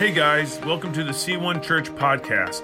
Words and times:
Hey 0.00 0.12
guys, 0.12 0.58
welcome 0.60 0.94
to 0.94 1.04
the 1.04 1.10
C1 1.10 1.62
Church 1.62 1.90
podcast. 1.90 2.62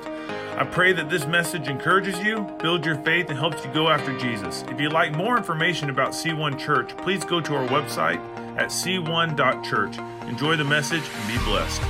I 0.56 0.64
pray 0.64 0.94
that 0.94 1.10
this 1.10 1.26
message 1.26 1.68
encourages 1.68 2.18
you, 2.20 2.40
builds 2.62 2.86
your 2.86 2.96
faith, 3.02 3.28
and 3.28 3.38
helps 3.38 3.62
you 3.62 3.70
go 3.74 3.90
after 3.90 4.16
Jesus. 4.18 4.64
If 4.70 4.80
you'd 4.80 4.94
like 4.94 5.14
more 5.14 5.36
information 5.36 5.90
about 5.90 6.12
C1 6.12 6.58
Church, 6.58 6.96
please 6.96 7.26
go 7.26 7.42
to 7.42 7.54
our 7.54 7.68
website 7.68 8.16
at 8.56 8.70
c1.church. 8.70 9.98
Enjoy 10.26 10.56
the 10.56 10.64
message 10.64 11.02
and 11.02 11.28
be 11.28 11.44
blessed. 11.44 11.82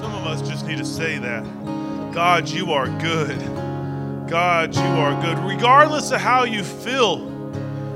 Some 0.00 0.14
of 0.16 0.26
us 0.26 0.42
just 0.48 0.66
need 0.66 0.78
to 0.78 0.84
say 0.84 1.18
that. 1.18 1.44
God, 2.12 2.48
you 2.48 2.72
are 2.72 2.88
good. 2.98 3.38
God, 4.28 4.74
you 4.74 4.82
are 4.82 5.22
good. 5.22 5.38
Regardless 5.48 6.10
of 6.10 6.20
how 6.20 6.42
you 6.42 6.64
feel, 6.64 7.24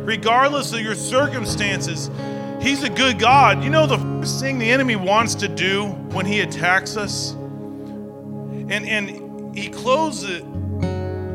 regardless 0.05 0.73
of 0.73 0.83
your 0.83 0.95
circumstances, 0.95 2.09
He's 2.63 2.85
a 2.85 2.89
good 2.89 3.19
God. 3.19 3.65
You 3.65 3.71
know 3.71 3.87
the 3.89 3.99
first 3.99 4.39
thing 4.39 4.61
the 4.61 4.71
enemy 4.71 4.95
wants 4.95 5.35
to 5.37 5.49
do 5.49 5.87
when 6.13 6.25
he 6.25 6.41
attacks 6.41 6.97
us? 6.97 7.33
And 7.33 8.71
and 8.71 9.55
he 9.55 9.69
closes 9.69 10.31
it 10.31 10.43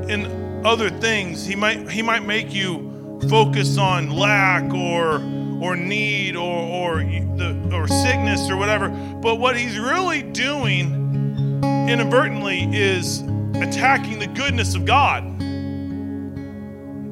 in 0.09 0.66
other 0.66 0.90
things. 0.90 1.45
He 1.45 1.55
might 1.55 1.91
he 1.91 2.02
might 2.02 2.26
make 2.26 2.53
you 2.53 3.20
focus 3.30 3.77
on 3.77 4.09
lack 4.09 4.73
or 4.73 5.16
or 5.62 5.76
need 5.76 6.38
or 6.38 6.95
or 6.95 7.00
the 7.00 7.72
or 7.73 7.89
sickness 7.89 8.50
or 8.50 8.55
whatever. 8.55 8.88
But 9.22 9.36
what 9.36 9.58
he's 9.58 9.78
really 9.78 10.23
doing 10.23 11.62
inadvertently 11.89 12.70
is 12.72 13.20
attacking 13.55 14.20
the 14.20 14.28
goodness 14.28 14.75
of 14.75 14.86
God. 14.86 15.25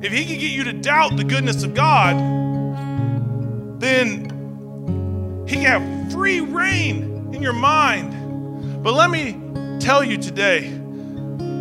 If 0.03 0.13
he 0.13 0.23
can 0.23 0.39
get 0.39 0.51
you 0.51 0.63
to 0.63 0.73
doubt 0.73 1.17
the 1.17 1.23
goodness 1.25 1.63
of 1.63 1.73
God, 1.73 2.44
then 3.79 5.45
He 5.47 5.55
can 5.55 5.65
have 5.65 6.11
free 6.11 6.41
reign 6.41 7.33
in 7.33 7.41
your 7.41 7.53
mind. 7.53 8.83
But 8.83 8.93
let 8.93 9.09
me 9.09 9.39
tell 9.79 10.03
you 10.03 10.17
today, 10.17 10.81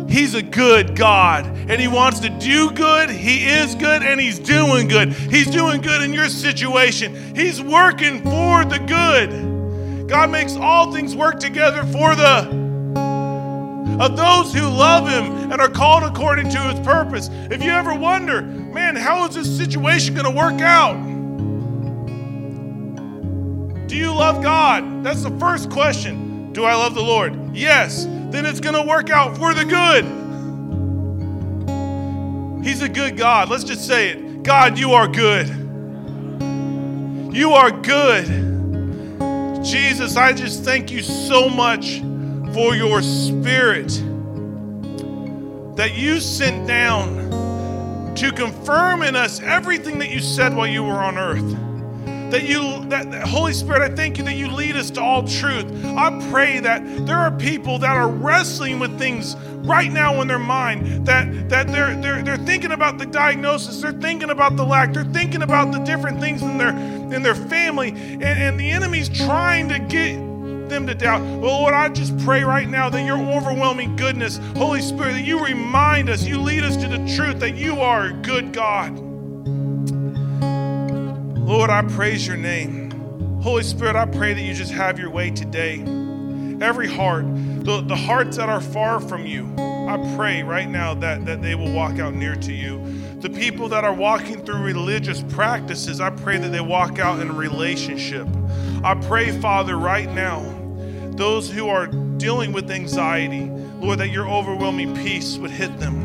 He's 0.07 0.33
a 0.33 0.41
good 0.41 0.95
God 0.95 1.45
and 1.45 1.81
He 1.81 1.87
wants 1.87 2.19
to 2.21 2.29
do 2.29 2.71
good. 2.71 3.09
He 3.09 3.45
is 3.45 3.75
good 3.75 4.03
and 4.03 4.19
He's 4.19 4.39
doing 4.39 4.87
good. 4.87 5.13
He's 5.13 5.47
doing 5.47 5.81
good 5.81 6.01
in 6.01 6.13
your 6.13 6.29
situation. 6.29 7.35
He's 7.35 7.61
working 7.61 8.21
for 8.23 8.65
the 8.65 8.79
good. 8.79 10.07
God 10.07 10.29
makes 10.29 10.55
all 10.55 10.93
things 10.93 11.15
work 11.15 11.39
together 11.39 11.83
for 11.85 12.15
the 12.15 12.65
of 13.99 14.17
those 14.17 14.53
who 14.53 14.67
love 14.67 15.07
him 15.07 15.51
and 15.51 15.61
are 15.61 15.69
called 15.69 16.03
according 16.03 16.49
to 16.49 16.59
his 16.59 16.79
purpose. 16.85 17.29
If 17.31 17.63
you 17.63 17.71
ever 17.71 17.93
wonder, 17.93 18.41
man, 18.41 18.95
how 18.95 19.25
is 19.25 19.35
this 19.35 19.57
situation 19.57 20.15
going 20.15 20.25
to 20.25 20.37
work 20.37 20.59
out? 20.59 21.14
Do 23.95 24.01
you 24.01 24.13
love 24.13 24.43
God? 24.43 25.05
That's 25.05 25.23
the 25.23 25.31
first 25.39 25.69
question. 25.69 26.51
Do 26.51 26.65
I 26.65 26.75
love 26.75 26.95
the 26.95 27.01
Lord? 27.01 27.55
Yes. 27.55 28.03
Then 28.03 28.45
it's 28.45 28.59
going 28.59 28.75
to 28.75 28.81
work 28.81 29.09
out 29.09 29.37
for 29.37 29.53
the 29.53 29.63
good. 29.63 30.03
He's 32.61 32.81
a 32.81 32.89
good 32.89 33.15
God. 33.15 33.47
Let's 33.47 33.63
just 33.63 33.87
say 33.87 34.09
it. 34.09 34.43
God, 34.43 34.77
you 34.77 34.91
are 34.91 35.07
good. 35.07 35.47
You 37.33 37.53
are 37.53 37.71
good. 37.71 38.25
Jesus, 39.63 40.17
I 40.17 40.33
just 40.33 40.65
thank 40.65 40.91
you 40.91 41.01
so 41.01 41.47
much 41.47 42.01
for 42.53 42.75
your 42.75 43.01
spirit 43.01 43.87
that 45.77 45.93
you 45.93 46.19
sent 46.19 46.67
down 46.67 48.13
to 48.15 48.33
confirm 48.33 49.03
in 49.03 49.15
us 49.15 49.39
everything 49.39 49.99
that 49.99 50.09
you 50.09 50.19
said 50.19 50.53
while 50.53 50.67
you 50.67 50.83
were 50.83 50.99
on 51.01 51.17
earth 51.17 51.74
that 52.31 52.43
you 52.43 52.85
that, 52.89 53.11
that, 53.11 53.27
Holy 53.27 53.53
Spirit, 53.53 53.81
I 53.81 53.95
thank 53.95 54.17
you 54.17 54.23
that 54.23 54.35
you 54.35 54.47
lead 54.47 54.75
us 54.75 54.89
to 54.91 55.01
all 55.01 55.27
truth. 55.27 55.65
I 55.85 56.27
pray 56.31 56.59
that 56.59 56.83
there 57.05 57.17
are 57.17 57.31
people 57.31 57.79
that 57.79 57.95
are 57.95 58.09
wrestling 58.09 58.79
with 58.79 58.97
things 58.97 59.35
right 59.65 59.91
now 59.91 60.21
in 60.21 60.27
their 60.27 60.39
mind 60.39 61.05
that 61.05 61.49
that 61.49 61.67
they're 61.67 61.99
they're 62.01 62.21
they're 62.23 62.37
thinking 62.37 62.71
about 62.71 62.97
the 62.97 63.05
diagnosis, 63.05 63.81
they're 63.81 63.91
thinking 63.91 64.29
about 64.29 64.55
the 64.55 64.65
lack, 64.65 64.93
they're 64.93 65.03
thinking 65.05 65.41
about 65.41 65.71
the 65.71 65.79
different 65.79 66.19
things 66.19 66.41
in 66.41 66.57
their 66.57 66.69
in 66.69 67.21
their 67.23 67.35
family, 67.35 67.89
and, 67.89 68.23
and 68.23 68.59
the 68.59 68.69
enemy's 68.69 69.09
trying 69.09 69.69
to 69.69 69.79
get 69.79 70.15
them 70.69 70.87
to 70.87 70.95
doubt. 70.95 71.21
Well, 71.21 71.61
Lord, 71.61 71.73
I 71.73 71.89
just 71.89 72.17
pray 72.19 72.43
right 72.43 72.67
now 72.67 72.89
that 72.89 73.05
your 73.05 73.19
overwhelming 73.19 73.95
goodness, 73.95 74.39
Holy 74.55 74.81
Spirit, 74.81 75.13
that 75.13 75.23
you 75.23 75.43
remind 75.43 76.09
us, 76.09 76.23
you 76.23 76.39
lead 76.39 76.63
us 76.63 76.75
to 76.77 76.87
the 76.87 76.97
truth 77.15 77.39
that 77.39 77.55
you 77.55 77.79
are 77.79 78.07
a 78.07 78.13
good 78.13 78.51
God. 78.51 79.04
Lord, 81.45 81.69
I 81.69 81.83
praise 81.83 82.25
your 82.25 82.37
name. 82.37 82.89
Holy 83.43 83.61
Spirit, 83.61 83.95
I 83.95 84.07
pray 84.07 84.33
that 84.33 84.41
you 84.41 84.55
just 84.55 84.71
have 84.71 84.97
your 84.97 85.11
way 85.11 85.29
today. 85.29 85.79
Every 86.59 86.87
heart, 86.87 87.23
the, 87.27 87.83
the 87.85 87.95
hearts 87.95 88.37
that 88.37 88.49
are 88.49 88.59
far 88.59 88.99
from 88.99 89.27
you, 89.27 89.53
I 89.59 90.15
pray 90.15 90.41
right 90.41 90.67
now 90.67 90.95
that, 90.95 91.23
that 91.27 91.43
they 91.43 91.53
will 91.53 91.71
walk 91.71 91.99
out 91.99 92.15
near 92.15 92.35
to 92.35 92.51
you. 92.51 92.83
The 93.19 93.29
people 93.29 93.69
that 93.69 93.83
are 93.83 93.93
walking 93.93 94.43
through 94.43 94.63
religious 94.63 95.21
practices, 95.21 96.01
I 96.01 96.09
pray 96.09 96.39
that 96.39 96.49
they 96.49 96.61
walk 96.61 96.97
out 96.97 97.19
in 97.19 97.37
relationship. 97.37 98.27
I 98.83 98.95
pray, 98.95 99.29
Father, 99.39 99.77
right 99.77 100.11
now, 100.11 100.41
those 101.11 101.51
who 101.51 101.69
are 101.69 101.85
dealing 101.85 102.53
with 102.53 102.71
anxiety, 102.71 103.51
Lord, 103.79 103.99
that 103.99 104.09
your 104.09 104.27
overwhelming 104.27 104.95
peace 104.95 105.37
would 105.37 105.51
hit 105.51 105.77
them 105.77 106.04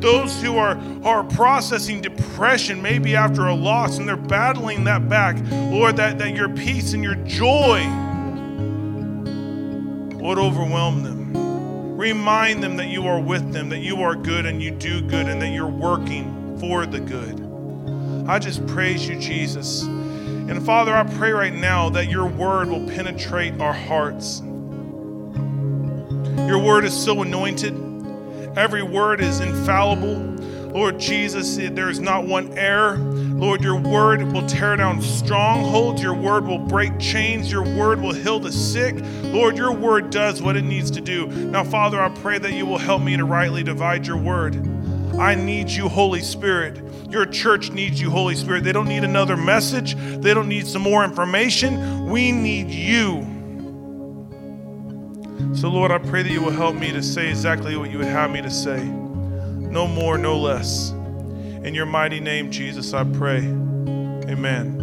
those 0.00 0.40
who 0.42 0.56
are, 0.56 0.78
are 1.04 1.24
processing 1.24 2.00
depression, 2.00 2.80
maybe 2.80 3.16
after 3.16 3.46
a 3.46 3.54
loss, 3.54 3.98
and 3.98 4.08
they're 4.08 4.16
battling 4.16 4.84
that 4.84 5.08
back, 5.08 5.36
Lord, 5.50 5.96
that, 5.96 6.18
that 6.18 6.34
your 6.34 6.48
peace 6.48 6.92
and 6.92 7.02
your 7.02 7.16
joy 7.16 7.80
would 10.18 10.38
overwhelm 10.38 11.02
them. 11.02 11.96
Remind 11.96 12.62
them 12.62 12.76
that 12.76 12.88
you 12.88 13.06
are 13.06 13.20
with 13.20 13.52
them, 13.52 13.68
that 13.70 13.80
you 13.80 14.02
are 14.02 14.14
good 14.14 14.46
and 14.46 14.62
you 14.62 14.70
do 14.70 15.00
good, 15.00 15.26
and 15.26 15.42
that 15.42 15.48
you're 15.48 15.66
working 15.66 16.56
for 16.60 16.86
the 16.86 17.00
good. 17.00 17.44
I 18.28 18.38
just 18.38 18.64
praise 18.66 19.08
you, 19.08 19.18
Jesus. 19.18 19.82
And 19.82 20.64
Father, 20.64 20.94
I 20.94 21.04
pray 21.04 21.32
right 21.32 21.52
now 21.52 21.88
that 21.90 22.08
your 22.08 22.26
word 22.26 22.68
will 22.68 22.86
penetrate 22.86 23.60
our 23.60 23.72
hearts. 23.72 24.40
Your 26.46 26.58
word 26.58 26.84
is 26.84 26.94
so 26.94 27.22
anointed. 27.22 27.87
Every 28.58 28.82
word 28.82 29.20
is 29.20 29.38
infallible. 29.38 30.16
Lord 30.72 30.98
Jesus, 30.98 31.54
there 31.56 31.88
is 31.88 32.00
not 32.00 32.26
one 32.26 32.58
error. 32.58 32.96
Lord, 32.96 33.62
your 33.62 33.78
word 33.78 34.32
will 34.32 34.44
tear 34.48 34.74
down 34.74 35.00
strongholds. 35.00 36.02
Your 36.02 36.14
word 36.14 36.44
will 36.44 36.58
break 36.58 36.98
chains. 36.98 37.52
Your 37.52 37.62
word 37.62 38.00
will 38.00 38.12
heal 38.12 38.40
the 38.40 38.50
sick. 38.50 38.96
Lord, 39.22 39.56
your 39.56 39.72
word 39.72 40.10
does 40.10 40.42
what 40.42 40.56
it 40.56 40.64
needs 40.64 40.90
to 40.90 41.00
do. 41.00 41.28
Now, 41.28 41.62
Father, 41.62 42.02
I 42.02 42.08
pray 42.08 42.38
that 42.40 42.52
you 42.52 42.66
will 42.66 42.78
help 42.78 43.00
me 43.00 43.16
to 43.16 43.24
rightly 43.24 43.62
divide 43.62 44.04
your 44.08 44.18
word. 44.18 44.56
I 45.16 45.36
need 45.36 45.70
you, 45.70 45.88
Holy 45.88 46.20
Spirit. 46.20 46.82
Your 47.08 47.26
church 47.26 47.70
needs 47.70 48.00
you, 48.00 48.10
Holy 48.10 48.34
Spirit. 48.34 48.64
They 48.64 48.72
don't 48.72 48.88
need 48.88 49.04
another 49.04 49.36
message, 49.36 49.94
they 49.94 50.34
don't 50.34 50.48
need 50.48 50.66
some 50.66 50.82
more 50.82 51.04
information. 51.04 52.10
We 52.10 52.32
need 52.32 52.70
you. 52.70 53.37
So, 55.58 55.68
Lord, 55.68 55.90
I 55.90 55.98
pray 55.98 56.22
that 56.22 56.30
you 56.30 56.40
will 56.40 56.52
help 56.52 56.76
me 56.76 56.92
to 56.92 57.02
say 57.02 57.28
exactly 57.28 57.76
what 57.76 57.90
you 57.90 57.98
would 57.98 58.06
have 58.06 58.30
me 58.30 58.40
to 58.40 58.48
say. 58.48 58.84
No 58.84 59.88
more, 59.88 60.16
no 60.16 60.38
less. 60.38 60.90
In 60.90 61.74
your 61.74 61.84
mighty 61.84 62.20
name, 62.20 62.52
Jesus, 62.52 62.94
I 62.94 63.02
pray. 63.02 63.38
Amen. 63.38 64.76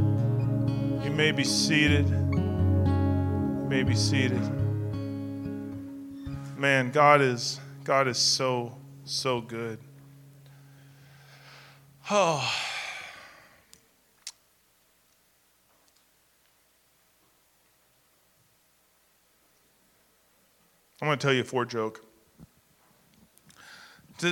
You 1.02 1.12
may 1.12 1.32
be 1.32 1.46
seated. 1.46 2.10
You 2.10 3.66
may 3.70 3.84
be 3.84 3.96
seated. 3.96 4.42
Man, 6.58 6.92
God 6.92 7.22
is 7.22 7.62
God 7.86 8.10
is 8.10 8.18
so 8.18 8.78
so 9.06 9.40
good. 9.40 9.80
Oh. 12.12 12.54
I'm 21.02 21.08
going 21.08 21.18
to 21.18 21.24
tell 21.26 21.34
you 21.34 21.42
a 21.42 21.46
Ford 21.46 21.70
joke. 21.70 22.06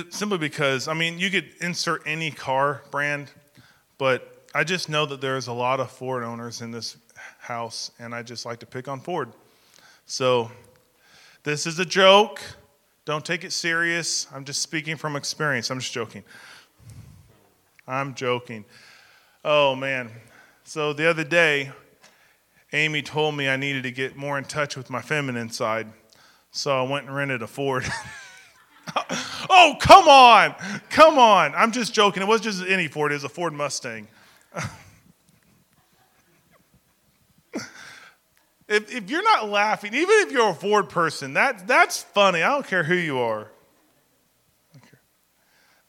Simply 0.08 0.38
because, 0.38 0.88
I 0.88 0.94
mean, 0.94 1.18
you 1.18 1.30
could 1.30 1.50
insert 1.60 2.02
any 2.06 2.30
car 2.30 2.82
brand, 2.90 3.30
but 3.98 4.46
I 4.54 4.64
just 4.64 4.88
know 4.88 5.04
that 5.04 5.20
there's 5.20 5.46
a 5.46 5.52
lot 5.52 5.78
of 5.78 5.90
Ford 5.90 6.22
owners 6.24 6.62
in 6.62 6.70
this 6.70 6.96
house, 7.38 7.90
and 7.98 8.14
I 8.14 8.22
just 8.22 8.46
like 8.46 8.60
to 8.60 8.66
pick 8.66 8.88
on 8.88 9.00
Ford. 9.00 9.32
So, 10.06 10.50
this 11.42 11.66
is 11.66 11.78
a 11.78 11.84
joke. 11.84 12.40
Don't 13.04 13.26
take 13.26 13.44
it 13.44 13.52
serious. 13.52 14.26
I'm 14.32 14.46
just 14.46 14.62
speaking 14.62 14.96
from 14.96 15.16
experience. 15.16 15.70
I'm 15.70 15.80
just 15.80 15.92
joking. 15.92 16.24
I'm 17.86 18.14
joking. 18.14 18.64
Oh, 19.44 19.74
man. 19.74 20.10
So, 20.64 20.94
the 20.94 21.10
other 21.10 21.24
day, 21.24 21.72
Amy 22.72 23.02
told 23.02 23.36
me 23.36 23.50
I 23.50 23.56
needed 23.56 23.82
to 23.82 23.90
get 23.90 24.16
more 24.16 24.38
in 24.38 24.44
touch 24.44 24.78
with 24.78 24.88
my 24.88 25.02
feminine 25.02 25.50
side. 25.50 25.88
So 26.56 26.70
I 26.70 26.88
went 26.88 27.06
and 27.06 27.14
rented 27.14 27.42
a 27.42 27.48
Ford. 27.48 27.84
oh, 29.50 29.76
come 29.80 30.08
on. 30.08 30.54
Come 30.88 31.18
on. 31.18 31.52
I'm 31.54 31.72
just 31.72 31.92
joking. 31.92 32.22
It 32.22 32.28
wasn't 32.28 32.54
just 32.54 32.68
any 32.68 32.86
Ford, 32.86 33.10
it 33.12 33.16
was 33.16 33.24
a 33.24 33.28
Ford 33.28 33.52
Mustang. 33.52 34.08
If, 38.66 38.94
if 38.94 39.10
you're 39.10 39.22
not 39.22 39.50
laughing, 39.50 39.92
even 39.92 40.14
if 40.20 40.32
you're 40.32 40.48
a 40.48 40.54
Ford 40.54 40.88
person, 40.88 41.34
that, 41.34 41.66
that's 41.68 42.02
funny. 42.02 42.42
I 42.42 42.48
don't 42.48 42.66
care 42.66 42.82
who 42.82 42.94
you 42.94 43.18
are. 43.18 43.48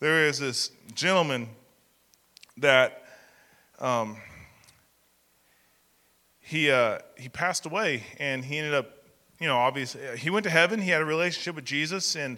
There 0.02 0.28
is 0.28 0.40
this 0.40 0.72
gentleman 0.94 1.48
that 2.58 3.02
um, 3.80 4.18
he, 6.42 6.70
uh, 6.70 7.00
he 7.18 7.30
passed 7.30 7.66
away 7.66 8.04
and 8.20 8.44
he 8.44 8.58
ended 8.58 8.74
up, 8.74 8.95
you 9.40 9.48
know, 9.48 9.58
obviously, 9.58 10.02
he 10.18 10.30
went 10.30 10.46
to 10.46 10.50
heaven. 10.50 10.82
He 10.82 10.90
had 10.90 11.02
a 11.02 11.06
relationship 11.06 11.56
with 11.56 11.66
Jesus. 11.66 12.16
And, 12.16 12.38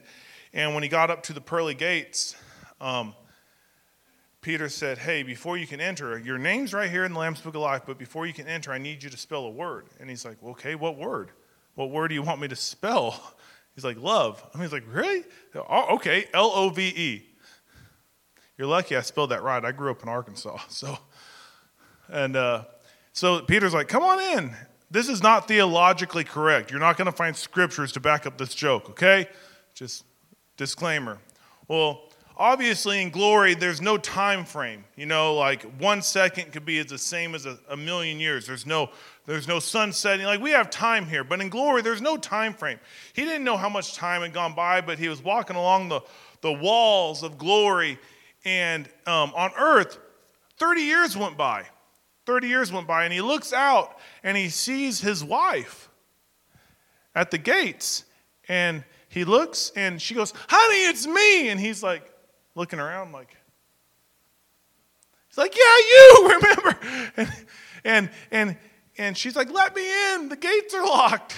and 0.53 0.73
when 0.73 0.83
he 0.83 0.89
got 0.89 1.09
up 1.11 1.23
to 1.23 1.33
the 1.33 1.41
pearly 1.41 1.75
gates, 1.75 2.35
um, 2.81 3.13
Peter 4.41 4.69
said, 4.69 4.97
Hey, 4.97 5.23
before 5.23 5.57
you 5.57 5.67
can 5.67 5.79
enter, 5.79 6.17
your 6.17 6.37
name's 6.37 6.73
right 6.73 6.89
here 6.89 7.03
in 7.05 7.13
the 7.13 7.19
Lamb's 7.19 7.41
Book 7.41 7.55
of 7.55 7.61
Life, 7.61 7.83
but 7.85 7.97
before 7.97 8.25
you 8.25 8.33
can 8.33 8.47
enter, 8.47 8.71
I 8.71 8.77
need 8.77 9.03
you 9.03 9.09
to 9.09 9.17
spell 9.17 9.45
a 9.45 9.49
word. 9.49 9.87
And 9.99 10.09
he's 10.09 10.25
like, 10.25 10.37
well, 10.41 10.51
Okay, 10.51 10.75
what 10.75 10.97
word? 10.97 11.31
What 11.75 11.91
word 11.91 12.07
do 12.09 12.15
you 12.15 12.23
want 12.23 12.41
me 12.41 12.47
to 12.47 12.55
spell? 12.55 13.21
He's 13.75 13.83
like, 13.83 14.01
Love. 14.01 14.43
I 14.53 14.57
mean, 14.57 14.63
he's 14.63 14.73
like, 14.73 14.85
Really? 14.91 15.23
Oh, 15.53 15.95
okay, 15.95 16.25
L 16.33 16.51
O 16.55 16.69
V 16.69 16.81
E. 16.87 17.29
You're 18.57 18.65
lucky 18.65 18.95
I 18.95 19.01
spelled 19.01 19.29
that 19.29 19.43
right. 19.43 19.63
I 19.63 19.71
grew 19.71 19.91
up 19.91 20.01
in 20.01 20.09
Arkansas. 20.09 20.57
So, 20.69 20.97
and 22.09 22.35
uh, 22.35 22.63
so 23.13 23.41
Peter's 23.41 23.75
like, 23.75 23.87
Come 23.87 24.01
on 24.01 24.19
in. 24.19 24.55
This 24.89 25.09
is 25.09 25.21
not 25.21 25.47
theologically 25.47 26.23
correct. 26.23 26.71
You're 26.71 26.79
not 26.79 26.97
going 26.97 27.07
to 27.07 27.11
find 27.11 27.35
scriptures 27.35 27.91
to 27.93 27.99
back 27.99 28.25
up 28.25 28.37
this 28.37 28.55
joke, 28.55 28.89
okay? 28.91 29.27
Just 29.73 30.05
disclaimer. 30.55 31.19
Well, 31.67 32.07
obviously 32.37 33.01
in 33.01 33.09
glory 33.09 33.55
there's 33.55 33.81
no 33.81 33.97
time 33.97 34.45
frame 34.45 34.83
you 34.95 35.05
know 35.05 35.35
like 35.35 35.63
one 35.79 36.01
second 36.01 36.51
could 36.51 36.65
be 36.65 36.77
as 36.77 36.85
the 36.85 36.97
same 36.97 37.33
as 37.33 37.45
a, 37.45 37.57
a, 37.69 37.75
million 37.75 38.19
years 38.19 38.45
there's 38.45 38.65
no 38.65 38.89
there's 39.25 39.47
no 39.47 39.59
sun 39.59 39.91
setting 39.91 40.25
like 40.25 40.39
we 40.39 40.51
have 40.51 40.69
time 40.69 41.05
here 41.05 41.23
but 41.23 41.41
in 41.41 41.49
glory 41.49 41.81
there's 41.81 42.01
no 42.01 42.15
time 42.15 42.53
frame 42.53 42.79
he 43.13 43.23
didn't 43.23 43.43
know 43.43 43.57
how 43.57 43.67
much 43.67 43.95
time 43.95 44.21
had 44.21 44.33
gone 44.33 44.53
by 44.53 44.81
but 44.81 44.99
he 44.99 45.09
was 45.09 45.23
walking 45.23 45.55
along 45.55 45.89
the, 45.89 45.99
the 46.41 46.51
walls 46.51 47.23
of 47.23 47.37
glory 47.37 47.97
and 48.45 48.87
um, 49.07 49.33
on 49.35 49.51
earth 49.57 49.97
30 50.57 50.81
years 50.81 51.17
went 51.17 51.37
by 51.37 51.65
30 52.27 52.47
years 52.47 52.71
went 52.71 52.85
by 52.85 53.05
and 53.05 53.13
he 53.13 53.21
looks 53.21 53.53
out 53.53 53.97
and 54.21 54.37
he 54.37 54.49
sees 54.49 54.99
his 54.99 55.23
wife 55.23 55.89
at 57.15 57.31
the 57.31 57.37
gates 57.37 58.03
and 58.47 58.83
he 59.07 59.23
looks 59.23 59.71
and 59.75 59.99
she 60.01 60.13
goes 60.13 60.33
honey 60.49 60.85
it's 60.85 61.07
me 61.07 61.49
and 61.49 61.59
he's 61.59 61.81
like 61.81 62.13
looking 62.53 62.79
around 62.79 63.13
like, 63.13 63.29
he's 65.29 65.37
like, 65.37 65.55
yeah, 65.55 65.77
you 65.77 66.29
remember. 66.41 66.79
And, 67.15 67.33
and, 67.85 68.09
and, 68.31 68.57
and 68.97 69.17
she's 69.17 69.35
like, 69.35 69.51
let 69.51 69.75
me 69.75 70.13
in. 70.13 70.27
The 70.27 70.35
gates 70.35 70.73
are 70.73 70.83
locked. 70.83 71.35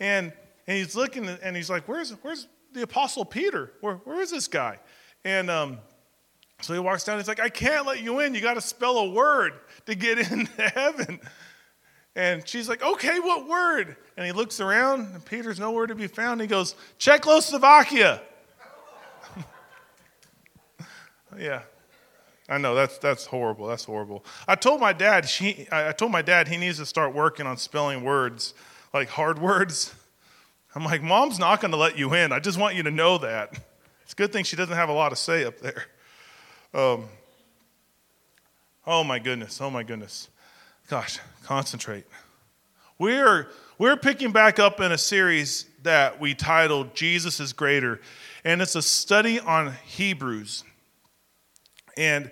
And, 0.00 0.32
and 0.66 0.78
he's 0.78 0.96
looking 0.96 1.28
and 1.28 1.54
he's 1.54 1.70
like, 1.70 1.86
where's, 1.86 2.10
where's 2.22 2.48
the 2.72 2.82
apostle 2.82 3.24
Peter? 3.24 3.72
Where, 3.80 3.96
where 3.96 4.20
is 4.20 4.30
this 4.30 4.48
guy? 4.48 4.78
And 5.24 5.50
um, 5.50 5.78
so 6.62 6.72
he 6.72 6.80
walks 6.80 7.04
down. 7.04 7.18
He's 7.18 7.28
like, 7.28 7.40
I 7.40 7.50
can't 7.50 7.86
let 7.86 8.02
you 8.02 8.20
in. 8.20 8.34
You 8.34 8.40
got 8.40 8.54
to 8.54 8.60
spell 8.60 8.98
a 8.98 9.10
word 9.10 9.52
to 9.88 9.94
get 9.94 10.18
into 10.32 10.62
heaven. 10.62 11.20
And 12.14 12.46
she's 12.46 12.68
like, 12.68 12.82
okay, 12.82 13.18
what 13.20 13.48
word? 13.48 13.96
And 14.16 14.26
he 14.26 14.32
looks 14.32 14.60
around, 14.60 15.14
and 15.14 15.24
Peter's 15.24 15.58
nowhere 15.60 15.86
to 15.86 15.94
be 15.94 16.06
found. 16.06 16.40
He 16.40 16.46
goes, 16.46 16.74
Czechoslovakia. 16.98 18.22
Yeah. 21.38 21.60
I 22.48 22.56
know 22.56 22.74
that's 22.74 22.96
that's 22.98 23.26
horrible. 23.26 23.66
That's 23.66 23.84
horrible. 23.84 24.24
I 24.48 24.54
told 24.54 24.80
my 24.80 24.94
dad 24.94 25.28
she 25.28 25.68
I 25.70 25.92
told 25.92 26.10
my 26.10 26.22
dad 26.22 26.48
he 26.48 26.56
needs 26.56 26.78
to 26.78 26.86
start 26.86 27.14
working 27.14 27.46
on 27.46 27.58
spelling 27.58 28.02
words 28.02 28.54
like 28.94 29.08
hard 29.08 29.38
words. 29.42 29.94
I'm 30.74 30.84
like, 30.84 31.02
Mom's 31.02 31.38
not 31.38 31.60
going 31.60 31.70
to 31.72 31.76
let 31.76 31.98
you 31.98 32.14
in. 32.14 32.32
I 32.32 32.40
just 32.40 32.58
want 32.58 32.76
you 32.76 32.82
to 32.84 32.90
know 32.90 33.18
that. 33.18 33.52
It's 34.02 34.14
a 34.14 34.16
good 34.16 34.32
thing 34.32 34.44
she 34.44 34.56
doesn't 34.56 34.74
have 34.74 34.88
a 34.88 34.92
lot 34.92 35.10
to 35.10 35.16
say 35.16 35.44
up 35.44 35.58
there. 35.60 35.84
Um, 36.72 37.04
oh 38.88 39.04
my 39.04 39.18
goodness. 39.18 39.60
Oh 39.60 39.70
my 39.70 39.82
goodness. 39.82 40.28
Gosh, 40.88 41.18
concentrate. 41.44 42.06
We're 42.98 43.48
we're 43.76 43.98
picking 43.98 44.32
back 44.32 44.58
up 44.58 44.80
in 44.80 44.90
a 44.90 44.98
series 44.98 45.66
that 45.82 46.18
we 46.18 46.34
titled 46.34 46.94
Jesus 46.94 47.38
is 47.38 47.52
Greater, 47.52 48.00
and 48.44 48.60
it's 48.62 48.74
a 48.74 48.82
study 48.82 49.38
on 49.38 49.74
Hebrews. 49.84 50.64
And 51.96 52.30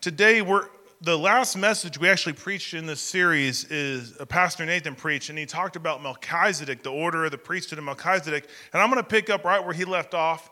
today 0.00 0.40
we're 0.40 0.66
the 1.02 1.18
last 1.18 1.56
message 1.56 1.98
we 1.98 2.08
actually 2.08 2.32
preached 2.32 2.74
in 2.74 2.86
this 2.86 3.00
series 3.00 3.64
is 3.64 4.16
uh, 4.18 4.24
Pastor 4.24 4.64
Nathan 4.64 4.94
preached, 4.94 5.28
and 5.28 5.38
he 5.38 5.46
talked 5.46 5.76
about 5.76 6.02
Melchizedek, 6.02 6.82
the 6.82 6.90
order 6.90 7.26
of 7.26 7.30
the 7.30 7.38
priesthood 7.38 7.78
of 7.78 7.84
Melchizedek. 7.84 8.48
And 8.72 8.82
I'm 8.82 8.90
going 8.90 9.02
to 9.02 9.08
pick 9.08 9.30
up 9.30 9.44
right 9.44 9.62
where 9.62 9.74
he 9.74 9.84
left 9.84 10.14
off. 10.14 10.50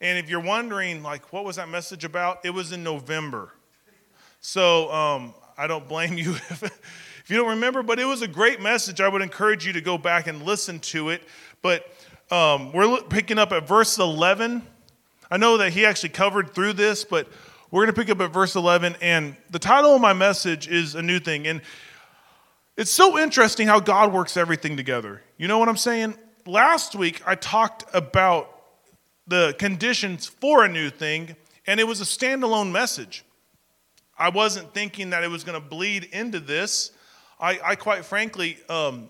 And 0.00 0.18
if 0.18 0.28
you're 0.28 0.40
wondering, 0.40 1.02
like, 1.02 1.32
what 1.32 1.44
was 1.44 1.56
that 1.56 1.68
message 1.68 2.04
about? 2.04 2.44
It 2.44 2.50
was 2.50 2.72
in 2.72 2.82
November. 2.82 3.52
So 4.42 4.92
um, 4.92 5.34
I 5.56 5.66
don't 5.66 5.88
blame 5.88 6.14
you 6.18 6.32
if, 6.34 6.62
if 6.62 7.30
you 7.30 7.36
don't 7.36 7.50
remember, 7.50 7.82
but 7.82 7.98
it 7.98 8.04
was 8.04 8.20
a 8.20 8.28
great 8.28 8.60
message. 8.60 9.00
I 9.00 9.08
would 9.08 9.22
encourage 9.22 9.64
you 9.64 9.72
to 9.72 9.80
go 9.80 9.96
back 9.96 10.26
and 10.26 10.42
listen 10.42 10.80
to 10.80 11.08
it. 11.08 11.22
But 11.62 11.86
um, 12.30 12.72
we're 12.72 13.00
picking 13.02 13.38
up 13.38 13.52
at 13.52 13.66
verse 13.66 13.98
11. 13.98 14.62
I 15.30 15.36
know 15.36 15.58
that 15.58 15.72
he 15.72 15.86
actually 15.86 16.10
covered 16.10 16.54
through 16.54 16.74
this, 16.74 17.04
but 17.04 17.28
we're 17.70 17.84
going 17.84 17.94
to 17.94 18.00
pick 18.00 18.10
up 18.10 18.20
at 18.20 18.34
verse 18.34 18.54
11, 18.54 18.96
and 19.00 19.34
the 19.48 19.58
title 19.58 19.94
of 19.94 20.00
my 20.02 20.12
message 20.12 20.68
is 20.68 20.94
A 20.94 21.00
New 21.00 21.18
Thing. 21.18 21.46
And 21.46 21.62
it's 22.76 22.90
so 22.90 23.18
interesting 23.18 23.66
how 23.66 23.80
God 23.80 24.12
works 24.12 24.36
everything 24.36 24.76
together. 24.76 25.22
You 25.38 25.48
know 25.48 25.58
what 25.58 25.70
I'm 25.70 25.78
saying? 25.78 26.16
Last 26.44 26.94
week, 26.94 27.22
I 27.24 27.34
talked 27.34 27.84
about 27.94 28.62
the 29.26 29.54
conditions 29.58 30.26
for 30.26 30.64
a 30.64 30.68
new 30.68 30.90
thing, 30.90 31.36
and 31.66 31.80
it 31.80 31.84
was 31.84 32.02
a 32.02 32.04
standalone 32.04 32.72
message. 32.72 33.24
I 34.22 34.28
wasn't 34.28 34.72
thinking 34.72 35.10
that 35.10 35.24
it 35.24 35.28
was 35.28 35.42
going 35.42 35.60
to 35.60 35.68
bleed 35.68 36.04
into 36.12 36.38
this. 36.38 36.92
I, 37.40 37.58
I 37.64 37.74
quite 37.74 38.04
frankly 38.04 38.56
um, 38.68 39.08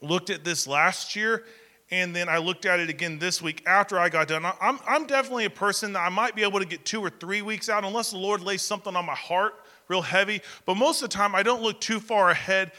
looked 0.00 0.30
at 0.30 0.44
this 0.44 0.66
last 0.66 1.14
year 1.14 1.44
and 1.90 2.16
then 2.16 2.26
I 2.26 2.38
looked 2.38 2.64
at 2.64 2.80
it 2.80 2.88
again 2.88 3.18
this 3.18 3.42
week 3.42 3.62
after 3.66 3.98
I 3.98 4.08
got 4.08 4.28
done. 4.28 4.46
I'm, 4.46 4.78
I'm 4.88 5.06
definitely 5.06 5.44
a 5.44 5.50
person 5.50 5.92
that 5.92 6.00
I 6.00 6.08
might 6.08 6.34
be 6.34 6.42
able 6.42 6.58
to 6.58 6.64
get 6.64 6.86
two 6.86 7.02
or 7.02 7.10
three 7.10 7.42
weeks 7.42 7.68
out 7.68 7.84
unless 7.84 8.12
the 8.12 8.16
Lord 8.16 8.40
lays 8.40 8.62
something 8.62 8.96
on 8.96 9.04
my 9.04 9.14
heart 9.14 9.56
real 9.88 10.00
heavy. 10.00 10.40
But 10.64 10.76
most 10.76 11.02
of 11.02 11.10
the 11.10 11.14
time, 11.14 11.34
I 11.34 11.42
don't 11.42 11.60
look 11.60 11.78
too 11.78 12.00
far 12.00 12.30
ahead 12.30 12.72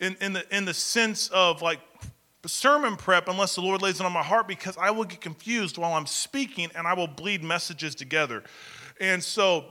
in, 0.00 0.18
in, 0.20 0.34
the, 0.34 0.54
in 0.54 0.66
the 0.66 0.74
sense 0.74 1.28
of 1.28 1.62
like 1.62 1.80
sermon 2.44 2.94
prep 2.96 3.28
unless 3.28 3.54
the 3.54 3.62
Lord 3.62 3.80
lays 3.80 4.00
it 4.00 4.04
on 4.04 4.12
my 4.12 4.22
heart 4.22 4.46
because 4.46 4.76
I 4.76 4.90
will 4.90 5.04
get 5.04 5.22
confused 5.22 5.78
while 5.78 5.94
I'm 5.94 6.06
speaking 6.06 6.70
and 6.74 6.86
I 6.86 6.92
will 6.92 7.06
bleed 7.06 7.42
messages 7.42 7.94
together. 7.94 8.44
And 9.00 9.24
so 9.24 9.64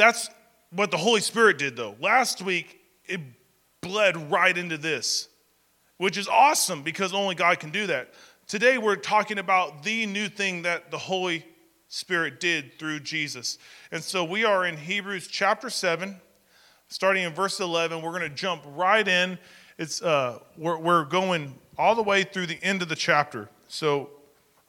that's 0.00 0.30
what 0.72 0.90
the 0.90 0.96
Holy 0.96 1.20
Spirit 1.20 1.58
did 1.58 1.76
though. 1.76 1.96
Last 2.00 2.42
week, 2.42 2.80
it 3.06 3.20
bled 3.80 4.30
right 4.30 4.56
into 4.56 4.78
this 4.78 5.28
which 6.00 6.16
is 6.16 6.26
awesome 6.28 6.82
because 6.82 7.12
only 7.12 7.34
God 7.34 7.60
can 7.60 7.68
do 7.68 7.86
that. 7.88 8.14
Today, 8.46 8.78
we're 8.78 8.96
talking 8.96 9.38
about 9.38 9.82
the 9.82 10.06
new 10.06 10.28
thing 10.30 10.62
that 10.62 10.90
the 10.90 10.96
Holy 10.96 11.44
Spirit 11.88 12.40
did 12.40 12.78
through 12.78 13.00
Jesus. 13.00 13.58
And 13.92 14.02
so 14.02 14.24
we 14.24 14.46
are 14.46 14.64
in 14.64 14.78
Hebrews 14.78 15.28
chapter 15.28 15.68
7, 15.68 16.18
starting 16.88 17.24
in 17.24 17.34
verse 17.34 17.60
11. 17.60 18.00
We're 18.00 18.18
going 18.18 18.22
to 18.22 18.30
jump 18.30 18.62
right 18.68 19.06
in. 19.06 19.38
It's, 19.76 20.00
uh, 20.00 20.38
we're, 20.56 20.78
we're 20.78 21.04
going 21.04 21.54
all 21.76 21.94
the 21.94 22.02
way 22.02 22.22
through 22.22 22.46
the 22.46 22.58
end 22.62 22.80
of 22.80 22.88
the 22.88 22.96
chapter. 22.96 23.50
So 23.68 24.08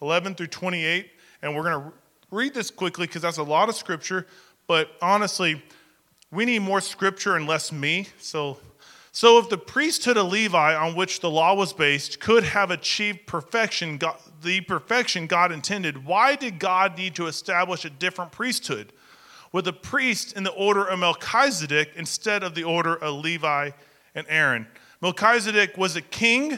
11 0.01 0.35
through 0.35 0.47
28. 0.47 1.11
And 1.43 1.55
we're 1.55 1.63
going 1.63 1.81
to 1.81 1.93
read 2.29 2.53
this 2.53 2.69
quickly 2.69 3.07
because 3.07 3.21
that's 3.21 3.37
a 3.37 3.43
lot 3.43 3.69
of 3.69 3.75
scripture. 3.75 4.27
But 4.71 4.89
honestly, 5.01 5.61
we 6.31 6.45
need 6.45 6.59
more 6.59 6.79
scripture 6.79 7.35
and 7.35 7.45
less 7.45 7.73
me. 7.73 8.07
So 8.19 8.57
so, 9.11 9.37
if 9.37 9.49
the 9.49 9.57
priesthood 9.57 10.15
of 10.15 10.27
Levi, 10.27 10.73
on 10.73 10.95
which 10.95 11.19
the 11.19 11.29
law 11.29 11.53
was 11.55 11.73
based, 11.73 12.21
could 12.21 12.45
have 12.45 12.71
achieved 12.71 13.25
perfection, 13.25 13.97
God, 13.97 14.15
the 14.41 14.61
perfection 14.61 15.27
God 15.27 15.51
intended, 15.51 16.05
why 16.05 16.37
did 16.37 16.57
God 16.57 16.97
need 16.97 17.15
to 17.15 17.27
establish 17.27 17.83
a 17.83 17.89
different 17.89 18.31
priesthood 18.31 18.93
with 19.51 19.67
a 19.67 19.73
priest 19.73 20.37
in 20.37 20.45
the 20.45 20.51
order 20.51 20.85
of 20.85 20.99
Melchizedek 20.99 21.91
instead 21.97 22.41
of 22.41 22.55
the 22.55 22.63
order 22.63 22.95
of 22.95 23.15
Levi 23.15 23.71
and 24.15 24.25
Aaron? 24.29 24.67
Melchizedek 25.01 25.77
was 25.77 25.97
a 25.97 26.01
king, 26.01 26.57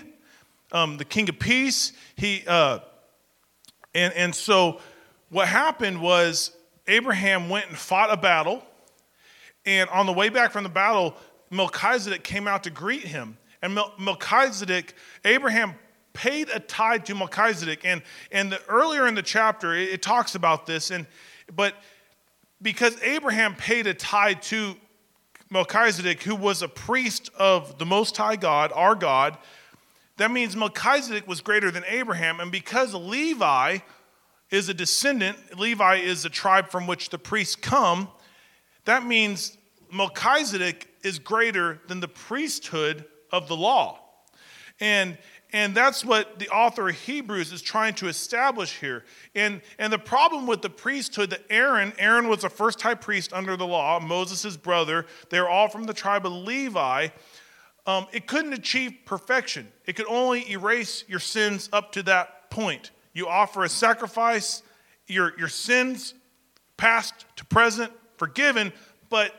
um, 0.72 0.98
the 0.98 1.05
king 1.05 1.27
of 1.29 1.39
peace. 1.39 1.93
He, 2.15 2.43
uh, 2.46 2.77
and, 3.96 4.13
and 4.13 4.36
so, 4.36 4.82
what 5.32 5.48
happened 5.48 6.00
was 6.00 6.51
Abraham 6.87 7.49
went 7.49 7.67
and 7.67 7.77
fought 7.77 8.11
a 8.11 8.17
battle. 8.17 8.63
And 9.65 9.89
on 9.89 10.05
the 10.05 10.13
way 10.13 10.29
back 10.29 10.51
from 10.51 10.63
the 10.63 10.69
battle, 10.69 11.15
Melchizedek 11.49 12.23
came 12.23 12.47
out 12.47 12.63
to 12.63 12.69
greet 12.69 13.03
him. 13.03 13.37
And 13.61 13.79
Melchizedek, 13.97 14.93
Abraham 15.23 15.75
paid 16.11 16.49
a 16.49 16.59
tithe 16.59 17.05
to 17.05 17.15
Melchizedek. 17.15 17.85
And, 17.85 18.01
and 18.31 18.51
the, 18.51 18.61
earlier 18.67 19.07
in 19.07 19.15
the 19.15 19.21
chapter, 19.21 19.73
it, 19.73 19.89
it 19.89 20.01
talks 20.01 20.35
about 20.35 20.65
this. 20.65 20.91
And, 20.91 21.07
but 21.55 21.75
because 22.61 23.01
Abraham 23.01 23.55
paid 23.55 23.87
a 23.87 23.93
tithe 23.93 24.41
to 24.41 24.75
Melchizedek, 25.49 26.23
who 26.23 26.35
was 26.35 26.61
a 26.61 26.67
priest 26.67 27.29
of 27.37 27.77
the 27.77 27.85
Most 27.85 28.17
High 28.17 28.35
God, 28.35 28.71
our 28.75 28.95
God, 28.95 29.37
that 30.17 30.29
means 30.31 30.55
Melchizedek 30.55 31.27
was 31.27 31.41
greater 31.41 31.71
than 31.71 31.83
Abraham. 31.87 32.39
And 32.39 32.51
because 32.51 32.93
Levi 32.93 33.79
is 34.53 34.69
a 34.69 34.74
descendant, 34.74 35.36
Levi 35.57 35.95
is 35.95 36.22
the 36.22 36.29
tribe 36.29 36.69
from 36.69 36.86
which 36.86 37.10
the 37.10 37.17
priests 37.17 37.55
come, 37.55 38.07
that 38.86 39.03
means 39.03 39.57
Melchizedek 39.91 40.88
is 41.01 41.17
greater 41.17 41.81
than 41.88 42.00
the 42.00 42.07
priesthood 42.07 43.05
of 43.31 43.48
the 43.48 43.55
law. 43.55 44.00
And, 44.79 45.17
and 45.53 45.74
that's 45.74 46.05
what 46.05 46.38
the 46.38 46.50
author 46.50 46.88
of 46.88 46.95
Hebrews 46.95 47.51
is 47.51 47.63
trying 47.63 47.95
to 47.95 48.07
establish 48.07 48.79
here. 48.79 49.05
And, 49.33 49.60
and 49.79 49.91
the 49.91 49.98
problem 49.98 50.45
with 50.45 50.62
the 50.62 50.69
priesthood 50.69 51.31
that 51.31 51.41
Aaron, 51.50 51.91
Aaron 51.98 52.27
was 52.27 52.41
the 52.41 52.50
first 52.50 52.79
high 52.79 52.93
priest 52.93 53.33
under 53.33 53.57
the 53.57 53.65
law, 53.65 54.00
Moses' 54.00 54.55
brother, 54.55 55.07
they're 55.31 55.50
all 55.50 55.67
from 55.67 55.86
the 55.86 55.93
tribe 55.93 56.27
of 56.27 56.31
Levi. 56.31 57.07
Um, 57.88 58.05
it 58.13 58.27
couldn't 58.27 58.53
achieve 58.53 59.00
perfection. 59.05 59.72
It 59.88 59.95
could 59.95 60.07
only 60.07 60.48
erase 60.51 61.05
your 61.07 61.19
sins 61.19 61.69
up 61.74 61.91
to 61.93 62.03
that 62.03 62.51
point. 62.51 62.91
You 63.13 63.27
offer 63.27 63.63
a 63.63 63.70
sacrifice, 63.70 64.63
your, 65.08 65.38
your 65.38 65.48
sins, 65.48 66.13
past 66.77 67.25
to 67.36 67.46
present, 67.46 67.91
forgiven, 68.17 68.74
but 69.10 69.34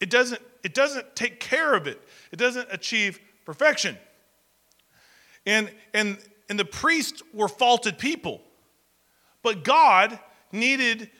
it 0.00 0.10
doesn't, 0.10 0.40
it 0.62 0.74
doesn't 0.74 1.14
take 1.14 1.40
care 1.40 1.74
of 1.74 1.86
it. 1.86 2.00
It 2.32 2.36
doesn't 2.36 2.68
achieve 2.70 3.20
perfection. 3.44 3.96
And, 5.46 5.70
and, 5.92 6.18
and 6.48 6.58
the 6.58 6.64
priests 6.64 7.22
were 7.32 7.48
faulted 7.48 7.98
people. 7.98 8.40
But 9.42 9.62
God 9.62 10.18
needed 10.52 11.10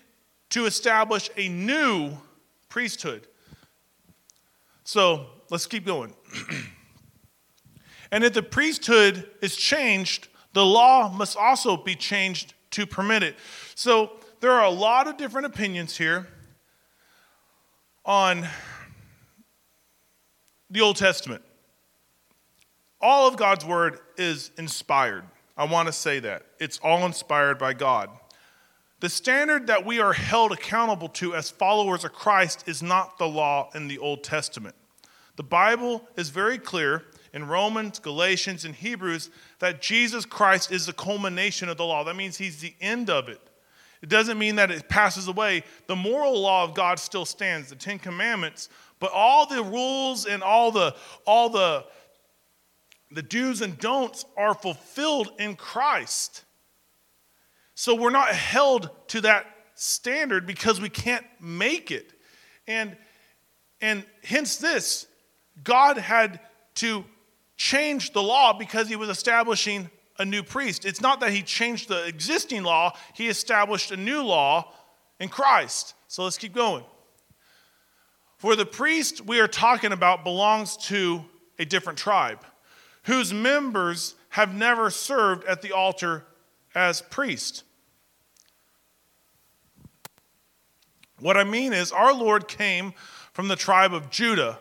to 0.50 0.66
establish 0.66 1.30
a 1.36 1.48
new 1.48 2.12
priesthood. 2.68 3.26
So 4.84 5.26
let's 5.50 5.66
keep 5.66 5.84
going. 5.84 6.14
and 8.10 8.24
if 8.24 8.32
the 8.32 8.42
priesthood 8.42 9.28
is 9.42 9.56
changed, 9.56 10.28
the 10.54 10.64
law 10.64 11.10
must 11.10 11.36
also 11.36 11.76
be 11.76 11.94
changed 11.94 12.54
to 12.70 12.86
permit 12.86 13.22
it. 13.22 13.36
So 13.74 14.12
there 14.40 14.52
are 14.52 14.64
a 14.64 14.70
lot 14.70 15.06
of 15.06 15.16
different 15.16 15.46
opinions 15.46 15.96
here 15.96 16.28
on 18.04 18.46
the 20.70 20.80
Old 20.80 20.96
Testament. 20.96 21.42
All 23.00 23.28
of 23.28 23.36
God's 23.36 23.64
word 23.64 23.98
is 24.16 24.50
inspired. 24.56 25.24
I 25.56 25.64
want 25.64 25.86
to 25.88 25.92
say 25.92 26.20
that. 26.20 26.46
It's 26.58 26.78
all 26.78 27.04
inspired 27.04 27.58
by 27.58 27.74
God. 27.74 28.10
The 29.00 29.08
standard 29.08 29.66
that 29.66 29.84
we 29.84 30.00
are 30.00 30.12
held 30.12 30.52
accountable 30.52 31.08
to 31.10 31.34
as 31.34 31.50
followers 31.50 32.04
of 32.04 32.12
Christ 32.12 32.64
is 32.66 32.82
not 32.82 33.18
the 33.18 33.28
law 33.28 33.70
in 33.74 33.88
the 33.88 33.98
Old 33.98 34.24
Testament. 34.24 34.74
The 35.36 35.42
Bible 35.42 36.08
is 36.16 36.30
very 36.30 36.58
clear 36.58 37.04
in 37.34 37.48
Romans, 37.48 37.98
Galatians, 37.98 38.64
and 38.64 38.74
Hebrews 38.74 39.28
that 39.58 39.82
Jesus 39.82 40.24
Christ 40.24 40.70
is 40.70 40.86
the 40.86 40.92
culmination 40.92 41.68
of 41.68 41.76
the 41.76 41.84
law. 41.84 42.04
That 42.04 42.14
means 42.14 42.38
he's 42.38 42.60
the 42.60 42.74
end 42.80 43.10
of 43.10 43.28
it. 43.28 43.40
It 44.00 44.08
doesn't 44.08 44.38
mean 44.38 44.56
that 44.56 44.70
it 44.70 44.88
passes 44.88 45.26
away. 45.26 45.64
The 45.88 45.96
moral 45.96 46.40
law 46.40 46.62
of 46.62 46.74
God 46.74 46.98
still 46.98 47.24
stands, 47.24 47.70
the 47.70 47.74
Ten 47.74 47.98
Commandments, 47.98 48.68
but 49.00 49.10
all 49.12 49.46
the 49.46 49.62
rules 49.62 50.26
and 50.26 50.42
all 50.42 50.70
the 50.70 50.94
all 51.26 51.50
the 51.50 51.84
the 53.10 53.22
do's 53.22 53.62
and 53.62 53.78
don'ts 53.78 54.24
are 54.36 54.54
fulfilled 54.54 55.32
in 55.38 55.56
Christ. 55.56 56.44
So 57.74 57.94
we're 57.94 58.10
not 58.10 58.28
held 58.28 58.90
to 59.08 59.22
that 59.22 59.46
standard 59.74 60.46
because 60.46 60.80
we 60.80 60.88
can't 60.88 61.26
make 61.40 61.90
it. 61.90 62.12
And 62.68 62.96
and 63.80 64.04
hence 64.22 64.56
this, 64.56 65.06
God 65.64 65.98
had 65.98 66.40
to 66.76 67.04
change 67.56 68.12
the 68.12 68.22
law 68.22 68.52
because 68.52 68.88
he 68.88 68.96
was 68.96 69.08
establishing 69.08 69.90
a 70.18 70.24
new 70.24 70.42
priest. 70.42 70.84
It's 70.84 71.00
not 71.00 71.20
that 71.20 71.32
he 71.32 71.42
changed 71.42 71.88
the 71.88 72.06
existing 72.06 72.62
law, 72.62 72.96
he 73.14 73.28
established 73.28 73.90
a 73.90 73.96
new 73.96 74.22
law 74.22 74.72
in 75.20 75.28
Christ. 75.28 75.94
So 76.08 76.24
let's 76.24 76.38
keep 76.38 76.54
going. 76.54 76.84
For 78.36 78.56
the 78.56 78.66
priest 78.66 79.22
we 79.22 79.40
are 79.40 79.48
talking 79.48 79.92
about 79.92 80.22
belongs 80.22 80.76
to 80.88 81.24
a 81.58 81.64
different 81.64 81.98
tribe, 81.98 82.44
whose 83.04 83.32
members 83.32 84.14
have 84.30 84.54
never 84.54 84.90
served 84.90 85.44
at 85.44 85.62
the 85.62 85.72
altar 85.72 86.24
as 86.74 87.00
priest. 87.00 87.64
What 91.20 91.36
I 91.36 91.44
mean 91.44 91.72
is, 91.72 91.92
our 91.92 92.12
Lord 92.12 92.48
came 92.48 92.92
from 93.32 93.48
the 93.48 93.56
tribe 93.56 93.94
of 93.94 94.10
Judah 94.10 94.58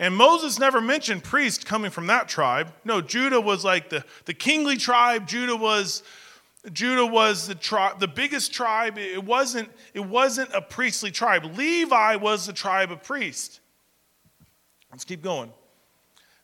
and 0.00 0.16
Moses 0.16 0.58
never 0.58 0.80
mentioned 0.80 1.22
priest 1.22 1.66
coming 1.66 1.90
from 1.90 2.06
that 2.06 2.26
tribe. 2.26 2.72
No, 2.86 3.02
Judah 3.02 3.40
was 3.40 3.66
like 3.66 3.90
the, 3.90 4.02
the 4.24 4.32
kingly 4.32 4.78
tribe. 4.78 5.28
Judah 5.28 5.54
was 5.54 6.02
Judah 6.72 7.06
was 7.06 7.46
the 7.46 7.54
tribe, 7.54 8.00
the 8.00 8.08
biggest 8.08 8.52
tribe. 8.52 8.98
It 8.98 9.22
wasn't, 9.22 9.70
it 9.94 10.04
wasn't 10.04 10.50
a 10.54 10.62
priestly 10.62 11.10
tribe. 11.10 11.44
Levi 11.56 12.16
was 12.16 12.46
the 12.46 12.52
tribe 12.52 12.90
of 12.90 13.02
priests. 13.02 13.60
Let's 14.90 15.04
keep 15.04 15.22
going. 15.22 15.52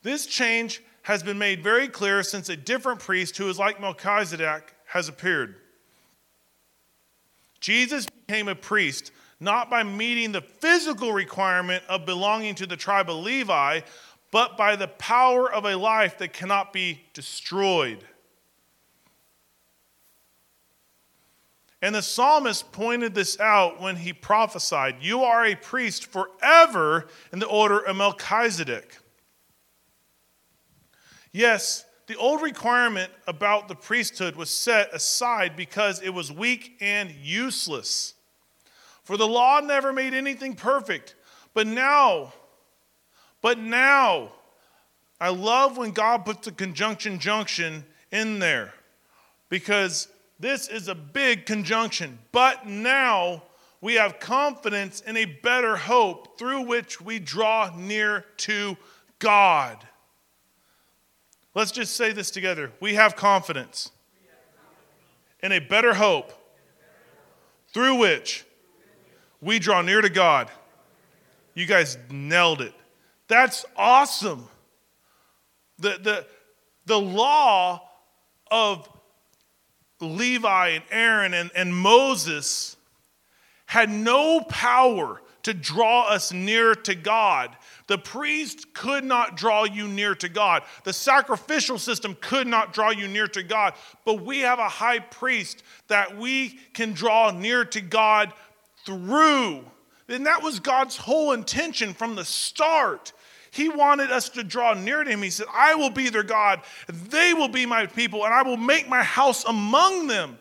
This 0.03 0.27
change 0.27 0.83
has 1.03 1.23
been 1.23 1.39
made 1.39 1.63
very 1.63 1.89
clear 1.89 2.23
since 2.23 2.49
a 2.51 2.57
different 2.57 3.01
priest 3.01 3.37
who 3.39 3.49
is 3.49 3.59
like 3.59 3.81
Melchizedek 3.81 4.75
has 4.87 5.09
appeared. 5.09 5.57
Jesus 7.61 8.07
became 8.07 8.49
a 8.49 8.55
priest 8.55 9.13
not 9.41 9.71
by 9.71 9.83
meeting 9.83 10.33
the 10.33 10.41
physical 10.41 11.13
requirement 11.13 11.85
of 11.89 12.07
belonging 12.07 12.55
to 12.57 12.67
the 12.67 12.77
tribe 12.77 13.11
of 13.11 13.17
Levi, 13.17 13.81
but 14.31 14.57
by 14.57 14.77
the 14.77 14.89
power 14.89 15.53
of 15.53 15.65
a 15.65 15.77
life 15.77 16.19
that 16.19 16.33
cannot 16.33 16.73
be 16.73 17.03
destroyed. 17.13 18.05
And 21.83 21.95
the 21.95 22.03
psalmist 22.03 22.73
pointed 22.73 23.15
this 23.15 23.39
out 23.39 23.81
when 23.81 23.97
he 23.97 24.13
prophesied 24.13 24.97
You 25.01 25.23
are 25.23 25.45
a 25.45 25.55
priest 25.55 26.07
forever 26.07 27.07
in 27.33 27.39
the 27.39 27.47
order 27.47 27.79
of 27.79 27.97
Melchizedek. 27.97 28.99
Yes, 31.31 31.85
the 32.07 32.17
old 32.17 32.41
requirement 32.41 33.13
about 33.29 33.69
the 33.69 33.75
priesthood 33.75 34.37
was 34.37 34.49
set 34.49 34.93
aside 34.95 35.55
because 35.55 36.01
it 36.01 36.11
was 36.11 36.33
weak 36.33 36.77
and 36.81 37.11
useless. 37.11 38.16
For 39.07 39.17
the 39.17 39.27
law 39.27 39.61
never 39.61 39.93
made 39.93 40.15
anything 40.15 40.57
perfect. 40.57 41.15
But 41.55 41.69
now, 41.69 42.33
but 43.41 43.57
now, 43.57 44.33
I 45.21 45.29
love 45.29 45.79
when 45.79 45.93
God 45.93 46.25
puts 46.25 46.47
the 46.47 46.51
conjunction 46.51 47.21
junction 47.21 47.85
in 48.11 48.41
there 48.41 48.75
because 49.49 50.09
this 50.41 50.67
is 50.67 50.89
a 50.89 50.95
big 50.97 51.47
conjunction. 51.47 52.19
But 52.33 52.67
now 52.67 53.45
we 53.81 53.95
have 53.95 54.19
confidence 54.19 55.03
in 55.03 55.17
a 55.17 55.25
better 55.25 55.77
hope 55.77 56.37
through 56.37 56.63
which 56.63 57.01
we 57.01 57.21
draw 57.21 57.71
near 57.77 58.25
to 58.39 58.77
God. 59.21 59.87
Let's 61.55 61.71
just 61.71 61.95
say 61.95 62.11
this 62.11 62.33
together. 62.33 62.73
We 62.81 62.95
have 62.95 63.15
confidence 63.15 63.93
in 65.45 65.53
a 65.53 65.61
better 65.61 65.95
hope 65.95 66.33
through 67.73 67.95
which 67.95 68.45
we 69.47 69.61
draw 69.61 69.81
near 69.81 70.01
to 70.01 70.11
God. 70.11 70.51
You 71.55 71.67
guys 71.67 71.97
nailed 72.11 72.61
it. 72.61 72.75
That's 73.29 73.65
awesome. 73.77 74.49
The, 75.79 75.99
the, 76.03 76.27
the 76.87 76.99
law 76.99 77.81
of 78.51 78.89
Levi 80.01 80.69
and 80.71 80.85
Aaron 80.91 81.33
and, 81.33 81.53
and 81.55 81.75
Moses 81.75 82.77
had 83.67 83.89
no 83.89 84.41
power 84.41 85.23
to 85.45 85.55
draw 85.55 86.09
us 86.09 86.33
near 86.33 86.75
to 86.75 86.97
God. 86.97 87.57
The 87.87 87.99
priest 87.99 88.75
could 88.75 89.05
not 89.05 89.37
draw 89.37 89.63
you 89.63 89.87
near 89.87 90.17
to 90.17 90.29
God. 90.29 90.65
The 90.83 90.93
sacrificial 90.93 91.79
system 91.79 92.17
could 92.21 92.49
not 92.49 92.73
draw 92.73 92.91
you 92.91 93.07
near 93.07 93.29
to 93.29 93.45
God. 93.45 93.75
But 94.05 94.25
we 94.25 94.41
have 94.41 94.59
a 94.59 94.69
high 94.69 94.99
priest 94.99 95.63
that 95.87 96.17
we 96.17 96.59
can 96.75 96.95
draw 96.95 97.31
near 97.31 97.65
to 97.67 97.81
God 97.81 98.33
through. 98.87 99.65
And 100.09 100.27
that 100.27 100.43
was 100.43 100.61
God's 100.61 100.97
whole 100.97 101.33
intention 101.33 101.93
from 101.93 102.15
the 102.15 102.25
start. 102.25 103.13
He 103.51 103.69
wanted 103.69 104.11
us 104.11 104.29
to 104.31 104.45
draw 104.45 104.75
near 104.75 105.03
to 105.03 105.11
Him. 105.11 105.23
He 105.23 105.31
said, 105.31 105.47
I 105.53 105.75
will 105.75 105.91
be 105.91 106.09
their 106.09 106.23
God, 106.23 106.63
they 106.89 107.35
will 107.35 107.49
be 107.49 107.67
my 107.67 107.87
people, 107.87 108.25
and 108.25 108.33
I 108.33 108.43
will 108.43 108.57
make 108.57 108.89
my 108.89 109.03
house 109.03 109.45
among 109.45 110.07
them. 110.07 110.39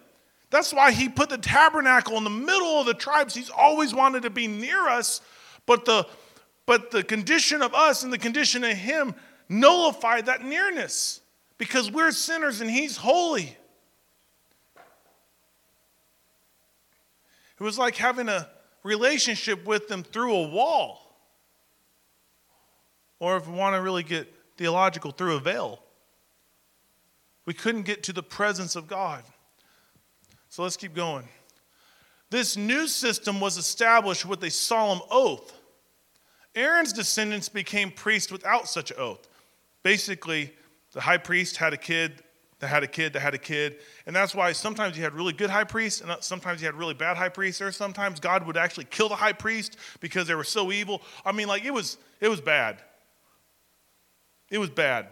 That's 0.52 0.74
why 0.74 0.92
He 0.92 1.10
put 1.10 1.30
the 1.30 1.38
tabernacle 1.38 2.18
in 2.18 2.24
the 2.24 2.30
middle 2.30 2.80
of 2.80 2.86
the 2.86 2.94
tribes. 2.94 3.34
He's 3.34 3.50
always 3.50 3.94
wanted 3.94 4.24
to 4.24 4.30
be 4.30 4.48
near 4.48 4.88
us, 4.88 5.22
but 5.66 5.86
the, 5.86 6.08
but 6.66 6.92
the 6.92 7.04
condition 7.04 7.62
of 7.62 7.74
us 7.74 8.04
and 8.04 8.14
the 8.14 8.18
condition 8.18 8.64
of 8.64 8.78
Him 8.78 9.16
nullified 9.50 10.28
that 10.28 10.44
nearness 10.44 11.22
because 11.58 11.90
we're 11.90 12.12
sinners 12.12 12.62
and 12.62 12.70
He's 12.70 12.98
holy. 12.98 13.58
It 17.60 17.64
was 17.64 17.78
like 17.78 17.96
having 17.96 18.30
a 18.30 18.50
relationship 18.84 19.66
with 19.66 19.88
them 19.88 20.04
through 20.04 20.36
a 20.36 20.48
wall. 20.48 21.02
Or 23.20 23.38
if 23.38 23.48
we 23.48 23.54
want 23.54 23.76
to 23.76 23.82
really 23.82 24.04
get 24.04 24.32
theological, 24.58 25.12
through 25.12 25.36
a 25.36 25.40
veil. 25.40 25.80
We 27.46 27.54
couldn't 27.54 27.84
get 27.84 28.04
to 28.04 28.14
the 28.14 28.24
presence 28.24 28.76
of 28.76 28.88
God. 28.88 29.24
So 30.50 30.64
let's 30.64 30.78
keep 30.78 30.94
going. 30.94 31.28
This 32.30 32.58
new 32.58 32.88
system 32.88 33.40
was 33.40 33.58
established 33.58 34.26
with 34.26 34.44
a 34.44 34.50
solemn 34.50 35.02
oath. 35.12 35.54
Aaron's 36.56 36.94
descendants 36.94 37.50
became 37.50 37.92
priests 37.92 38.32
without 38.32 38.68
such 38.68 38.92
an 38.92 38.98
oath. 38.98 39.28
Basically, 39.84 40.54
the 40.94 41.02
high 41.02 41.18
priest 41.18 41.58
had 41.58 41.74
a 41.74 41.78
kid 41.78 42.24
that 42.60 42.68
had 42.68 42.84
a 42.84 42.88
kid 42.88 43.14
that 43.14 43.20
had 43.20 43.34
a 43.34 43.40
kid. 43.40 43.78
And 44.06 44.16
that's 44.16 44.34
why 44.34 44.52
sometimes 44.54 44.98
you 44.98 45.04
had 45.04 45.14
really 45.14 45.34
good 45.34 45.50
high 45.50 45.64
priests 45.64 46.02
and 46.02 46.12
sometimes 46.22 46.62
you 46.62 46.68
had 46.68 46.76
really 46.76 46.94
bad 46.94 47.18
high 47.18 47.30
priests. 47.30 47.62
Or 47.62 47.72
sometimes 47.72 48.20
God 48.20 48.46
would 48.48 48.58
actually 48.58 48.86
kill 48.86 49.10
the 49.10 49.16
high 49.16 49.34
priest 49.34 49.78
because 50.00 50.28
they 50.28 50.36
were 50.36 50.44
so 50.44 50.72
evil. 50.72 51.02
I 51.26 51.32
mean, 51.32 51.48
like 51.48 51.66
it 51.66 51.74
was 51.74 51.98
it 52.22 52.30
was 52.30 52.42
bad. 52.42 52.82
It 54.50 54.58
was 54.58 54.70
bad. 54.70 55.08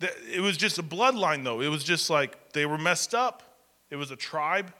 It 0.00 0.40
was 0.40 0.56
just 0.56 0.78
a 0.78 0.82
bloodline, 0.82 1.44
though. 1.44 1.60
It 1.60 1.68
was 1.68 1.84
just 1.84 2.10
like 2.10 2.52
they 2.52 2.66
were 2.66 2.78
messed 2.78 3.14
up. 3.14 3.42
It 3.90 3.96
was 3.96 4.10
a 4.10 4.16
tribe. 4.16 4.72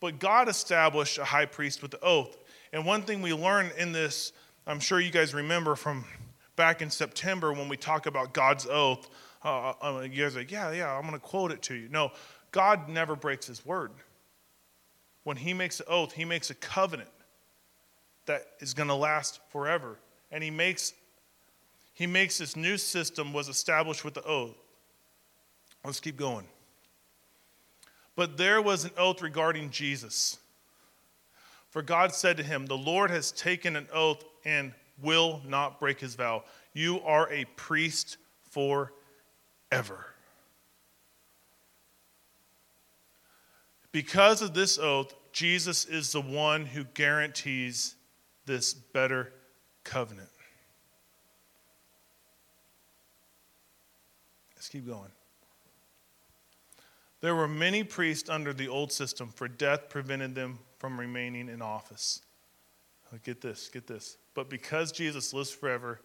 But 0.00 0.18
God 0.18 0.48
established 0.48 1.16
a 1.16 1.24
high 1.24 1.46
priest 1.46 1.80
with 1.80 1.90
the 1.90 2.00
oath. 2.04 2.36
And 2.72 2.84
one 2.84 3.02
thing 3.02 3.22
we 3.22 3.32
learned 3.32 3.72
in 3.78 3.92
this, 3.92 4.32
I'm 4.66 4.80
sure 4.80 5.00
you 5.00 5.10
guys 5.10 5.32
remember 5.32 5.76
from 5.76 6.04
back 6.56 6.82
in 6.82 6.90
September 6.90 7.52
when 7.52 7.68
we 7.68 7.76
talk 7.76 8.06
about 8.06 8.34
God's 8.34 8.66
oath. 8.66 9.08
Uh, 9.44 9.74
uh 9.82 10.00
you 10.10 10.22
guys 10.22 10.36
are 10.36 10.40
like, 10.40 10.50
yeah, 10.50 10.72
yeah, 10.72 10.92
I'm 10.92 11.02
going 11.02 11.14
to 11.14 11.18
quote 11.18 11.52
it 11.52 11.62
to 11.62 11.74
you. 11.74 11.88
No, 11.88 12.12
God 12.50 12.88
never 12.88 13.14
breaks 13.14 13.46
his 13.46 13.64
word. 13.64 13.90
When 15.24 15.36
he 15.36 15.52
makes 15.54 15.80
an 15.80 15.86
oath, 15.88 16.12
he 16.12 16.24
makes 16.24 16.50
a 16.50 16.54
covenant 16.54 17.10
that 18.26 18.46
is 18.60 18.74
going 18.74 18.88
to 18.88 18.94
last 18.94 19.40
forever. 19.50 19.98
And 20.30 20.42
he 20.42 20.50
makes 20.50 20.94
he 21.94 22.08
makes 22.08 22.38
this 22.38 22.56
new 22.56 22.76
system 22.76 23.32
was 23.32 23.48
established 23.48 24.04
with 24.04 24.14
the 24.14 24.24
oath. 24.24 24.56
Let's 25.84 26.00
keep 26.00 26.16
going. 26.16 26.46
But 28.16 28.36
there 28.36 28.60
was 28.60 28.84
an 28.84 28.90
oath 28.96 29.22
regarding 29.22 29.70
Jesus. 29.70 30.38
For 31.70 31.82
God 31.82 32.12
said 32.12 32.36
to 32.36 32.42
him, 32.42 32.66
The 32.66 32.76
Lord 32.76 33.10
has 33.10 33.30
taken 33.30 33.76
an 33.76 33.86
oath 33.92 34.24
and 34.44 34.72
will 35.02 35.40
not 35.46 35.78
break 35.78 36.00
his 36.00 36.14
vow. 36.14 36.44
You 36.72 37.00
are 37.02 37.32
a 37.32 37.44
priest 37.56 38.16
forever. 39.74 40.06
Because 43.92 44.42
of 44.42 44.54
this 44.54 44.78
oath, 44.78 45.14
Jesus 45.32 45.84
is 45.84 46.12
the 46.12 46.20
one 46.20 46.66
who 46.66 46.84
guarantees 46.94 47.94
this 48.46 48.74
better 48.74 49.32
covenant. 49.84 50.28
Let's 54.56 54.68
keep 54.68 54.86
going. 54.86 55.10
There 57.20 57.34
were 57.34 57.48
many 57.48 57.84
priests 57.84 58.28
under 58.28 58.52
the 58.52 58.68
old 58.68 58.92
system, 58.92 59.28
for 59.28 59.48
death 59.48 59.88
prevented 59.88 60.34
them 60.34 60.58
from 60.78 60.98
remaining 60.98 61.48
in 61.48 61.62
office. 61.62 62.20
Get 63.24 63.40
this, 63.40 63.68
get 63.68 63.86
this. 63.86 64.16
But 64.34 64.50
because 64.50 64.90
Jesus 64.90 65.32
lives 65.32 65.50
forever, 65.50 66.00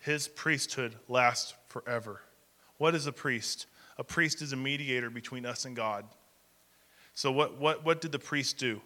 his 0.00 0.26
priesthood 0.26 0.96
lasts 1.08 1.54
forever. 1.68 2.20
What 2.78 2.94
is 2.94 3.06
a 3.06 3.12
priest? 3.12 3.66
A 3.98 4.04
priest 4.04 4.40
is 4.40 4.52
a 4.52 4.56
mediator 4.56 5.10
between 5.10 5.44
us 5.44 5.64
and 5.64 5.76
God. 5.76 6.04
So, 7.14 7.32
what, 7.32 7.58
what, 7.58 7.84
what 7.84 8.00
did 8.00 8.12
the 8.12 8.18
priest 8.18 8.58
do? 8.58 8.80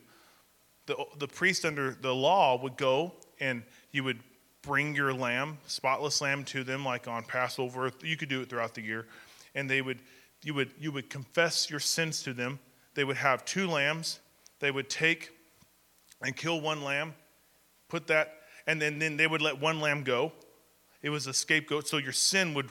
The, 0.87 0.97
the 1.19 1.29
priest 1.29 1.65
under 1.65 1.97
the 2.01 2.15
law 2.15 2.61
would 2.61 2.77
go 2.77 3.13
and 3.39 3.63
you 3.93 4.03
would 4.05 4.21
bring 4.63 4.95
your 4.95 5.13
lamb, 5.13 5.59
spotless 5.67 6.21
lamb, 6.21 6.45
to 6.45 6.65
them, 6.65 6.85
like 6.85 7.07
on 7.07 7.25
Passover. 7.25 7.91
You 8.03 8.17
could 8.17 8.29
do 8.29 8.41
it 8.41 8.49
throughout 8.49 8.75
the 8.75 8.83
year, 8.83 9.07
and 9.55 9.69
they 9.69 9.83
would, 9.83 10.01
you 10.43 10.55
would, 10.55 10.71
you 10.81 10.93
would 10.93 11.11
confess 11.11 11.69
your 11.69 11.81
sins 11.81 12.23
to 12.23 12.33
them. 12.33 12.59
They 12.95 13.05
would 13.05 13.17
have 13.17 13.45
two 13.45 13.69
lambs. 13.69 14.21
They 14.61 14.71
would 14.71 14.89
take 14.89 15.31
and 16.23 16.37
kill 16.37 16.61
one 16.61 16.83
lamb, 16.83 17.15
put 17.89 18.07
that, 18.07 18.43
and 18.67 18.81
then, 18.81 18.99
then 18.99 19.17
they 19.17 19.27
would 19.27 19.43
let 19.43 19.61
one 19.61 19.81
lamb 19.81 20.05
go. 20.05 20.33
It 21.03 21.11
was 21.11 21.27
a 21.27 21.35
scapegoat, 21.35 21.89
so 21.89 21.97
your 21.97 22.13
sin 22.13 22.55
would 22.55 22.71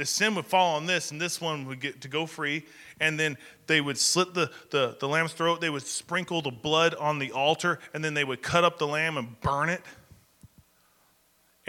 the 0.00 0.06
sin 0.06 0.34
would 0.34 0.46
fall 0.46 0.76
on 0.76 0.86
this, 0.86 1.10
and 1.10 1.20
this 1.20 1.40
one 1.40 1.66
would 1.66 1.80
get 1.80 2.00
to 2.00 2.08
go 2.08 2.26
free. 2.26 2.64
And 3.00 3.18
then 3.18 3.36
they 3.66 3.80
would 3.80 3.98
slit 3.98 4.34
the, 4.34 4.50
the, 4.70 4.96
the 4.98 5.06
lamb's 5.06 5.32
throat. 5.32 5.60
They 5.60 5.70
would 5.70 5.86
sprinkle 5.86 6.42
the 6.42 6.50
blood 6.50 6.94
on 6.94 7.18
the 7.18 7.32
altar, 7.32 7.78
and 7.94 8.04
then 8.04 8.14
they 8.14 8.24
would 8.24 8.42
cut 8.42 8.64
up 8.64 8.78
the 8.78 8.86
lamb 8.86 9.16
and 9.16 9.40
burn 9.40 9.68
it 9.68 9.82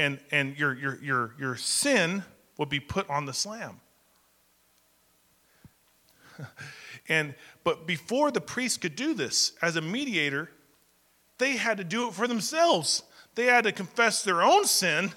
and, 0.02 0.20
and 0.32 0.58
your, 0.58 0.74
your, 0.74 1.00
your, 1.04 1.36
your 1.40 1.56
sin 1.56 2.24
would 2.58 2.70
be 2.70 2.80
put 2.80 3.08
on 3.10 3.26
the 3.26 3.46
lamb. 3.48 3.80
and 7.10 7.36
but 7.64 7.86
before 7.86 8.32
the 8.32 8.42
priest 8.42 8.82
could 8.82 8.96
do 8.96 9.14
this 9.14 9.54
as 9.62 9.76
a 9.76 9.82
mediator, 9.82 10.50
they 11.38 11.56
had 11.58 11.78
to 11.78 11.84
do 11.84 12.08
it 12.08 12.14
for 12.16 12.28
themselves. 12.28 13.04
They 13.36 13.46
had 13.46 13.66
to 13.66 13.72
confess 13.72 14.24
their 14.24 14.42
own 14.42 14.66
sin. 14.66 15.12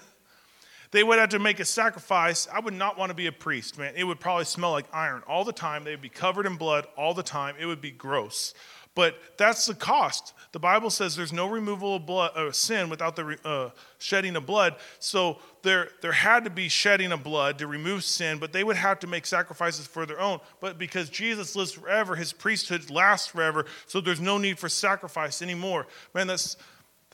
They 0.94 1.02
would 1.02 1.18
have 1.18 1.30
to 1.30 1.40
make 1.40 1.58
a 1.58 1.64
sacrifice. 1.64 2.46
I 2.52 2.60
would 2.60 2.72
not 2.72 2.96
want 2.96 3.10
to 3.10 3.16
be 3.16 3.26
a 3.26 3.32
priest, 3.32 3.80
man. 3.80 3.94
It 3.96 4.04
would 4.04 4.20
probably 4.20 4.44
smell 4.44 4.70
like 4.70 4.86
iron 4.92 5.24
all 5.26 5.44
the 5.44 5.52
time. 5.52 5.82
They 5.82 5.90
would 5.90 6.00
be 6.00 6.08
covered 6.08 6.46
in 6.46 6.54
blood 6.54 6.86
all 6.96 7.14
the 7.14 7.22
time. 7.24 7.56
It 7.58 7.66
would 7.66 7.80
be 7.80 7.90
gross. 7.90 8.54
But 8.94 9.18
that's 9.36 9.66
the 9.66 9.74
cost. 9.74 10.34
The 10.52 10.60
Bible 10.60 10.90
says 10.90 11.16
there's 11.16 11.32
no 11.32 11.48
removal 11.48 11.96
of 11.96 12.06
blood, 12.06 12.36
uh, 12.36 12.52
sin 12.52 12.90
without 12.90 13.16
the 13.16 13.36
uh, 13.44 13.70
shedding 13.98 14.36
of 14.36 14.46
blood. 14.46 14.76
So 15.00 15.38
there, 15.62 15.88
there 16.00 16.12
had 16.12 16.44
to 16.44 16.50
be 16.50 16.68
shedding 16.68 17.10
of 17.10 17.24
blood 17.24 17.58
to 17.58 17.66
remove 17.66 18.04
sin, 18.04 18.38
but 18.38 18.52
they 18.52 18.62
would 18.62 18.76
have 18.76 19.00
to 19.00 19.08
make 19.08 19.26
sacrifices 19.26 19.88
for 19.88 20.06
their 20.06 20.20
own. 20.20 20.38
But 20.60 20.78
because 20.78 21.10
Jesus 21.10 21.56
lives 21.56 21.72
forever, 21.72 22.14
his 22.14 22.32
priesthood 22.32 22.88
lasts 22.88 23.26
forever, 23.26 23.66
so 23.88 24.00
there's 24.00 24.20
no 24.20 24.38
need 24.38 24.60
for 24.60 24.68
sacrifice 24.68 25.42
anymore. 25.42 25.88
Man, 26.14 26.28
that's, 26.28 26.56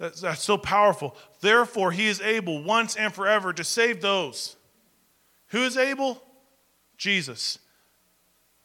that's, 0.01 0.23
that's 0.23 0.43
so 0.43 0.57
powerful. 0.57 1.15
Therefore, 1.43 1.93
he 1.93 2.09
is 2.09 2.23
able 2.23 2.63
once 2.63 2.97
and 2.97 3.13
forever 3.13 3.53
to 3.53 3.63
save 3.63 4.01
those. 4.01 4.57
Who 5.49 5.63
is 5.63 5.77
able? 5.77 6.23
Jesus. 6.97 7.59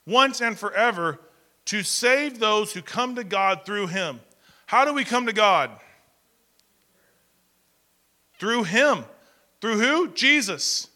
Once 0.07 0.41
and 0.41 0.57
forever 0.57 1.19
to 1.65 1.83
save 1.83 2.39
those 2.39 2.71
who 2.71 2.81
come 2.81 3.15
to 3.15 3.23
God 3.25 3.65
through 3.65 3.87
him. 3.87 4.21
How 4.65 4.85
do 4.85 4.93
we 4.93 5.03
come 5.03 5.25
to 5.25 5.33
God? 5.33 5.71
Through 8.39 8.63
him. 8.63 9.03
Through 9.59 9.79
who? 9.79 10.07
Jesus. 10.13 10.87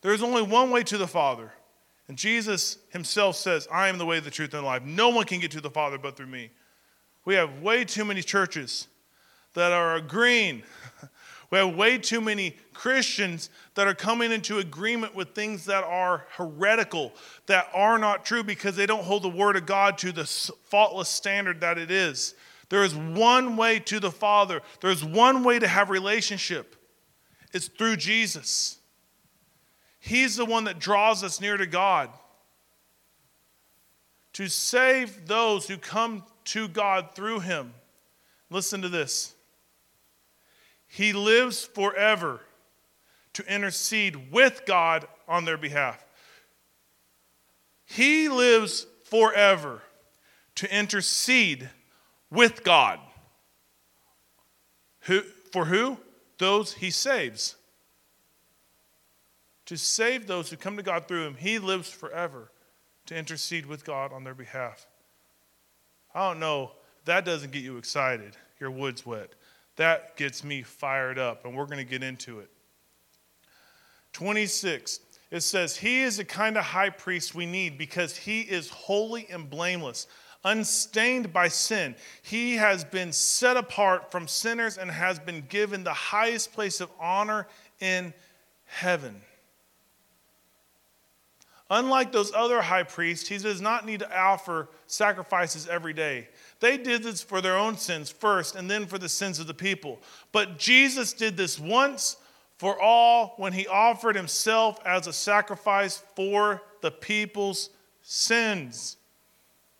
There's 0.00 0.22
only 0.22 0.42
one 0.42 0.70
way 0.70 0.82
to 0.84 0.96
the 0.96 1.06
Father. 1.06 1.52
And 2.08 2.16
Jesus 2.16 2.78
himself 2.90 3.36
says, 3.36 3.68
I 3.70 3.88
am 3.88 3.98
the 3.98 4.06
way, 4.06 4.20
the 4.20 4.30
truth, 4.30 4.54
and 4.54 4.62
the 4.62 4.66
life. 4.66 4.82
No 4.84 5.10
one 5.10 5.24
can 5.24 5.40
get 5.40 5.52
to 5.52 5.60
the 5.60 5.70
Father 5.70 5.98
but 5.98 6.16
through 6.16 6.26
me. 6.26 6.50
We 7.24 7.34
have 7.34 7.62
way 7.62 7.84
too 7.84 8.04
many 8.04 8.22
churches 8.22 8.88
that 9.54 9.72
are 9.72 9.96
agreeing 9.96 10.62
we 11.52 11.58
have 11.58 11.76
way 11.76 11.98
too 11.98 12.22
many 12.22 12.56
Christians 12.72 13.50
that 13.74 13.86
are 13.86 13.94
coming 13.94 14.32
into 14.32 14.58
agreement 14.58 15.14
with 15.14 15.34
things 15.34 15.66
that 15.66 15.84
are 15.84 16.24
heretical, 16.30 17.12
that 17.44 17.68
are 17.74 17.98
not 17.98 18.24
true 18.24 18.42
because 18.42 18.74
they 18.74 18.86
don't 18.86 19.04
hold 19.04 19.22
the 19.22 19.28
Word 19.28 19.56
of 19.56 19.66
God 19.66 19.98
to 19.98 20.12
the 20.12 20.24
faultless 20.24 21.10
standard 21.10 21.60
that 21.60 21.76
it 21.76 21.90
is. 21.90 22.34
There 22.70 22.82
is 22.82 22.94
one 22.94 23.58
way 23.58 23.80
to 23.80 24.00
the 24.00 24.10
Father, 24.10 24.62
there's 24.80 25.04
one 25.04 25.44
way 25.44 25.58
to 25.58 25.68
have 25.68 25.90
relationship. 25.90 26.74
It's 27.52 27.68
through 27.68 27.96
Jesus. 27.96 28.78
He's 30.04 30.34
the 30.34 30.44
one 30.44 30.64
that 30.64 30.80
draws 30.80 31.22
us 31.22 31.40
near 31.40 31.56
to 31.56 31.64
God. 31.64 32.10
To 34.32 34.48
save 34.48 35.28
those 35.28 35.68
who 35.68 35.76
come 35.76 36.24
to 36.46 36.66
God 36.66 37.14
through 37.14 37.38
Him. 37.38 37.72
Listen 38.50 38.82
to 38.82 38.88
this. 38.88 39.32
He 40.88 41.12
lives 41.12 41.64
forever 41.64 42.40
to 43.34 43.46
intercede 43.46 44.32
with 44.32 44.62
God 44.66 45.06
on 45.28 45.44
their 45.44 45.56
behalf. 45.56 46.04
He 47.84 48.28
lives 48.28 48.88
forever 49.04 49.82
to 50.56 50.76
intercede 50.76 51.70
with 52.28 52.64
God. 52.64 52.98
Who, 55.02 55.20
for 55.52 55.66
who? 55.66 55.98
Those 56.38 56.74
he 56.74 56.90
saves. 56.90 57.54
To 59.66 59.76
save 59.76 60.26
those 60.26 60.50
who 60.50 60.56
come 60.56 60.76
to 60.76 60.82
God 60.82 61.06
through 61.06 61.26
him, 61.26 61.36
he 61.36 61.58
lives 61.58 61.90
forever 61.90 62.50
to 63.06 63.16
intercede 63.16 63.66
with 63.66 63.84
God 63.84 64.12
on 64.12 64.24
their 64.24 64.34
behalf. 64.34 64.86
I 66.14 66.28
don't 66.28 66.40
know, 66.40 66.72
that 67.04 67.24
doesn't 67.24 67.52
get 67.52 67.62
you 67.62 67.76
excited. 67.78 68.36
Your 68.60 68.70
wood's 68.70 69.04
wet. 69.06 69.34
That 69.76 70.16
gets 70.16 70.44
me 70.44 70.62
fired 70.62 71.18
up, 71.18 71.44
and 71.44 71.56
we're 71.56 71.66
going 71.66 71.78
to 71.78 71.84
get 71.84 72.02
into 72.02 72.40
it. 72.40 72.50
26, 74.12 75.00
it 75.30 75.40
says, 75.40 75.76
He 75.76 76.02
is 76.02 76.18
the 76.18 76.24
kind 76.24 76.58
of 76.58 76.64
high 76.64 76.90
priest 76.90 77.34
we 77.34 77.46
need 77.46 77.78
because 77.78 78.16
he 78.16 78.42
is 78.42 78.68
holy 78.68 79.26
and 79.30 79.48
blameless, 79.48 80.06
unstained 80.44 81.32
by 81.32 81.48
sin. 81.48 81.96
He 82.22 82.56
has 82.56 82.84
been 82.84 83.12
set 83.12 83.56
apart 83.56 84.12
from 84.12 84.28
sinners 84.28 84.76
and 84.76 84.90
has 84.90 85.18
been 85.18 85.44
given 85.48 85.84
the 85.84 85.92
highest 85.94 86.52
place 86.52 86.80
of 86.80 86.90
honor 87.00 87.46
in 87.80 88.12
heaven. 88.66 89.22
Unlike 91.74 92.12
those 92.12 92.34
other 92.34 92.60
high 92.60 92.82
priests, 92.82 93.26
he 93.26 93.38
does 93.38 93.62
not 93.62 93.86
need 93.86 94.00
to 94.00 94.20
offer 94.20 94.68
sacrifices 94.86 95.66
every 95.66 95.94
day. 95.94 96.28
They 96.60 96.76
did 96.76 97.02
this 97.02 97.22
for 97.22 97.40
their 97.40 97.56
own 97.56 97.78
sins 97.78 98.10
first 98.10 98.56
and 98.56 98.70
then 98.70 98.84
for 98.84 98.98
the 98.98 99.08
sins 99.08 99.38
of 99.38 99.46
the 99.46 99.54
people. 99.54 99.98
But 100.32 100.58
Jesus 100.58 101.14
did 101.14 101.34
this 101.34 101.58
once 101.58 102.18
for 102.58 102.78
all 102.78 103.32
when 103.38 103.54
he 103.54 103.66
offered 103.66 104.16
himself 104.16 104.80
as 104.84 105.06
a 105.06 105.14
sacrifice 105.14 106.02
for 106.14 106.60
the 106.82 106.90
people's 106.90 107.70
sins. 108.02 108.98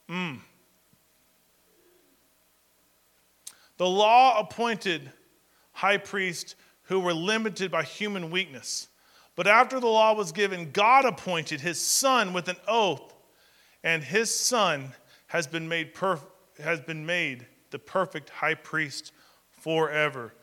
Mm. 0.08 0.38
The 3.76 3.86
law 3.86 4.40
appointed 4.40 5.12
high 5.72 5.98
priests 5.98 6.54
who 6.84 7.00
were 7.00 7.12
limited 7.12 7.70
by 7.70 7.82
human 7.82 8.30
weakness. 8.30 8.88
But 9.34 9.46
after 9.46 9.80
the 9.80 9.86
law 9.86 10.14
was 10.14 10.32
given, 10.32 10.70
God 10.72 11.04
appointed 11.04 11.60
his 11.60 11.80
son 11.80 12.32
with 12.32 12.48
an 12.48 12.56
oath, 12.68 13.14
and 13.82 14.02
his 14.04 14.34
son 14.34 14.92
has 15.28 15.46
been 15.46 15.68
made, 15.68 15.94
perf- 15.94 16.26
has 16.62 16.80
been 16.80 17.06
made 17.06 17.46
the 17.70 17.78
perfect 17.78 18.30
high 18.30 18.54
priest 18.54 19.12
forever. 19.62 20.34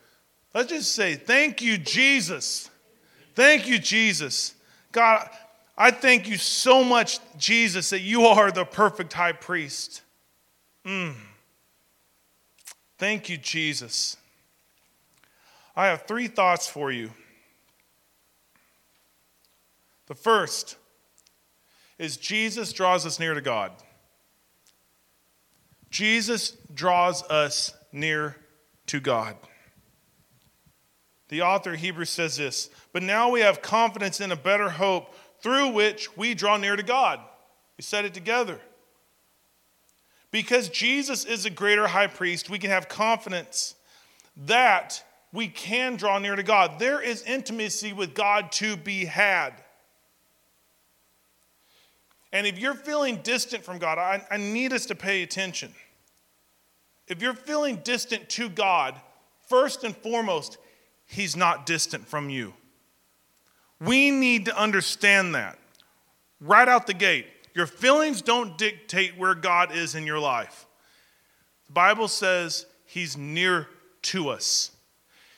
Let's 0.52 0.70
just 0.70 0.92
say, 0.92 1.14
Thank 1.14 1.62
you, 1.62 1.78
Jesus. 1.78 2.68
Thank 3.34 3.68
you, 3.68 3.78
Jesus. 3.78 4.54
God, 4.92 5.28
I 5.78 5.90
thank 5.90 6.28
you 6.28 6.36
so 6.36 6.82
much, 6.82 7.20
Jesus, 7.38 7.90
that 7.90 8.00
you 8.00 8.26
are 8.26 8.50
the 8.50 8.64
perfect 8.64 9.12
high 9.12 9.32
priest. 9.32 10.02
Mm. 10.84 11.14
Thank 12.98 13.28
you, 13.28 13.38
Jesus. 13.38 14.16
I 15.76 15.86
have 15.86 16.02
three 16.02 16.26
thoughts 16.26 16.66
for 16.66 16.90
you. 16.90 17.12
The 20.10 20.16
first 20.16 20.76
is 21.96 22.16
Jesus 22.16 22.72
draws 22.72 23.06
us 23.06 23.20
near 23.20 23.32
to 23.32 23.40
God. 23.40 23.70
Jesus 25.88 26.56
draws 26.74 27.22
us 27.30 27.72
near 27.92 28.34
to 28.86 28.98
God. 28.98 29.36
The 31.28 31.42
author 31.42 31.76
Hebrews 31.76 32.10
says 32.10 32.36
this 32.36 32.70
But 32.92 33.04
now 33.04 33.30
we 33.30 33.38
have 33.42 33.62
confidence 33.62 34.20
in 34.20 34.32
a 34.32 34.36
better 34.36 34.68
hope 34.68 35.14
through 35.44 35.68
which 35.68 36.16
we 36.16 36.34
draw 36.34 36.56
near 36.56 36.74
to 36.74 36.82
God. 36.82 37.20
We 37.78 37.82
said 37.82 38.04
it 38.04 38.12
together. 38.12 38.58
Because 40.32 40.70
Jesus 40.70 41.24
is 41.24 41.46
a 41.46 41.50
greater 41.50 41.86
high 41.86 42.08
priest, 42.08 42.50
we 42.50 42.58
can 42.58 42.70
have 42.70 42.88
confidence 42.88 43.76
that 44.38 45.04
we 45.32 45.46
can 45.46 45.94
draw 45.94 46.18
near 46.18 46.34
to 46.34 46.42
God. 46.42 46.80
There 46.80 47.00
is 47.00 47.22
intimacy 47.22 47.92
with 47.92 48.12
God 48.12 48.50
to 48.54 48.76
be 48.76 49.04
had. 49.04 49.52
And 52.32 52.46
if 52.46 52.58
you're 52.58 52.74
feeling 52.74 53.16
distant 53.22 53.64
from 53.64 53.78
God, 53.78 53.98
I, 53.98 54.24
I 54.30 54.36
need 54.36 54.72
us 54.72 54.86
to 54.86 54.94
pay 54.94 55.22
attention. 55.22 55.74
If 57.08 57.20
you're 57.20 57.34
feeling 57.34 57.76
distant 57.82 58.28
to 58.30 58.48
God, 58.48 58.94
first 59.48 59.82
and 59.84 59.96
foremost, 59.96 60.58
He's 61.06 61.36
not 61.36 61.66
distant 61.66 62.06
from 62.06 62.30
you. 62.30 62.54
We 63.80 64.12
need 64.12 64.44
to 64.44 64.56
understand 64.56 65.34
that 65.34 65.58
right 66.40 66.68
out 66.68 66.86
the 66.86 66.94
gate. 66.94 67.26
Your 67.54 67.66
feelings 67.66 68.22
don't 68.22 68.56
dictate 68.56 69.18
where 69.18 69.34
God 69.34 69.74
is 69.74 69.96
in 69.96 70.06
your 70.06 70.20
life. 70.20 70.66
The 71.66 71.72
Bible 71.72 72.06
says 72.06 72.66
He's 72.86 73.16
near 73.16 73.66
to 74.02 74.28
us. 74.28 74.70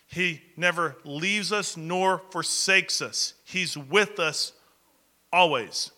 He 0.07 0.43
never 0.59 0.97
leaves 1.05 1.53
us 1.53 1.77
nor 1.77 2.21
forsakes 2.31 3.01
us. 3.01 3.33
He's 3.45 3.79
with 3.79 4.19
us 4.19 4.53
always. 5.33 5.91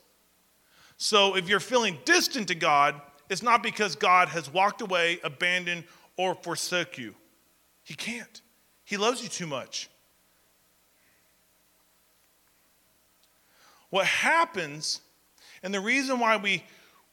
So 0.97 1.37
if 1.37 1.49
you're 1.49 1.61
feeling 1.61 1.99
distant 2.05 2.49
to 2.49 2.55
God, 2.55 3.01
it's 3.29 3.43
not 3.43 3.63
because 3.63 3.97
God 3.97 4.29
has 4.29 4.53
walked 4.53 4.81
away, 4.81 5.19
abandoned, 5.25 5.85
or 6.17 6.35
forsook 6.35 6.99
you. 6.99 7.15
He 7.83 7.95
can't. 7.95 8.43
He 8.85 8.97
loves 8.97 9.23
you 9.23 9.29
too 9.29 9.47
much. 9.47 9.89
What 13.91 14.07
happens, 14.07 15.01
and 15.63 15.73
the 15.73 15.81
reason 15.81 16.19
why 16.19 16.37
we 16.37 16.65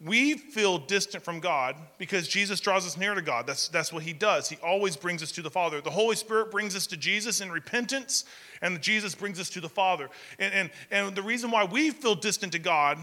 we 0.04 0.34
feel 0.34 0.80
distant 0.80 1.24
from 1.24 1.40
God 1.40 1.76
because 2.00 2.28
Jesus 2.28 2.60
draws 2.60 2.88
us 2.88 2.98
near 2.98 3.14
to 3.14 3.22
God. 3.22 3.46
That's, 3.46 3.68
that's 3.68 3.94
what 3.94 4.02
He 4.02 4.14
does. 4.14 4.50
He 4.50 4.58
always 4.64 4.96
brings 4.96 5.22
us 5.22 5.32
to 5.34 5.44
the 5.44 5.52
Father. 5.52 5.80
The 5.80 5.92
Holy 5.92 6.16
Spirit 6.16 6.50
brings 6.50 6.76
us 6.76 6.88
to 6.88 6.98
Jesus 6.98 7.40
in 7.40 7.52
repentance, 7.52 8.26
and 8.64 8.82
Jesus 8.82 9.14
brings 9.14 9.40
us 9.40 9.50
to 9.52 9.62
the 9.62 9.70
Father. 9.70 10.10
And, 10.40 10.54
and, 10.54 10.70
and 10.90 11.16
the 11.16 11.22
reason 11.22 11.52
why 11.52 11.66
we 11.66 11.92
feel 11.92 12.16
distant 12.16 12.52
to 12.54 12.60
God 12.60 12.98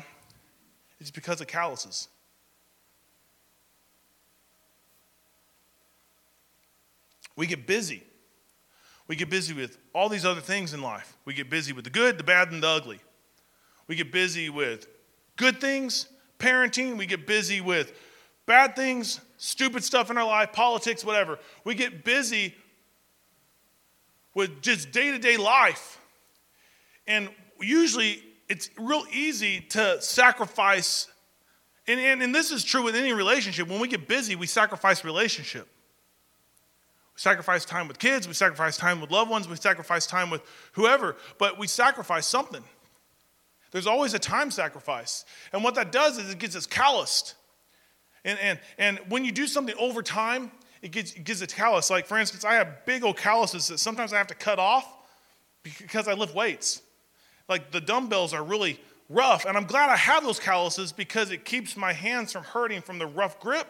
it's 1.01 1.11
because 1.11 1.41
of 1.41 1.47
calluses. 1.47 2.09
We 7.37 7.47
get 7.47 7.67
busy. 7.67 8.03
We 9.07 9.17
get 9.17 9.31
busy 9.31 9.55
with 9.55 9.79
all 9.95 10.09
these 10.09 10.25
other 10.25 10.41
things 10.41 10.75
in 10.75 10.83
life. 10.83 11.17
We 11.25 11.35
get 11.35 11.49
busy 11.49 11.73
with 11.73 11.85
the 11.85 11.91
good, 11.91 12.19
the 12.19 12.25
bad, 12.25 12.51
and 12.51 12.63
the 12.63 12.69
ugly. 12.69 13.01
We 13.87 13.95
get 13.95 14.13
busy 14.13 14.51
with 14.51 14.87
good 15.37 15.61
things, 15.61 16.09
parenting. 16.39 16.99
We 16.99 17.07
get 17.07 17.27
busy 17.27 17.61
with 17.61 17.93
bad 18.45 18.75
things, 18.75 19.21
stupid 19.37 19.85
stuff 19.85 20.11
in 20.11 20.19
our 20.19 20.27
life, 20.27 20.53
politics, 20.53 21.05
whatever. 21.05 21.39
We 21.65 21.75
get 21.75 22.05
busy 22.05 22.55
with 24.35 24.61
just 24.61 24.91
day 24.91 25.13
to 25.13 25.19
day 25.19 25.37
life. 25.37 26.01
And 27.07 27.31
usually 27.61 28.23
it's 28.49 28.71
real 28.79 29.05
easy 29.13 29.61
to 29.61 30.01
sacrifice, 30.01 31.09
and, 31.87 32.01
and, 32.01 32.23
and 32.23 32.35
this 32.35 32.51
is 32.51 32.65
true 32.65 32.83
with 32.83 32.97
any 32.97 33.13
relationship. 33.13 33.69
When 33.69 33.81
we 33.81 33.89
get 33.89 34.09
busy, 34.09 34.37
we 34.37 34.47
sacrifice 34.47 35.05
relationship. 35.05 35.69
We 37.15 37.21
sacrifice 37.21 37.65
time 37.65 37.89
with 37.89 37.99
kids, 37.99 38.27
we 38.27 38.35
sacrifice 38.35 38.77
time 38.77 39.01
with 39.01 39.11
loved 39.11 39.31
ones, 39.31 39.49
we 39.49 39.57
sacrifice 39.57 40.07
time 40.07 40.31
with 40.31 40.43
whoever, 40.73 41.17
but 41.39 41.59
we 41.59 41.67
sacrifice 41.67 42.27
something. 42.27 42.63
There's 43.71 43.87
always 43.87 44.15
a 44.15 44.19
time 44.19 44.51
sacrifice. 44.51 45.27
And 45.53 45.63
what 45.63 45.75
that 45.75 45.93
does 45.93 46.17
is 46.17 46.31
it 46.31 46.39
gets 46.39 46.57
us 46.57 46.65
calloused. 46.65 47.35
And, 48.25 48.39
and, 48.39 48.59
and 48.79 48.99
when 49.09 49.27
you 49.27 49.33
do 49.33 49.47
something 49.47 49.75
over 49.79 50.03
time, 50.03 50.51
it 50.81 50.91
gets, 50.91 51.13
it 51.13 51.25
gets 51.25 51.43
it 51.43 51.55
callous. 51.55 51.91
Like, 51.91 52.07
for 52.07 52.19
instance, 52.19 52.45
I 52.47 52.55
have 52.55 52.87
big 52.87 53.05
old 53.05 53.19
calluses 53.19 53.69
that 53.69 53.79
sometimes 53.79 54.13
I 54.15 54.19
have 54.19 54.27
to 54.29 54.35
cut 54.35 54.59
off 54.59 54.91
because 55.63 56.09
I 56.09 56.15
lift 56.15 56.35
weights 56.35 56.83
like 57.49 57.71
the 57.71 57.81
dumbbells 57.81 58.35
are 58.35 58.45
really 58.45 58.81
rough. 59.09 59.45
And 59.47 59.57
I'm 59.57 59.65
glad 59.65 59.91
I 59.91 59.97
have 59.97 60.23
those 60.23 60.39
calluses 60.39 60.93
because 60.93 61.31
it 61.31 61.45
keeps 61.45 61.77
my 61.77 61.93
hands 61.93 62.33
from 62.33 62.45
hurting 62.45 62.83
from 62.83 62.99
the 62.99 63.07
rough 63.07 63.41
grip. 63.41 63.67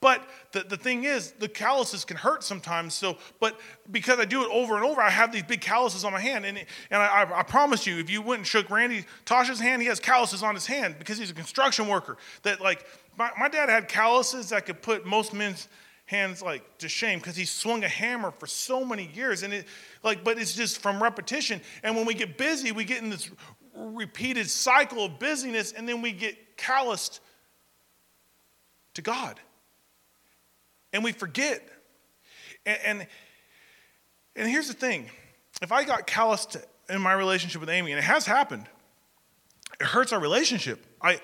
But 0.00 0.26
the, 0.52 0.60
the 0.60 0.78
thing 0.78 1.04
is, 1.04 1.32
the 1.32 1.48
calluses 1.48 2.06
can 2.06 2.16
hurt 2.16 2.42
sometimes. 2.42 2.94
So, 2.94 3.18
but 3.38 3.60
because 3.90 4.18
I 4.18 4.24
do 4.24 4.42
it 4.42 4.48
over 4.50 4.76
and 4.76 4.84
over, 4.84 5.00
I 5.00 5.10
have 5.10 5.30
these 5.30 5.42
big 5.42 5.60
calluses 5.60 6.04
on 6.04 6.12
my 6.12 6.20
hand. 6.20 6.46
And, 6.46 6.56
and 6.56 6.66
I, 7.02 7.06
I, 7.06 7.40
I 7.40 7.42
promise 7.42 7.86
you, 7.86 7.98
if 7.98 8.08
you 8.08 8.22
went 8.22 8.38
and 8.38 8.46
shook 8.46 8.70
Randy 8.70 9.04
Tosh's 9.26 9.60
hand, 9.60 9.82
he 9.82 9.88
has 9.88 10.00
calluses 10.00 10.42
on 10.42 10.54
his 10.54 10.66
hand 10.66 10.96
because 10.98 11.18
he's 11.18 11.30
a 11.30 11.34
construction 11.34 11.86
worker. 11.86 12.16
That, 12.44 12.62
like, 12.62 12.86
my, 13.18 13.30
my 13.38 13.48
dad 13.48 13.68
had 13.68 13.88
calluses 13.88 14.48
that 14.48 14.64
could 14.64 14.80
put 14.80 15.04
most 15.04 15.34
men's 15.34 15.68
hands 16.10 16.42
like 16.42 16.78
to 16.78 16.88
shame 16.88 17.20
because 17.20 17.36
he 17.36 17.44
swung 17.44 17.84
a 17.84 17.88
hammer 17.88 18.32
for 18.32 18.48
so 18.48 18.84
many 18.84 19.08
years 19.14 19.44
and 19.44 19.54
it 19.54 19.64
like 20.02 20.24
but 20.24 20.38
it's 20.38 20.54
just 20.54 20.82
from 20.82 21.00
repetition. 21.00 21.60
And 21.84 21.94
when 21.94 22.04
we 22.04 22.14
get 22.14 22.36
busy 22.36 22.72
we 22.72 22.84
get 22.84 23.00
in 23.00 23.10
this 23.10 23.30
repeated 23.76 24.50
cycle 24.50 25.04
of 25.04 25.20
busyness 25.20 25.70
and 25.70 25.88
then 25.88 26.02
we 26.02 26.10
get 26.10 26.56
calloused 26.56 27.20
to 28.94 29.02
god. 29.02 29.38
And 30.92 31.04
we 31.04 31.12
forget. 31.12 31.62
And 32.66 32.78
and, 32.84 33.06
and 34.34 34.48
here's 34.48 34.66
the 34.66 34.74
thing. 34.74 35.08
If 35.62 35.70
i 35.70 35.84
got 35.84 36.08
calloused 36.08 36.56
in 36.88 37.00
my 37.00 37.12
relationship 37.12 37.60
with 37.60 37.70
amy 37.70 37.92
and 37.92 38.00
it 38.00 38.04
has 38.04 38.26
happened 38.26 38.66
it 39.80 39.86
hurts 39.86 40.12
our 40.12 40.20
relationship. 40.20 40.84
I 41.00 41.20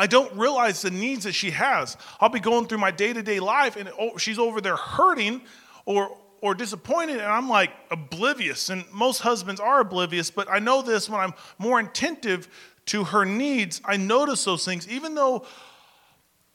I 0.00 0.06
don't 0.06 0.34
realize 0.34 0.80
the 0.80 0.90
needs 0.90 1.24
that 1.24 1.34
she 1.34 1.50
has. 1.50 1.98
I'll 2.20 2.30
be 2.30 2.40
going 2.40 2.66
through 2.66 2.78
my 2.78 2.90
day 2.90 3.12
to 3.12 3.22
day 3.22 3.38
life 3.38 3.76
and 3.76 3.92
oh, 3.98 4.16
she's 4.16 4.38
over 4.38 4.62
there 4.62 4.76
hurting 4.76 5.42
or, 5.84 6.16
or 6.40 6.54
disappointed, 6.54 7.16
and 7.16 7.26
I'm 7.26 7.50
like 7.50 7.70
oblivious. 7.90 8.70
And 8.70 8.90
most 8.92 9.18
husbands 9.18 9.60
are 9.60 9.80
oblivious, 9.80 10.30
but 10.30 10.48
I 10.50 10.58
know 10.58 10.80
this 10.80 11.10
when 11.10 11.20
I'm 11.20 11.34
more 11.58 11.78
attentive 11.78 12.48
to 12.86 13.04
her 13.04 13.26
needs, 13.26 13.82
I 13.84 13.98
notice 13.98 14.42
those 14.42 14.64
things, 14.64 14.88
even 14.88 15.14
though 15.14 15.44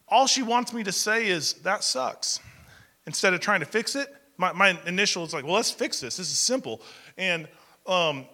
all 0.07 0.25
she 0.25 0.41
wants 0.41 0.73
me 0.73 0.81
to 0.81 0.91
say 0.91 1.27
is, 1.27 1.53
that 1.61 1.83
sucks. 1.83 2.39
Instead 3.05 3.35
of 3.35 3.41
trying 3.41 3.59
to 3.59 3.67
fix 3.67 3.95
it, 3.95 4.11
my, 4.37 4.53
my 4.53 4.75
initial 4.87 5.23
is 5.23 5.35
like, 5.35 5.43
well, 5.43 5.53
let's 5.53 5.69
fix 5.69 5.99
this. 5.99 6.17
This 6.17 6.31
is 6.31 6.37
simple. 6.39 6.81
And 7.15 7.47
um, 7.85 8.25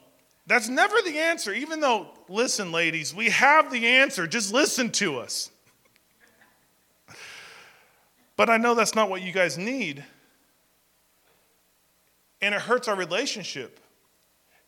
that's 0.48 0.70
never 0.70 1.02
the 1.02 1.18
answer, 1.18 1.54
even 1.54 1.80
though, 1.80 2.08
listen, 2.28 2.72
ladies, 2.72 3.14
we 3.14 3.30
have 3.30 3.72
the 3.72 3.88
answer. 3.88 4.28
Just 4.28 4.54
listen 4.54 4.92
to 4.94 5.20
us. 5.20 5.52
But 8.36 8.50
I 8.50 8.58
know 8.58 8.74
that's 8.74 8.96
not 8.96 9.10
what 9.10 9.22
you 9.22 9.32
guys 9.32 9.58
need. 9.58 10.04
And 12.42 12.56
it 12.56 12.62
hurts 12.62 12.88
our 12.88 12.96
relationship. 12.96 13.80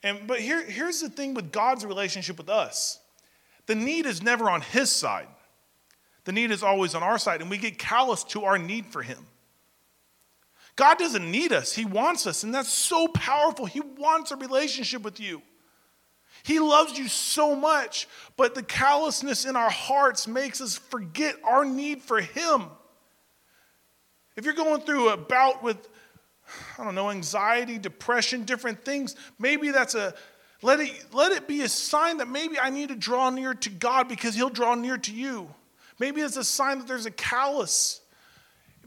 And 0.03 0.27
but 0.27 0.39
here, 0.39 0.63
here's 0.63 0.99
the 0.99 1.09
thing 1.09 1.33
with 1.33 1.51
God's 1.51 1.85
relationship 1.85 2.37
with 2.37 2.49
us. 2.49 2.99
The 3.65 3.75
need 3.75 4.05
is 4.05 4.21
never 4.21 4.49
on 4.49 4.61
his 4.61 4.91
side. 4.91 5.27
The 6.25 6.31
need 6.31 6.51
is 6.51 6.63
always 6.63 6.93
on 6.95 7.03
our 7.03 7.17
side, 7.17 7.41
and 7.41 7.49
we 7.49 7.57
get 7.57 7.77
callous 7.77 8.23
to 8.25 8.43
our 8.45 8.57
need 8.57 8.85
for 8.85 9.01
him. 9.01 9.25
God 10.75 10.97
doesn't 10.97 11.29
need 11.29 11.51
us, 11.51 11.73
He 11.73 11.85
wants 11.85 12.25
us, 12.25 12.43
and 12.43 12.53
that's 12.53 12.71
so 12.71 13.07
powerful. 13.07 13.65
He 13.65 13.81
wants 13.81 14.31
a 14.31 14.35
relationship 14.35 15.03
with 15.03 15.19
you. 15.19 15.41
He 16.43 16.59
loves 16.59 16.99
you 16.99 17.07
so 17.07 17.55
much, 17.55 18.07
but 18.35 18.53
the 18.53 18.63
callousness 18.63 19.45
in 19.45 19.55
our 19.55 19.69
hearts 19.69 20.27
makes 20.27 20.59
us 20.59 20.75
forget 20.77 21.35
our 21.43 21.63
need 21.63 22.01
for 22.01 22.19
Him. 22.19 22.65
If 24.35 24.43
you're 24.45 24.53
going 24.53 24.81
through 24.81 25.09
a 25.09 25.17
bout 25.17 25.63
with, 25.63 25.87
I 26.77 26.83
don't 26.83 26.95
know, 26.95 27.09
anxiety, 27.09 27.77
depression, 27.77 28.43
different 28.43 28.83
things, 28.83 29.15
maybe 29.39 29.71
that's 29.71 29.95
a, 29.95 30.13
let 30.61 30.81
it, 30.81 31.05
let 31.13 31.31
it 31.31 31.47
be 31.47 31.61
a 31.61 31.69
sign 31.69 32.17
that 32.17 32.27
maybe 32.27 32.59
I 32.59 32.69
need 32.69 32.89
to 32.89 32.95
draw 32.95 33.29
near 33.29 33.53
to 33.53 33.69
God 33.69 34.09
because 34.09 34.35
He'll 34.35 34.49
draw 34.49 34.75
near 34.75 34.97
to 34.97 35.13
you. 35.13 35.49
Maybe 35.97 36.19
it's 36.19 36.35
a 36.35 36.43
sign 36.43 36.79
that 36.79 36.87
there's 36.87 37.05
a 37.05 37.11
callous 37.11 38.01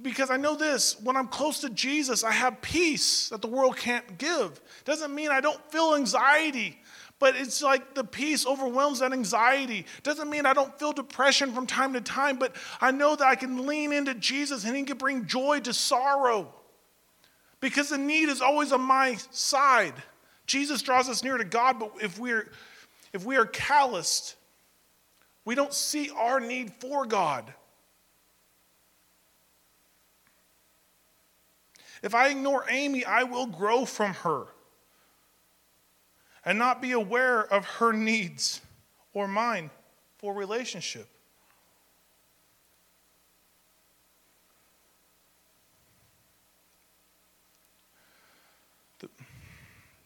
because 0.03 0.31
I 0.31 0.37
know 0.37 0.57
this 0.57 1.01
when 1.01 1.17
I'm 1.17 1.29
close 1.29 1.61
to 1.61 1.71
Jesus, 1.71 2.23
I 2.23 2.33
have 2.33 2.61
peace 2.61 3.31
that 3.31 3.41
the 3.41 3.49
world 3.49 3.77
can't 3.77 4.19
give. 4.19 4.61
Doesn't 4.85 5.15
mean 5.15 5.31
I 5.31 5.41
don't 5.41 5.61
feel 5.71 5.95
anxiety, 5.95 6.79
but 7.19 7.35
it's 7.37 7.63
like 7.63 7.95
the 7.95 8.05
peace 8.05 8.47
overwhelms 8.47 9.01
that 9.01 9.13
anxiety. 9.13 9.87
Doesn't 10.03 10.29
mean 10.29 10.45
I 10.45 10.53
don't 10.53 10.79
feel 10.79 10.93
depression 10.93 11.53
from 11.53 11.67
time 11.67 11.95
to 11.95 12.01
time, 12.01 12.39
but 12.39 12.55
I 12.81 12.91
know 12.91 13.17
that 13.17 13.27
I 13.27 13.35
can 13.35 13.67
lean 13.67 13.93
into 13.93 14.15
Jesus 14.15 14.65
and 14.65 14.77
He 14.77 14.83
can 14.83 14.99
bring 14.99 15.27
joy 15.27 15.61
to 15.61 15.73
sorrow 15.73 16.53
because 17.61 17.89
the 17.89 17.99
need 17.99 18.29
is 18.29 18.43
always 18.43 18.71
on 18.73 18.83
my 18.83 19.17
side. 19.31 19.95
Jesus 20.47 20.83
draws 20.83 21.09
us 21.09 21.25
near 21.25 21.39
to 21.39 21.45
God, 21.45 21.79
but 21.81 21.93
if 22.03 22.19
we're 22.19 22.51
if 23.13 23.25
we 23.25 23.37
are 23.37 23.47
calloused, 23.47 24.37
we 25.47 25.55
don't 25.55 25.73
see 25.73 26.11
our 26.11 26.39
need 26.39 26.73
for 26.75 27.07
God. 27.07 27.51
If 32.03 32.15
I 32.15 32.29
ignore 32.29 32.67
Amy, 32.69 33.07
I 33.07 33.23
will 33.23 33.47
grow 33.47 33.87
from 33.87 34.13
her 34.13 34.49
and 36.47 36.59
not 36.59 36.81
be 36.81 36.93
aware 36.93 37.43
of 37.53 37.67
her 37.67 37.93
needs 37.93 38.63
or 39.13 39.29
mine 39.29 39.69
for 40.17 40.33
relationship. 40.33 41.07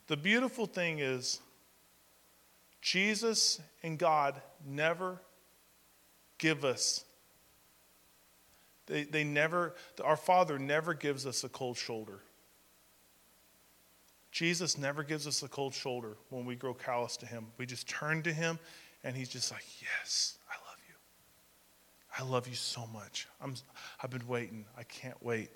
The, 0.08 0.16
beautiful 0.16 0.66
thing 0.66 0.98
is, 0.98 1.40
Jesus 2.82 3.60
and 3.84 3.96
God 3.96 4.40
never 4.66 5.20
give 6.38 6.64
us 6.64 7.04
they, 8.90 9.04
they 9.04 9.22
never, 9.22 9.76
our 10.02 10.16
Father 10.16 10.58
never 10.58 10.94
gives 10.94 11.24
us 11.24 11.44
a 11.44 11.48
cold 11.48 11.76
shoulder. 11.76 12.18
Jesus 14.30 14.78
never 14.78 15.02
gives 15.02 15.26
us 15.26 15.42
a 15.42 15.48
cold 15.48 15.74
shoulder 15.74 16.16
when 16.28 16.44
we 16.44 16.54
grow 16.54 16.74
callous 16.74 17.16
to 17.18 17.26
Him. 17.26 17.46
We 17.58 17.66
just 17.66 17.88
turn 17.88 18.22
to 18.22 18.32
Him, 18.32 18.58
and 19.02 19.16
He's 19.16 19.28
just 19.28 19.50
like, 19.50 19.64
Yes, 19.80 20.38
I 20.48 20.54
love 20.68 20.78
you. 20.88 20.94
I 22.18 22.30
love 22.30 22.48
you 22.48 22.54
so 22.54 22.86
much. 22.92 23.26
I'm, 23.40 23.54
I've 24.02 24.10
been 24.10 24.26
waiting. 24.26 24.64
I 24.78 24.84
can't 24.84 25.20
wait. 25.22 25.50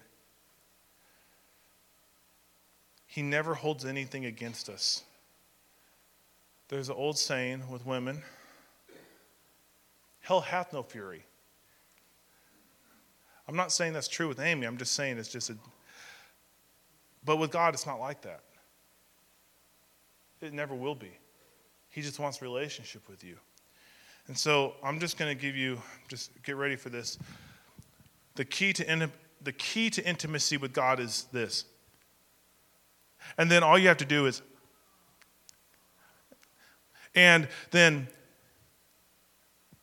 He 3.07 3.23
never 3.23 3.55
holds 3.55 3.85
anything 3.85 4.27
against 4.27 4.69
us. 4.69 5.05
There's 6.69 6.89
an 6.89 6.97
old 6.97 7.17
saying 7.17 7.63
with 7.71 7.87
women 7.87 8.23
hell 10.25 10.41
hath 10.41 10.73
no 10.73 10.83
fury. 10.83 11.23
I'm 13.47 13.57
not 13.57 13.71
saying 13.73 13.93
that's 13.93 14.09
true 14.09 14.27
with 14.27 14.41
Amy. 14.41 14.67
I'm 14.67 14.79
just 14.79 14.95
saying 14.95 15.19
it's 15.19 15.29
just 15.29 15.51
a. 15.51 15.57
But 17.25 17.37
with 17.37 17.51
God, 17.51 17.75
it's 17.75 17.87
not 17.87 18.01
like 18.01 18.23
that. 18.23 18.41
It 20.45 20.53
never 20.53 20.75
will 20.75 20.95
be. 20.95 21.11
He 21.89 22.03
just 22.03 22.19
wants 22.19 22.43
relationship 22.43 23.09
with 23.09 23.25
you. 23.25 23.39
And 24.27 24.37
so 24.37 24.75
I'm 24.83 25.01
just 25.01 25.17
going 25.17 25.35
to 25.35 25.41
give 25.41 25.57
you, 25.57 25.81
just 26.09 26.31
get 26.43 26.57
ready 26.57 26.77
for 26.77 26.91
this. 26.91 27.19
The 28.35 28.45
key 28.45 28.75
to, 28.75 29.11
the 29.43 29.53
key 29.53 29.89
to 29.89 30.07
intimacy 30.07 30.59
with 30.59 30.75
God 30.75 31.01
is 31.01 31.27
this. 31.33 31.65
And 33.39 33.51
then 33.51 33.63
all 33.63 33.79
you 33.79 33.89
have 33.89 33.97
to 33.99 34.05
do 34.05 34.27
is, 34.27 34.43
and 37.15 37.49
then, 37.71 38.09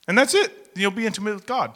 and 0.07 0.15
that's 0.15 0.35
it. 0.35 0.69
You'll 0.75 0.91
be 0.91 1.07
intimate 1.07 1.33
with 1.33 1.47
God. 1.47 1.75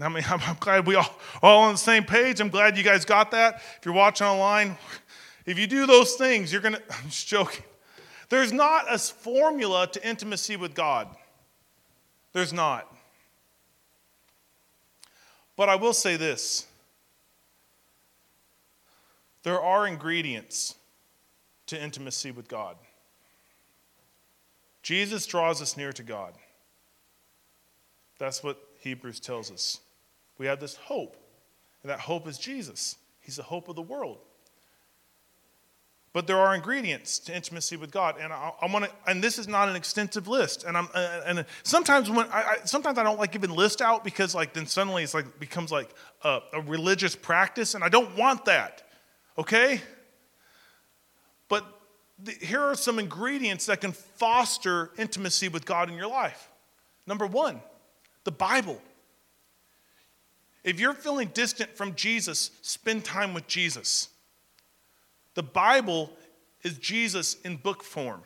I 0.00 0.08
mean, 0.08 0.24
I'm, 0.28 0.56
glad 0.60 0.86
we 0.86 0.94
all 0.94 1.14
all 1.42 1.64
on 1.64 1.72
the 1.72 1.78
same 1.78 2.04
page. 2.04 2.40
I'm 2.40 2.48
glad 2.48 2.76
you 2.76 2.84
guys 2.84 3.04
got 3.04 3.30
that. 3.32 3.56
If 3.78 3.80
you're 3.84 3.94
watching 3.94 4.26
online, 4.26 4.76
if 5.46 5.58
you 5.58 5.66
do 5.66 5.86
those 5.86 6.14
things, 6.14 6.52
you're 6.52 6.62
gonna. 6.62 6.80
I'm 6.90 7.08
just 7.08 7.26
joking. 7.26 7.64
There's 8.28 8.52
not 8.52 8.92
a 8.92 8.98
formula 8.98 9.86
to 9.92 10.08
intimacy 10.08 10.56
with 10.56 10.74
God. 10.74 11.08
There's 12.32 12.52
not. 12.52 12.90
But 15.56 15.68
I 15.68 15.76
will 15.76 15.92
say 15.92 16.16
this 16.16 16.66
there 19.42 19.60
are 19.60 19.86
ingredients 19.86 20.74
to 21.66 21.80
intimacy 21.80 22.30
with 22.30 22.48
God. 22.48 22.76
Jesus 24.82 25.26
draws 25.26 25.62
us 25.62 25.76
near 25.76 25.92
to 25.92 26.02
God. 26.02 26.34
That's 28.18 28.42
what 28.42 28.58
Hebrews 28.80 29.20
tells 29.20 29.50
us. 29.50 29.80
We 30.38 30.46
have 30.46 30.60
this 30.60 30.76
hope, 30.76 31.16
and 31.82 31.90
that 31.90 32.00
hope 32.00 32.26
is 32.26 32.38
Jesus. 32.38 32.96
He's 33.20 33.36
the 33.36 33.42
hope 33.42 33.68
of 33.68 33.76
the 33.76 33.82
world. 33.82 34.18
But 36.14 36.28
there 36.28 36.38
are 36.38 36.54
ingredients 36.54 37.18
to 37.18 37.34
intimacy 37.34 37.76
with 37.76 37.90
God, 37.90 38.14
and 38.20 38.32
I, 38.32 38.52
I 38.62 38.66
want 38.72 38.84
to. 38.84 38.90
And 39.04 39.22
this 39.22 39.36
is 39.36 39.48
not 39.48 39.68
an 39.68 39.74
extensive 39.74 40.28
list. 40.28 40.62
And 40.62 40.76
I'm. 40.78 40.88
Uh, 40.94 41.20
and 41.26 41.44
sometimes 41.64 42.08
when 42.08 42.26
I, 42.28 42.42
I, 42.42 42.56
sometimes 42.64 42.98
I 42.98 43.02
don't 43.02 43.18
like 43.18 43.32
giving 43.32 43.50
list 43.50 43.82
out 43.82 44.04
because 44.04 44.32
like 44.32 44.52
then 44.52 44.64
suddenly 44.68 45.02
it's 45.02 45.12
like 45.12 45.40
becomes 45.40 45.72
like 45.72 45.90
a, 46.22 46.38
a 46.52 46.60
religious 46.60 47.16
practice, 47.16 47.74
and 47.74 47.82
I 47.82 47.88
don't 47.88 48.16
want 48.16 48.44
that. 48.44 48.84
Okay. 49.36 49.80
But 51.48 51.66
the, 52.22 52.30
here 52.30 52.62
are 52.62 52.76
some 52.76 53.00
ingredients 53.00 53.66
that 53.66 53.80
can 53.80 53.90
foster 53.90 54.92
intimacy 54.96 55.48
with 55.48 55.66
God 55.66 55.90
in 55.90 55.96
your 55.96 56.06
life. 56.06 56.48
Number 57.08 57.26
one, 57.26 57.60
the 58.22 58.30
Bible. 58.30 58.80
If 60.62 60.78
you're 60.78 60.94
feeling 60.94 61.32
distant 61.34 61.76
from 61.76 61.96
Jesus, 61.96 62.52
spend 62.62 63.04
time 63.04 63.34
with 63.34 63.48
Jesus. 63.48 64.10
The 65.34 65.42
Bible 65.42 66.10
is 66.62 66.78
Jesus 66.78 67.36
in 67.42 67.56
book 67.56 67.82
form. 67.82 68.22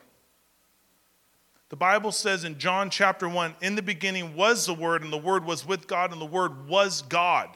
The 1.69 1.75
Bible 1.75 2.11
says 2.11 2.43
in 2.43 2.57
John 2.57 2.89
chapter 2.89 3.29
1 3.29 3.55
In 3.61 3.75
the 3.75 3.81
beginning 3.81 4.35
was 4.35 4.65
the 4.65 4.73
Word, 4.73 5.03
and 5.03 5.13
the 5.13 5.17
Word 5.17 5.45
was 5.45 5.65
with 5.65 5.87
God, 5.87 6.11
and 6.11 6.21
the 6.21 6.25
Word 6.25 6.67
was 6.67 7.03
God. 7.03 7.49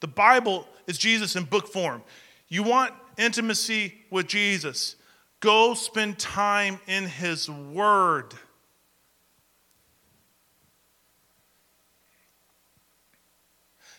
The 0.00 0.08
Bible 0.08 0.66
is 0.86 0.98
Jesus 0.98 1.36
in 1.36 1.44
book 1.44 1.68
form. 1.68 2.02
You 2.48 2.62
want 2.62 2.92
intimacy 3.16 3.94
with 4.10 4.26
Jesus, 4.26 4.96
go 5.40 5.74
spend 5.74 6.18
time 6.18 6.78
in 6.86 7.04
His 7.04 7.48
Word. 7.48 8.34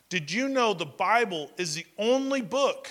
Did 0.09 0.31
you 0.31 0.47
know 0.47 0.73
the 0.73 0.85
Bible 0.85 1.51
is 1.57 1.75
the 1.75 1.85
only 1.97 2.41
book 2.41 2.89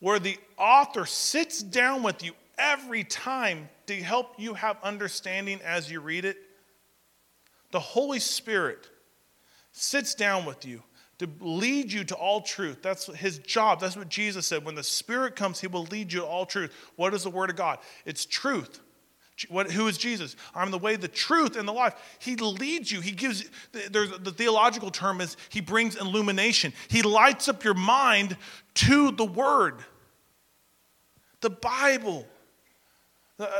where 0.00 0.18
the 0.18 0.36
author 0.58 1.06
sits 1.06 1.62
down 1.62 2.02
with 2.02 2.24
you 2.24 2.32
every 2.58 3.04
time 3.04 3.68
to 3.86 3.94
help 3.94 4.34
you 4.38 4.54
have 4.54 4.76
understanding 4.82 5.60
as 5.64 5.90
you 5.90 6.00
read 6.00 6.24
it? 6.24 6.36
The 7.70 7.80
Holy 7.80 8.18
Spirit 8.18 8.88
sits 9.72 10.14
down 10.14 10.44
with 10.44 10.66
you 10.66 10.82
to 11.18 11.28
lead 11.40 11.92
you 11.92 12.02
to 12.04 12.14
all 12.14 12.40
truth. 12.40 12.78
That's 12.82 13.06
his 13.14 13.38
job. 13.38 13.80
That's 13.80 13.96
what 13.96 14.08
Jesus 14.08 14.46
said. 14.46 14.64
When 14.64 14.74
the 14.74 14.82
Spirit 14.82 15.36
comes, 15.36 15.60
he 15.60 15.66
will 15.66 15.84
lead 15.84 16.12
you 16.12 16.20
to 16.20 16.26
all 16.26 16.46
truth. 16.46 16.74
What 16.96 17.14
is 17.14 17.24
the 17.24 17.30
Word 17.30 17.50
of 17.50 17.56
God? 17.56 17.78
It's 18.06 18.24
truth. 18.24 18.80
What, 19.48 19.70
who 19.70 19.86
is 19.86 19.96
Jesus? 19.96 20.36
I'm 20.54 20.70
the 20.70 20.78
way, 20.78 20.96
the 20.96 21.08
truth, 21.08 21.56
and 21.56 21.66
the 21.66 21.72
life. 21.72 21.94
He 22.18 22.36
leads 22.36 22.90
you. 22.90 23.00
He 23.00 23.12
gives, 23.12 23.48
there's, 23.90 24.10
the 24.18 24.32
theological 24.32 24.90
term 24.90 25.20
is 25.20 25.36
he 25.48 25.60
brings 25.60 25.96
illumination. 25.96 26.72
He 26.88 27.02
lights 27.02 27.48
up 27.48 27.64
your 27.64 27.74
mind 27.74 28.36
to 28.74 29.10
the 29.12 29.24
Word. 29.24 29.84
The 31.40 31.50
Bible. 31.50 32.26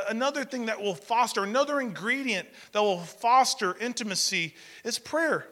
Another 0.08 0.44
thing 0.44 0.66
that 0.66 0.80
will 0.80 0.94
foster, 0.94 1.42
another 1.42 1.80
ingredient 1.80 2.48
that 2.72 2.82
will 2.82 3.00
foster 3.00 3.76
intimacy 3.78 4.54
is 4.84 4.98
prayer. 4.98 5.46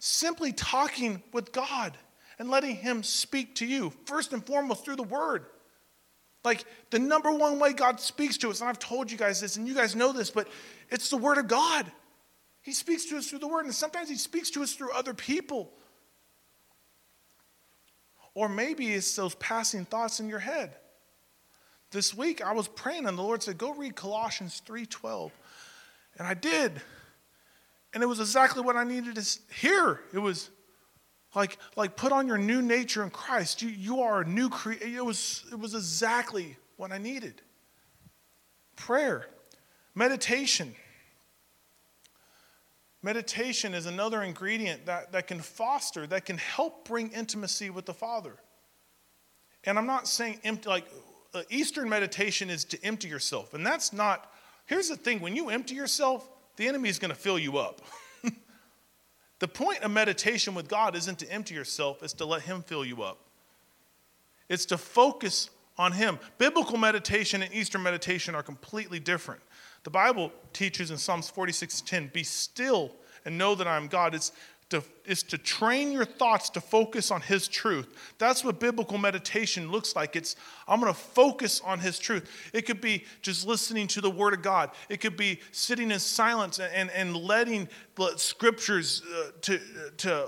simply 0.00 0.52
talking 0.52 1.22
with 1.32 1.52
God 1.52 1.96
and 2.38 2.50
letting 2.50 2.74
Him 2.74 3.02
speak 3.02 3.54
to 3.56 3.66
you, 3.66 3.92
first 4.06 4.32
and 4.32 4.44
foremost 4.44 4.84
through 4.84 4.96
the 4.96 5.02
Word. 5.02 5.46
Like 6.42 6.64
the 6.88 6.98
number 6.98 7.30
one 7.30 7.58
way 7.58 7.74
God 7.74 8.00
speaks 8.00 8.38
to 8.38 8.50
us, 8.50 8.60
and 8.60 8.68
I've 8.68 8.78
told 8.78 9.10
you 9.10 9.18
guys 9.18 9.40
this, 9.40 9.56
and 9.56 9.68
you 9.68 9.74
guys 9.74 9.94
know 9.94 10.12
this, 10.12 10.30
but 10.30 10.48
it's 10.88 11.10
the 11.10 11.18
Word 11.18 11.38
of 11.38 11.46
God. 11.46 11.90
He 12.62 12.72
speaks 12.72 13.04
to 13.06 13.18
us 13.18 13.28
through 13.28 13.40
the 13.40 13.48
Word, 13.48 13.66
and 13.66 13.74
sometimes 13.74 14.08
He 14.08 14.16
speaks 14.16 14.50
to 14.50 14.62
us 14.62 14.72
through 14.72 14.92
other 14.92 15.14
people. 15.14 15.70
Or 18.34 18.48
maybe 18.48 18.88
it's 18.92 19.14
those 19.16 19.34
passing 19.34 19.84
thoughts 19.84 20.18
in 20.18 20.28
your 20.28 20.38
head. 20.38 20.74
This 21.90 22.14
week 22.14 22.44
I 22.44 22.52
was 22.52 22.68
praying, 22.68 23.06
and 23.06 23.18
the 23.18 23.22
Lord 23.22 23.42
said, 23.42 23.58
Go 23.58 23.74
read 23.74 23.96
Colossians 23.96 24.62
3:12. 24.66 25.30
And 26.18 26.26
I 26.26 26.34
did. 26.34 26.80
And 27.92 28.02
it 28.02 28.06
was 28.06 28.20
exactly 28.20 28.62
what 28.62 28.76
I 28.76 28.84
needed 28.84 29.16
to 29.16 29.38
hear. 29.54 30.00
It 30.12 30.18
was 30.18 30.50
like, 31.34 31.58
like 31.76 31.96
put 31.96 32.12
on 32.12 32.26
your 32.26 32.38
new 32.38 32.62
nature 32.62 33.02
in 33.02 33.10
Christ. 33.10 33.62
You, 33.62 33.68
you 33.68 34.00
are 34.02 34.20
a 34.20 34.24
new 34.24 34.48
creator. 34.48 34.86
It 34.86 35.04
was, 35.04 35.44
it 35.50 35.58
was 35.58 35.74
exactly 35.74 36.56
what 36.76 36.92
I 36.92 36.98
needed. 36.98 37.42
Prayer, 38.76 39.26
meditation. 39.94 40.74
Meditation 43.02 43.72
is 43.74 43.86
another 43.86 44.22
ingredient 44.22 44.86
that, 44.86 45.12
that 45.12 45.26
can 45.26 45.40
foster, 45.40 46.06
that 46.06 46.24
can 46.26 46.36
help 46.36 46.86
bring 46.86 47.10
intimacy 47.12 47.70
with 47.70 47.86
the 47.86 47.94
Father. 47.94 48.36
And 49.64 49.78
I'm 49.78 49.86
not 49.86 50.06
saying 50.06 50.40
empty, 50.44 50.68
like 50.68 50.86
Eastern 51.48 51.88
meditation 51.88 52.50
is 52.50 52.64
to 52.66 52.84
empty 52.84 53.08
yourself. 53.08 53.54
And 53.54 53.64
that's 53.64 53.92
not, 53.92 54.32
here's 54.66 54.88
the 54.88 54.96
thing 54.96 55.20
when 55.20 55.36
you 55.36 55.48
empty 55.48 55.74
yourself, 55.74 56.28
the 56.56 56.66
enemy 56.66 56.88
is 56.88 56.98
going 56.98 57.10
to 57.10 57.16
fill 57.16 57.38
you 57.38 57.58
up. 57.58 57.80
the 59.38 59.48
point 59.48 59.82
of 59.82 59.90
meditation 59.90 60.54
with 60.54 60.68
God 60.68 60.96
isn't 60.96 61.18
to 61.20 61.30
empty 61.30 61.54
yourself, 61.54 62.02
it's 62.02 62.12
to 62.14 62.24
let 62.24 62.42
Him 62.42 62.62
fill 62.62 62.84
you 62.84 63.02
up. 63.02 63.18
It's 64.48 64.66
to 64.66 64.78
focus 64.78 65.50
on 65.78 65.92
Him. 65.92 66.18
Biblical 66.38 66.76
meditation 66.76 67.42
and 67.42 67.54
Eastern 67.54 67.82
meditation 67.82 68.34
are 68.34 68.42
completely 68.42 68.98
different. 68.98 69.40
The 69.84 69.90
Bible 69.90 70.32
teaches 70.52 70.90
in 70.90 70.98
Psalms 70.98 71.30
46:10, 71.30 72.08
"Be 72.12 72.24
still 72.24 72.94
and 73.24 73.38
know 73.38 73.54
that 73.54 73.66
I 73.66 73.76
am 73.76 73.88
God." 73.88 74.14
It's 74.14 74.32
to, 74.70 74.82
is 75.04 75.22
to 75.24 75.38
train 75.38 75.92
your 75.92 76.04
thoughts 76.04 76.50
to 76.50 76.60
focus 76.60 77.10
on 77.10 77.20
His 77.20 77.46
truth. 77.46 78.14
That's 78.18 78.44
what 78.44 78.58
biblical 78.58 78.98
meditation 78.98 79.70
looks 79.70 79.94
like. 79.94 80.16
It's, 80.16 80.36
I'm 80.66 80.80
going 80.80 80.92
to 80.92 80.98
focus 80.98 81.60
on 81.64 81.78
His 81.78 81.98
truth. 81.98 82.30
It 82.52 82.62
could 82.62 82.80
be 82.80 83.04
just 83.22 83.46
listening 83.46 83.86
to 83.88 84.00
the 84.00 84.10
Word 84.10 84.34
of 84.34 84.42
God, 84.42 84.70
it 84.88 85.00
could 85.00 85.16
be 85.16 85.40
sitting 85.52 85.90
in 85.90 85.98
silence 85.98 86.58
and, 86.58 86.90
and, 86.90 87.16
letting 87.16 87.68
the 87.96 88.16
scriptures 88.16 89.02
uh, 89.14 89.30
to, 89.42 89.60
to 89.98 90.26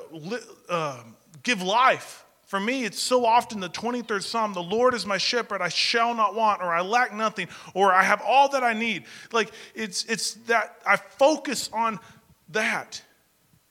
uh, 0.68 1.02
give 1.42 1.62
life. 1.62 2.24
For 2.46 2.61
me, 2.61 2.85
it's 2.85 3.00
so 3.00 3.24
often 3.24 3.61
the 3.61 3.70
23rd 3.70 4.22
Psalm 4.22 4.52
the 4.52 4.62
Lord 4.62 4.92
is 4.92 5.07
my 5.07 5.16
shepherd, 5.16 5.62
I 5.62 5.68
shall 5.68 6.14
not 6.14 6.35
want, 6.35 6.61
or 6.61 6.70
I 6.72 6.83
lack 6.83 7.14
nothing, 7.14 7.48
or 7.72 7.94
I 7.94 8.02
have 8.02 8.20
all 8.20 8.50
that 8.50 8.62
I 8.62 8.74
need. 8.74 9.05
Like, 9.33 9.52
it's, 9.74 10.05
it's 10.05 10.35
that 10.48 10.76
I 10.85 10.96
focus 10.96 11.70
on 11.72 11.98
that. 12.50 13.00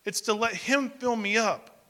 It's 0.06 0.22
to 0.22 0.34
let 0.34 0.54
Him 0.54 0.90
fill 0.90 1.16
me 1.16 1.38
up. 1.38 1.86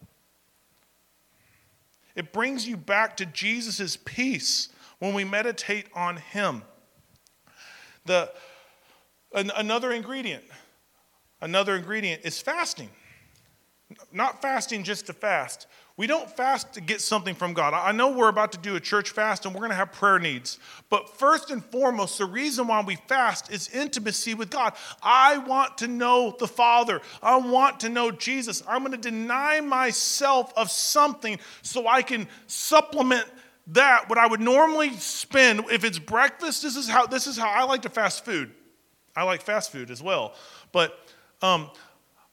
It 2.16 2.34
brings 2.34 2.68
you 2.68 2.76
back 2.76 3.18
to 3.18 3.26
Jesus' 3.26 3.98
peace 3.98 4.70
when 5.00 5.14
we 5.14 5.24
meditate 5.24 5.86
on 5.96 6.18
Him. 6.18 6.64
The, 8.06 8.32
an, 9.34 9.52
another 9.56 9.92
ingredient, 9.92 10.44
another 11.40 11.76
ingredient 11.76 12.22
is 12.26 12.42
fasting. 12.42 12.90
Not 14.12 14.42
fasting 14.42 14.84
just 14.84 15.08
to 15.08 15.14
fast, 15.14 15.68
we 16.02 16.08
don't 16.08 16.36
fast 16.36 16.74
to 16.74 16.82
get 16.82 17.00
something 17.00 17.36
from 17.36 17.54
God. 17.54 17.76
I 17.76 17.92
know 17.92 18.10
we're 18.10 18.28
about 18.28 18.54
to 18.54 18.58
do 18.58 18.76
a 18.76 18.80
church 18.80 19.12
fast 19.12 19.46
and 19.46 19.54
we're 19.54 19.60
going 19.60 19.70
to 19.70 19.76
have 19.76 19.92
prayer 19.92 20.18
needs. 20.18 20.58
But 20.90 21.16
first 21.16 21.52
and 21.52 21.64
foremost, 21.64 22.18
the 22.18 22.26
reason 22.26 22.66
why 22.66 22.82
we 22.82 22.96
fast 22.96 23.52
is 23.52 23.70
intimacy 23.70 24.34
with 24.34 24.50
God. 24.50 24.74
I 25.04 25.38
want 25.38 25.78
to 25.78 25.88
know 25.88 26.36
the 26.40 26.48
Father. 26.48 27.02
I 27.22 27.38
want 27.38 27.82
to 27.82 27.90
know 27.90 28.10
Jesus. 28.10 28.64
I'm 28.68 28.80
going 28.80 28.94
to 28.94 28.98
deny 28.98 29.62
myself 29.62 30.52
of 30.58 30.72
something 30.72 31.38
so 31.62 31.86
I 31.86 32.02
can 32.02 32.28
supplement 32.48 33.28
that 33.68 34.10
what 34.10 34.18
I 34.18 34.26
would 34.26 34.42
normally 34.42 34.94
spend 34.94 35.66
if 35.70 35.84
it's 35.84 36.00
breakfast. 36.00 36.64
This 36.64 36.78
is 36.78 36.90
how 36.90 37.06
this 37.06 37.28
is 37.28 37.38
how 37.38 37.52
I 37.52 37.66
like 37.66 37.84
to 37.84 37.90
fast 37.90 38.26
food. 38.26 38.50
I 39.16 39.22
like 39.22 39.44
fast 39.44 39.72
food 39.72 39.92
as 39.92 40.02
well. 40.02 40.34
But 40.72 40.98
um, 41.44 41.70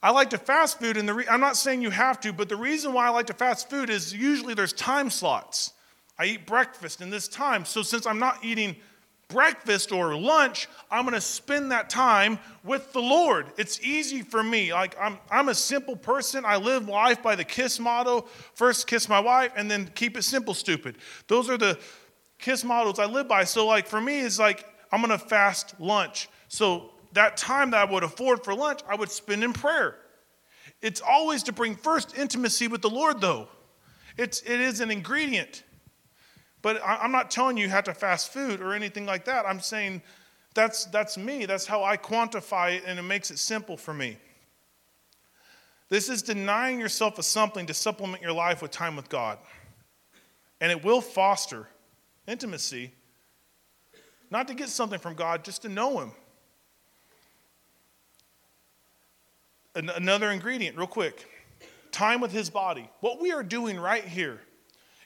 I 0.02 0.10
like 0.10 0.30
to 0.30 0.38
fast 0.38 0.78
food, 0.78 0.96
and 0.96 1.08
the 1.08 1.14
re- 1.14 1.26
I'm 1.28 1.40
not 1.40 1.56
saying 1.56 1.82
you 1.82 1.90
have 1.90 2.20
to, 2.20 2.32
but 2.32 2.48
the 2.48 2.56
reason 2.56 2.92
why 2.92 3.06
I 3.06 3.10
like 3.10 3.26
to 3.26 3.34
fast 3.34 3.68
food 3.68 3.90
is 3.90 4.14
usually 4.14 4.54
there's 4.54 4.72
time 4.72 5.10
slots. 5.10 5.72
I 6.18 6.26
eat 6.26 6.46
breakfast 6.46 7.00
in 7.00 7.10
this 7.10 7.28
time. 7.28 7.64
So 7.64 7.82
since 7.82 8.06
I'm 8.06 8.18
not 8.18 8.44
eating 8.44 8.76
breakfast 9.28 9.92
or 9.92 10.16
lunch, 10.16 10.68
I'm 10.90 11.04
going 11.04 11.14
to 11.14 11.20
spend 11.20 11.70
that 11.72 11.90
time 11.90 12.38
with 12.64 12.92
the 12.92 13.00
Lord. 13.00 13.46
It's 13.56 13.80
easy 13.82 14.22
for 14.22 14.42
me. 14.42 14.72
Like 14.72 14.96
I'm, 15.00 15.18
I'm 15.30 15.48
a 15.48 15.54
simple 15.54 15.96
person. 15.96 16.44
I 16.44 16.56
live 16.56 16.88
life 16.88 17.22
by 17.22 17.34
the 17.34 17.44
KISS 17.44 17.78
motto: 17.80 18.22
first 18.54 18.86
kiss 18.86 19.08
my 19.08 19.20
wife, 19.20 19.52
and 19.56 19.70
then 19.70 19.90
keep 19.94 20.16
it 20.16 20.22
simple, 20.22 20.54
stupid. 20.54 20.96
Those 21.26 21.50
are 21.50 21.58
the 21.58 21.78
KISS 22.38 22.64
models 22.64 22.98
I 22.98 23.06
live 23.06 23.28
by. 23.28 23.44
So 23.44 23.66
like 23.66 23.86
for 23.86 24.00
me, 24.00 24.20
it's 24.20 24.38
like 24.38 24.64
I'm 24.90 25.02
going 25.02 25.16
to 25.16 25.24
fast 25.24 25.78
lunch. 25.80 26.28
So 26.48 26.92
that 27.12 27.36
time 27.36 27.70
that 27.70 27.88
I 27.88 27.90
would 27.90 28.02
afford 28.02 28.44
for 28.44 28.54
lunch, 28.54 28.80
I 28.88 28.94
would 28.94 29.10
spend 29.10 29.42
in 29.42 29.52
prayer. 29.52 29.96
It's 30.82 31.00
always 31.00 31.42
to 31.44 31.52
bring 31.52 31.74
first 31.74 32.16
intimacy 32.16 32.68
with 32.68 32.82
the 32.82 32.90
Lord, 32.90 33.20
though. 33.20 33.48
It's, 34.16 34.42
it 34.42 34.60
is 34.60 34.80
an 34.80 34.90
ingredient. 34.90 35.64
But 36.62 36.80
I'm 36.84 37.12
not 37.12 37.30
telling 37.30 37.56
you 37.56 37.64
you 37.64 37.70
have 37.70 37.84
to 37.84 37.94
fast 37.94 38.32
food 38.32 38.60
or 38.60 38.74
anything 38.74 39.06
like 39.06 39.24
that. 39.26 39.46
I'm 39.46 39.60
saying 39.60 40.02
that's, 40.54 40.86
that's 40.86 41.16
me. 41.16 41.46
That's 41.46 41.66
how 41.66 41.84
I 41.84 41.96
quantify 41.96 42.76
it, 42.76 42.82
and 42.86 42.98
it 42.98 43.02
makes 43.02 43.30
it 43.30 43.38
simple 43.38 43.76
for 43.76 43.94
me. 43.94 44.18
This 45.88 46.08
is 46.08 46.20
denying 46.20 46.80
yourself 46.80 47.18
of 47.18 47.24
something 47.24 47.66
to 47.66 47.74
supplement 47.74 48.22
your 48.22 48.32
life 48.32 48.60
with 48.60 48.70
time 48.70 48.96
with 48.96 49.08
God. 49.08 49.38
And 50.60 50.70
it 50.70 50.84
will 50.84 51.00
foster 51.00 51.68
intimacy, 52.26 52.92
not 54.30 54.48
to 54.48 54.54
get 54.54 54.68
something 54.68 54.98
from 54.98 55.14
God, 55.14 55.44
just 55.44 55.62
to 55.62 55.68
know 55.68 56.00
Him. 56.00 56.12
Another 59.74 60.30
ingredient, 60.30 60.76
real 60.76 60.86
quick 60.86 61.26
time 61.90 62.20
with 62.20 62.32
his 62.32 62.50
body. 62.50 62.88
What 63.00 63.20
we 63.20 63.32
are 63.32 63.42
doing 63.42 63.78
right 63.78 64.04
here. 64.04 64.40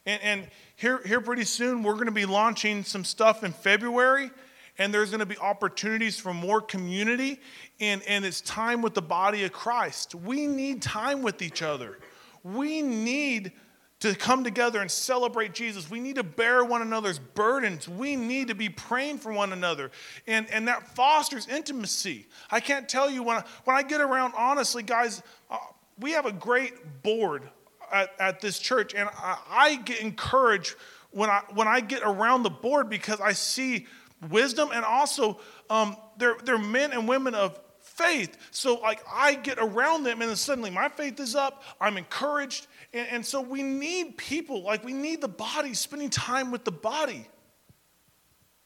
And, 0.04 0.22
and 0.22 0.46
here, 0.76 1.00
here, 1.06 1.20
pretty 1.20 1.44
soon, 1.44 1.82
we're 1.82 1.94
going 1.94 2.06
to 2.06 2.12
be 2.12 2.26
launching 2.26 2.82
some 2.82 3.04
stuff 3.04 3.44
in 3.44 3.52
February, 3.52 4.30
and 4.78 4.92
there's 4.92 5.10
going 5.10 5.20
to 5.20 5.26
be 5.26 5.38
opportunities 5.38 6.18
for 6.18 6.34
more 6.34 6.60
community, 6.60 7.40
and, 7.80 8.02
and 8.08 8.24
it's 8.24 8.40
time 8.40 8.82
with 8.82 8.94
the 8.94 9.02
body 9.02 9.44
of 9.44 9.52
Christ. 9.52 10.14
We 10.14 10.46
need 10.46 10.82
time 10.82 11.22
with 11.22 11.40
each 11.40 11.62
other. 11.62 11.98
We 12.42 12.82
need 12.82 13.52
to 14.02 14.16
come 14.16 14.42
together 14.42 14.80
and 14.80 14.90
celebrate 14.90 15.54
Jesus. 15.54 15.88
We 15.88 16.00
need 16.00 16.16
to 16.16 16.24
bear 16.24 16.64
one 16.64 16.82
another's 16.82 17.20
burdens. 17.20 17.88
We 17.88 18.16
need 18.16 18.48
to 18.48 18.54
be 18.54 18.68
praying 18.68 19.18
for 19.18 19.32
one 19.32 19.52
another. 19.52 19.92
And, 20.26 20.50
and 20.50 20.66
that 20.66 20.88
fosters 20.96 21.46
intimacy. 21.46 22.26
I 22.50 22.58
can't 22.58 22.88
tell 22.88 23.08
you 23.08 23.22
when 23.22 23.36
I, 23.36 23.44
when 23.62 23.76
I 23.76 23.84
get 23.84 24.00
around, 24.00 24.34
honestly, 24.36 24.82
guys, 24.82 25.22
uh, 25.48 25.56
we 26.00 26.10
have 26.10 26.26
a 26.26 26.32
great 26.32 27.04
board 27.04 27.48
at, 27.92 28.10
at 28.18 28.40
this 28.40 28.58
church, 28.58 28.92
and 28.92 29.08
I, 29.16 29.38
I 29.48 29.76
get 29.76 30.00
encouraged 30.00 30.74
when 31.12 31.30
I, 31.30 31.42
when 31.54 31.68
I 31.68 31.78
get 31.78 32.02
around 32.02 32.42
the 32.42 32.50
board 32.50 32.90
because 32.90 33.20
I 33.20 33.34
see 33.34 33.86
wisdom 34.30 34.70
and 34.74 34.84
also 34.84 35.38
um, 35.70 35.96
they're, 36.16 36.36
they're 36.42 36.58
men 36.58 36.90
and 36.90 37.06
women 37.06 37.36
of 37.36 37.60
faith. 37.96 38.36
So, 38.50 38.74
like, 38.76 39.02
I 39.10 39.34
get 39.34 39.58
around 39.58 40.04
them, 40.04 40.20
and 40.20 40.30
then 40.30 40.36
suddenly 40.36 40.70
my 40.70 40.88
faith 40.88 41.20
is 41.20 41.34
up. 41.34 41.62
I'm 41.80 41.96
encouraged. 41.96 42.66
And, 42.92 43.08
and 43.08 43.26
so, 43.26 43.40
we 43.40 43.62
need 43.62 44.16
people, 44.16 44.62
like, 44.62 44.84
we 44.84 44.92
need 44.92 45.20
the 45.20 45.28
body 45.28 45.74
spending 45.74 46.10
time 46.10 46.50
with 46.50 46.64
the 46.64 46.72
body. 46.72 47.26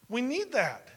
We 0.09 0.21
need 0.21 0.53
that. 0.53 0.89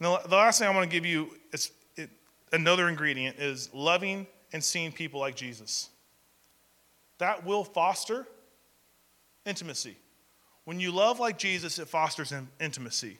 Now, 0.00 0.18
the 0.18 0.36
last 0.36 0.58
thing 0.58 0.68
I 0.68 0.74
want 0.74 0.90
to 0.90 0.94
give 0.94 1.06
you 1.06 1.30
is 1.52 1.70
it, 1.96 2.10
another 2.52 2.88
ingredient 2.88 3.38
is 3.38 3.70
loving 3.72 4.26
and 4.52 4.62
seeing 4.62 4.92
people 4.92 5.20
like 5.20 5.34
Jesus. 5.34 5.88
That 7.18 7.46
will 7.46 7.64
foster 7.64 8.26
intimacy. 9.46 9.96
When 10.64 10.80
you 10.80 10.92
love 10.92 11.20
like 11.20 11.38
Jesus, 11.38 11.78
it 11.78 11.88
fosters 11.88 12.32
intimacy 12.60 13.18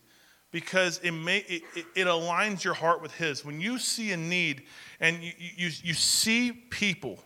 because 0.51 0.99
it, 1.03 1.11
may, 1.11 1.39
it, 1.49 1.63
it, 1.95 2.07
aligns 2.07 2.63
your 2.63 2.75
heart 2.75 3.03
with 3.03 3.13
His. 3.15 3.45
When 3.45 3.61
you 3.61 3.79
see 3.79 4.13
a 4.13 4.17
need 4.17 4.63
and 5.01 5.23
you, 5.23 5.33
you, 5.39 5.71
you 5.83 5.95
see 5.95 6.53
people 6.53 7.19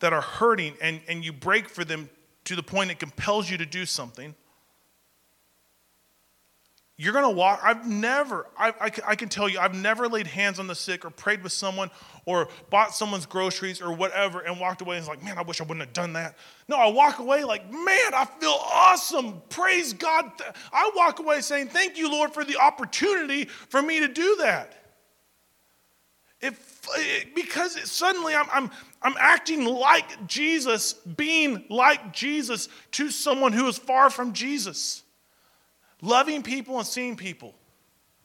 that 0.00 0.12
are 0.12 0.22
hurting 0.22 0.74
and, 0.80 1.00
and 1.06 1.24
you 1.24 1.32
break 1.32 1.68
for 1.68 1.84
them 1.84 2.08
to 2.44 2.56
the 2.56 2.62
point 2.62 2.90
it 2.90 2.98
compels 2.98 3.50
you 3.50 3.58
to 3.58 3.66
do 3.66 3.86
something, 3.86 4.34
you're 6.96 7.12
going 7.12 7.24
to 7.24 7.30
walk. 7.30 7.60
I've 7.62 7.88
never, 7.88 8.46
I, 8.56 8.68
I, 8.80 8.90
I, 9.08 9.16
can 9.16 9.28
tell 9.28 9.48
you, 9.48 9.58
I've 9.58 9.74
never 9.74 10.08
laid 10.08 10.28
hands 10.28 10.60
on 10.60 10.68
the 10.68 10.76
sick 10.76 11.04
or 11.04 11.10
prayed 11.10 11.42
with 11.42 11.52
someone 11.52 11.90
or 12.24 12.48
bought 12.70 12.94
someone's 12.94 13.26
groceries 13.26 13.82
or 13.82 13.92
whatever 13.92 14.40
and 14.40 14.60
walked 14.60 14.80
away 14.80 14.96
and 14.96 15.02
was 15.02 15.08
like, 15.08 15.24
man, 15.24 15.36
I 15.36 15.42
wish 15.42 15.60
I 15.60 15.64
wouldn't 15.64 15.80
have 15.80 15.92
done 15.92 16.12
that. 16.12 16.36
No, 16.68 16.76
I 16.76 16.86
walk 16.86 17.18
away 17.18 17.42
like, 17.42 17.68
man, 17.70 18.14
I 18.14 18.28
feel 18.38 18.56
awesome. 18.62 19.42
Praise 19.48 19.92
God. 19.92 20.30
I 20.72 20.92
walk 20.94 21.18
away 21.18 21.40
saying, 21.40 21.68
thank 21.68 21.98
you, 21.98 22.10
Lord, 22.10 22.32
for 22.32 22.44
the 22.44 22.58
opportunity 22.58 23.46
for 23.46 23.82
me 23.82 23.98
to 23.98 24.08
do 24.08 24.36
that. 24.40 24.74
If, 26.40 26.86
because 27.34 27.90
suddenly 27.90 28.34
I'm, 28.34 28.46
I'm, 28.52 28.70
I'm 29.02 29.14
acting 29.18 29.64
like 29.64 30.26
Jesus, 30.28 30.92
being 30.92 31.64
like 31.70 32.12
Jesus 32.12 32.68
to 32.92 33.10
someone 33.10 33.52
who 33.52 33.66
is 33.66 33.78
far 33.78 34.10
from 34.10 34.32
Jesus. 34.32 35.03
Loving 36.04 36.42
people 36.42 36.76
and 36.76 36.86
seeing 36.86 37.16
people 37.16 37.54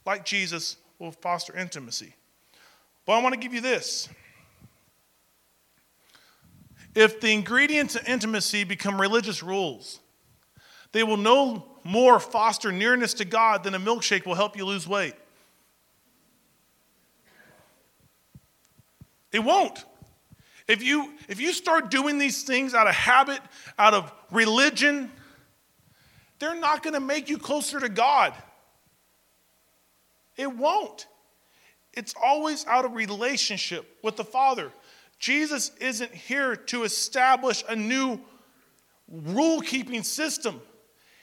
like 0.05 0.25
Jesus 0.25 0.75
will 0.99 1.13
foster 1.13 1.55
intimacy. 1.57 2.13
But 3.05 3.13
I 3.13 3.23
want 3.23 3.33
to 3.33 3.39
give 3.39 3.53
you 3.53 3.61
this. 3.61 4.09
If 6.93 7.21
the 7.21 7.31
ingredients 7.31 7.95
of 7.95 8.05
intimacy 8.05 8.65
become 8.65 8.99
religious 8.99 9.41
rules, 9.41 10.01
they 10.91 11.03
will 11.03 11.15
no 11.15 11.65
more 11.85 12.19
foster 12.19 12.73
nearness 12.73 13.13
to 13.13 13.25
God 13.25 13.63
than 13.63 13.73
a 13.73 13.79
milkshake 13.79 14.25
will 14.25 14.35
help 14.35 14.57
you 14.57 14.65
lose 14.65 14.85
weight. 14.85 15.15
It 19.31 19.39
won't. 19.39 19.85
If 20.67 20.83
you, 20.83 21.13
if 21.29 21.39
you 21.39 21.53
start 21.53 21.89
doing 21.89 22.17
these 22.17 22.43
things 22.43 22.73
out 22.73 22.87
of 22.87 22.93
habit, 22.93 23.39
out 23.77 23.93
of 23.93 24.11
religion, 24.31 25.09
they're 26.39 26.59
not 26.59 26.83
going 26.83 26.93
to 26.93 26.99
make 26.99 27.29
you 27.29 27.37
closer 27.37 27.79
to 27.79 27.89
God. 27.89 28.33
It 30.37 30.55
won't. 30.55 31.07
It's 31.93 32.15
always 32.21 32.65
out 32.65 32.85
of 32.85 32.93
relationship 32.93 33.97
with 34.03 34.15
the 34.15 34.23
Father. 34.23 34.71
Jesus 35.19 35.71
isn't 35.81 36.13
here 36.13 36.55
to 36.55 36.83
establish 36.83 37.63
a 37.67 37.75
new 37.75 38.19
rule 39.09 39.59
keeping 39.59 40.03
system. 40.03 40.61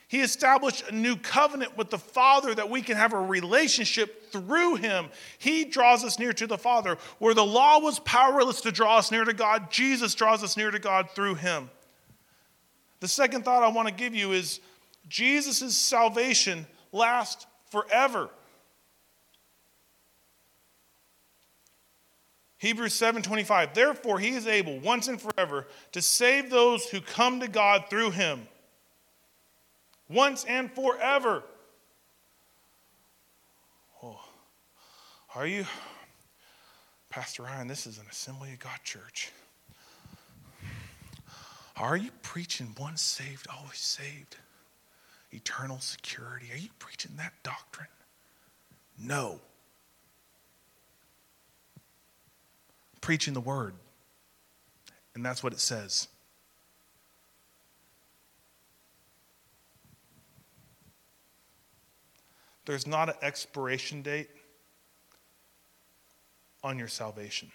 He 0.07 0.21
established 0.21 0.87
a 0.87 0.95
new 0.95 1.17
covenant 1.17 1.77
with 1.77 1.89
the 1.89 1.97
Father 1.97 2.53
that 2.55 2.69
we 2.69 2.81
can 2.81 2.95
have 2.95 3.11
a 3.13 3.19
relationship 3.19 4.31
through 4.31 4.75
Him. 4.75 5.07
He 5.37 5.65
draws 5.65 6.05
us 6.05 6.17
near 6.17 6.31
to 6.33 6.47
the 6.47 6.57
Father. 6.57 6.97
Where 7.19 7.33
the 7.33 7.45
law 7.45 7.79
was 7.79 7.99
powerless 7.99 8.61
to 8.61 8.71
draw 8.71 8.99
us 8.99 9.11
near 9.11 9.25
to 9.25 9.33
God, 9.33 9.69
Jesus 9.71 10.15
draws 10.15 10.43
us 10.43 10.55
near 10.55 10.71
to 10.71 10.79
God 10.79 11.09
through 11.09 11.35
Him. 11.35 11.69
The 12.99 13.07
second 13.07 13.43
thought 13.43 13.63
I 13.63 13.67
want 13.67 13.87
to 13.89 13.93
give 13.93 14.15
you 14.15 14.31
is 14.31 14.59
Jesus' 15.07 15.75
salvation 15.75 16.67
lasts 16.91 17.45
forever. 17.69 18.29
Hebrews 22.57 22.93
7:25 22.93 23.73
Therefore 23.73 24.19
he 24.19 24.29
is 24.29 24.47
able 24.47 24.79
once 24.79 25.07
and 25.07 25.21
forever 25.21 25.67
to 25.91 26.01
save 26.01 26.49
those 26.49 26.89
who 26.89 27.01
come 27.01 27.39
to 27.39 27.47
God 27.47 27.85
through 27.89 28.11
him 28.11 28.47
once 30.09 30.43
and 30.45 30.71
forever. 30.73 31.43
Oh, 34.01 34.19
are 35.35 35.45
you 35.45 35.65
Pastor 37.09 37.43
Ryan, 37.43 37.67
this 37.67 37.87
is 37.87 37.97
an 37.97 38.05
Assembly 38.11 38.53
of 38.53 38.59
God 38.59 38.79
church. 38.83 39.31
Are 41.75 41.97
you 41.97 42.11
preaching 42.21 42.75
once 42.79 43.01
saved, 43.01 43.47
always 43.49 43.77
saved? 43.77 44.35
Eternal 45.31 45.79
security. 45.79 46.47
Are 46.53 46.57
you 46.57 46.69
preaching 46.79 47.11
that 47.17 47.33
doctrine? 47.43 47.87
No. 48.97 49.39
Preaching 53.01 53.33
the 53.33 53.41
word. 53.41 53.73
And 55.15 55.25
that's 55.25 55.43
what 55.43 55.53
it 55.53 55.59
says. 55.59 56.07
There's 62.65 62.85
not 62.85 63.07
an 63.07 63.15
expiration 63.21 64.01
date 64.01 64.29
on 66.63 66.77
your 66.77 66.89
salvation. 66.89 67.49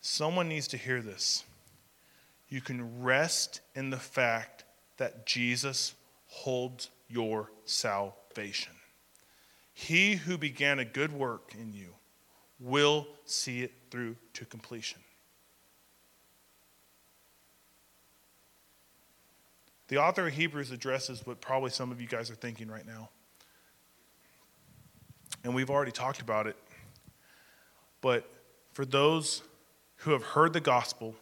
Someone 0.00 0.48
needs 0.48 0.68
to 0.68 0.76
hear 0.76 1.00
this 1.00 1.44
you 2.52 2.60
can 2.60 3.02
rest 3.02 3.62
in 3.74 3.88
the 3.88 3.96
fact 3.96 4.64
that 4.98 5.24
Jesus 5.24 5.94
holds 6.26 6.90
your 7.08 7.50
salvation. 7.64 8.74
He 9.72 10.16
who 10.16 10.36
began 10.36 10.78
a 10.78 10.84
good 10.84 11.12
work 11.12 11.54
in 11.58 11.72
you 11.72 11.94
will 12.60 13.08
see 13.24 13.62
it 13.62 13.72
through 13.90 14.16
to 14.34 14.44
completion. 14.44 15.00
The 19.88 19.96
author 19.96 20.26
of 20.26 20.34
Hebrews 20.34 20.70
addresses 20.72 21.26
what 21.26 21.40
probably 21.40 21.70
some 21.70 21.90
of 21.90 22.02
you 22.02 22.06
guys 22.06 22.30
are 22.30 22.34
thinking 22.34 22.68
right 22.68 22.86
now. 22.86 23.08
And 25.42 25.54
we've 25.54 25.70
already 25.70 25.90
talked 25.90 26.20
about 26.20 26.46
it. 26.46 26.56
But 28.02 28.30
for 28.74 28.84
those 28.84 29.42
who 29.96 30.10
have 30.10 30.22
heard 30.22 30.52
the 30.52 30.60
gospel 30.60 31.14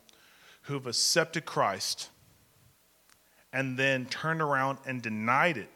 who 0.63 0.75
have 0.75 0.87
accepted 0.87 1.45
Christ 1.45 2.11
and 3.53 3.79
then 3.79 4.07
turned 4.07 4.41
around 4.41 4.79
and 4.87 5.03
denied 5.03 5.57
it, 5.57 5.71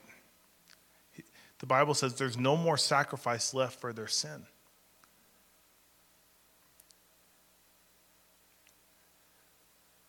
the 1.59 1.66
Bible 1.66 1.95
says 1.95 2.14
there's 2.14 2.39
no 2.39 2.57
more 2.57 2.76
sacrifice 2.76 3.55
left 3.55 3.80
for 3.80 3.93
their 3.93 4.07
sin. 4.07 4.47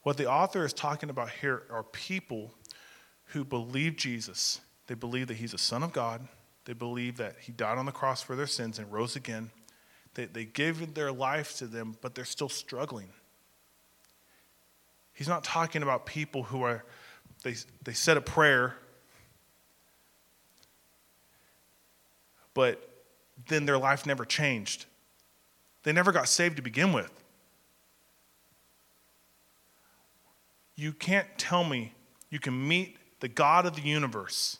What 0.03 0.17
the 0.17 0.29
author 0.29 0.63
is 0.65 0.73
talking 0.73 1.09
about 1.09 1.31
here 1.31 1.63
are 1.71 1.81
people 1.81 2.53
who 3.27 3.43
believe 3.43 3.95
Jesus. 3.95 4.61
They 4.85 4.93
believe 4.93 5.27
that 5.27 5.37
he's 5.37 5.53
a 5.53 5.57
son 5.57 5.81
of 5.81 5.93
God. 5.93 6.27
They 6.65 6.73
believe 6.73 7.17
that 7.17 7.37
he 7.41 7.51
died 7.51 7.77
on 7.77 7.85
the 7.85 7.91
cross 7.91 8.21
for 8.21 8.35
their 8.35 8.47
sins 8.47 8.77
and 8.77 8.91
rose 8.91 9.15
again. 9.15 9.49
They, 10.13 10.25
they 10.25 10.45
give 10.45 10.93
their 10.93 11.11
life 11.11 11.57
to 11.57 11.65
them, 11.65 11.97
but 12.01 12.13
they're 12.13 12.23
still 12.23 12.49
struggling. 12.49 13.09
He's 15.15 15.27
not 15.29 15.43
talking 15.43 15.81
about 15.81 16.05
people 16.05 16.43
who 16.43 16.61
are, 16.63 16.83
they, 17.43 17.55
they 17.83 17.93
said 17.93 18.17
a 18.17 18.21
prayer, 18.21 18.75
but 22.53 22.87
then 23.47 23.65
their 23.65 23.77
life 23.77 24.05
never 24.05 24.25
changed. 24.25 24.85
They 25.83 25.93
never 25.93 26.11
got 26.11 26.27
saved 26.27 26.57
to 26.57 26.61
begin 26.61 26.93
with. 26.93 27.11
You 30.75 30.91
can't 30.91 31.27
tell 31.37 31.63
me 31.63 31.93
you 32.29 32.39
can 32.39 32.67
meet 32.67 32.97
the 33.21 33.29
God 33.29 33.65
of 33.65 33.75
the 33.75 33.81
universe 33.81 34.57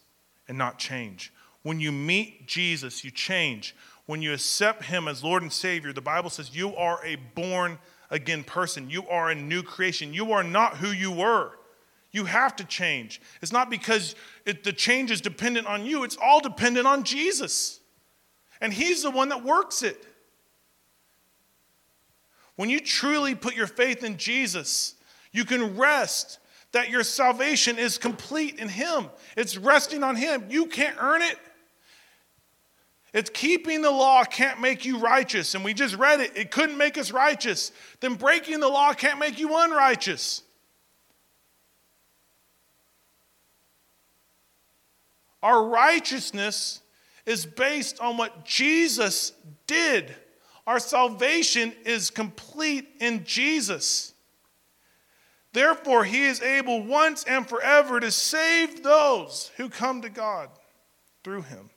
and 0.48 0.58
not 0.58 0.80
change. 0.80 1.34
When 1.64 1.80
you 1.82 1.92
meet 1.92 2.48
Jesus, 2.48 3.04
you 3.04 3.12
change. 3.12 3.76
When 4.06 4.22
you 4.22 4.32
accept 4.34 4.86
Him 4.86 5.08
as 5.08 5.24
Lord 5.24 5.42
and 5.42 5.52
Savior, 5.52 5.92
the 5.92 6.02
Bible 6.02 6.30
says 6.30 6.56
you 6.56 6.76
are 6.76 7.04
a 7.04 7.16
born 7.16 7.80
again 8.10 8.44
person. 8.44 8.90
You 8.90 9.08
are 9.08 9.30
a 9.30 9.36
new 9.36 9.64
creation. 9.64 10.14
You 10.14 10.32
are 10.34 10.44
not 10.44 10.78
who 10.78 10.90
you 10.90 11.12
were. 11.12 11.52
You 12.12 12.26
have 12.26 12.56
to 12.58 12.64
change. 12.64 13.22
It's 13.42 13.52
not 13.52 13.70
because 13.70 14.16
it, 14.46 14.64
the 14.64 14.72
change 14.72 15.12
is 15.12 15.20
dependent 15.20 15.68
on 15.68 15.86
you, 15.86 16.04
it's 16.04 16.18
all 16.22 16.40
dependent 16.40 16.88
on 16.88 17.04
Jesus. 17.04 17.80
And 18.62 18.74
He's 18.74 19.04
the 19.04 19.12
one 19.12 19.30
that 19.30 19.44
works 19.44 19.84
it. 19.84 20.06
When 22.56 22.70
you 22.70 22.80
truly 22.80 23.36
put 23.36 23.56
your 23.56 23.68
faith 23.68 24.04
in 24.04 24.18
Jesus, 24.18 24.96
you 25.34 25.44
can 25.44 25.76
rest 25.76 26.40
that 26.72 26.90
your 26.90 27.04
salvation 27.04 27.78
is 27.78 27.98
complete 27.98 28.60
in 28.60 28.70
Him. 28.70 29.10
It's 29.36 29.58
resting 29.58 30.04
on 30.04 30.16
Him. 30.16 30.46
You 30.50 30.68
can't 30.68 30.96
earn 31.00 31.22
it. 31.22 31.38
It's 33.16 33.30
keeping 33.30 33.82
the 33.82 33.92
law 33.92 34.26
can't 34.26 34.60
make 34.60 34.84
you 34.84 34.98
righteous. 34.98 35.56
And 35.56 35.64
we 35.64 35.74
just 35.74 35.96
read 35.96 36.20
it. 36.20 36.36
It 36.36 36.52
couldn't 36.52 36.78
make 36.78 36.98
us 36.98 37.12
righteous. 37.12 37.72
Then 38.02 38.16
breaking 38.16 38.60
the 38.60 38.68
law 38.68 38.92
can't 38.92 39.20
make 39.20 39.40
you 39.40 39.58
unrighteous. 39.58 40.44
Our 45.42 45.66
righteousness 45.66 46.82
is 47.26 47.46
based 47.46 48.02
on 48.02 48.18
what 48.18 48.44
Jesus 48.44 49.32
did. 49.66 50.14
Our 50.68 50.80
salvation 50.80 51.72
is 51.86 52.10
complete 52.10 52.90
in 53.00 53.24
Jesus. 53.24 54.14
Therefore, 55.54 56.04
he 56.04 56.26
is 56.26 56.42
able 56.42 56.84
once 56.84 57.24
and 57.24 57.48
forever 57.48 58.02
to 58.02 58.12
save 58.12 58.84
those 58.84 59.52
who 59.56 59.70
come 59.70 60.02
to 60.02 60.10
God 60.10 60.50
through 61.24 61.44
him. 61.44 61.70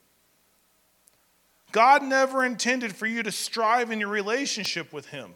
God 1.71 2.03
never 2.03 2.43
intended 2.43 2.95
for 2.95 3.05
you 3.05 3.23
to 3.23 3.31
strive 3.31 3.91
in 3.91 3.99
your 3.99 4.09
relationship 4.09 4.91
with 4.91 5.07
Him. 5.07 5.33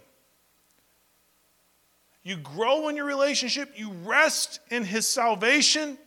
You 2.23 2.37
grow 2.37 2.87
in 2.87 2.95
your 2.95 3.05
relationship, 3.05 3.73
you 3.75 3.91
rest 3.91 4.59
in 4.69 4.83
His 4.83 5.07
salvation 5.07 5.97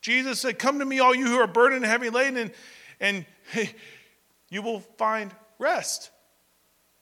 Jesus 0.00 0.40
said, 0.40 0.58
Come 0.58 0.78
to 0.78 0.84
me, 0.84 1.00
all 1.00 1.14
you 1.14 1.26
who 1.26 1.38
are 1.38 1.46
burdened 1.46 1.84
and 1.84 1.90
heavy 1.90 2.10
laden, 2.10 2.36
and, 2.36 2.52
and 3.00 3.26
you 4.48 4.62
will 4.62 4.80
find 4.98 5.32
rest. 5.58 6.10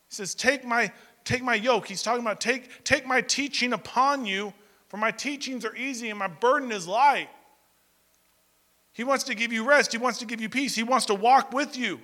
He 0.09 0.17
says, 0.17 0.35
Take 0.35 0.65
my, 0.65 0.93
take 1.25 1.43
my 1.43 1.55
yoke. 1.55 1.87
He's 1.87 2.03
talking 2.03 2.23
about 2.23 2.41
take, 2.41 2.85
take 2.85 3.07
my 3.07 3.21
teaching 3.21 3.73
upon 3.73 4.27
you, 4.27 4.53
for 4.89 4.97
my 4.97 5.11
teachings 5.11 5.65
are 5.65 5.77
easy 5.77 6.11
and 6.11 6.19
my 6.19 6.29
burden 6.29 6.73
is 6.73 6.89
light. 6.89 7.29
He 8.93 9.05
wants 9.05 9.25
to 9.25 9.35
give 9.35 9.53
you 9.53 9.65
rest. 9.65 9.93
He 9.93 9.99
wants 9.99 10.19
to 10.19 10.27
give 10.27 10.41
you 10.41 10.49
peace. 10.49 10.75
He 10.75 10.83
wants 10.83 11.07
to 11.07 11.15
walk 11.15 11.53
with 11.53 11.77
you. 11.77 12.01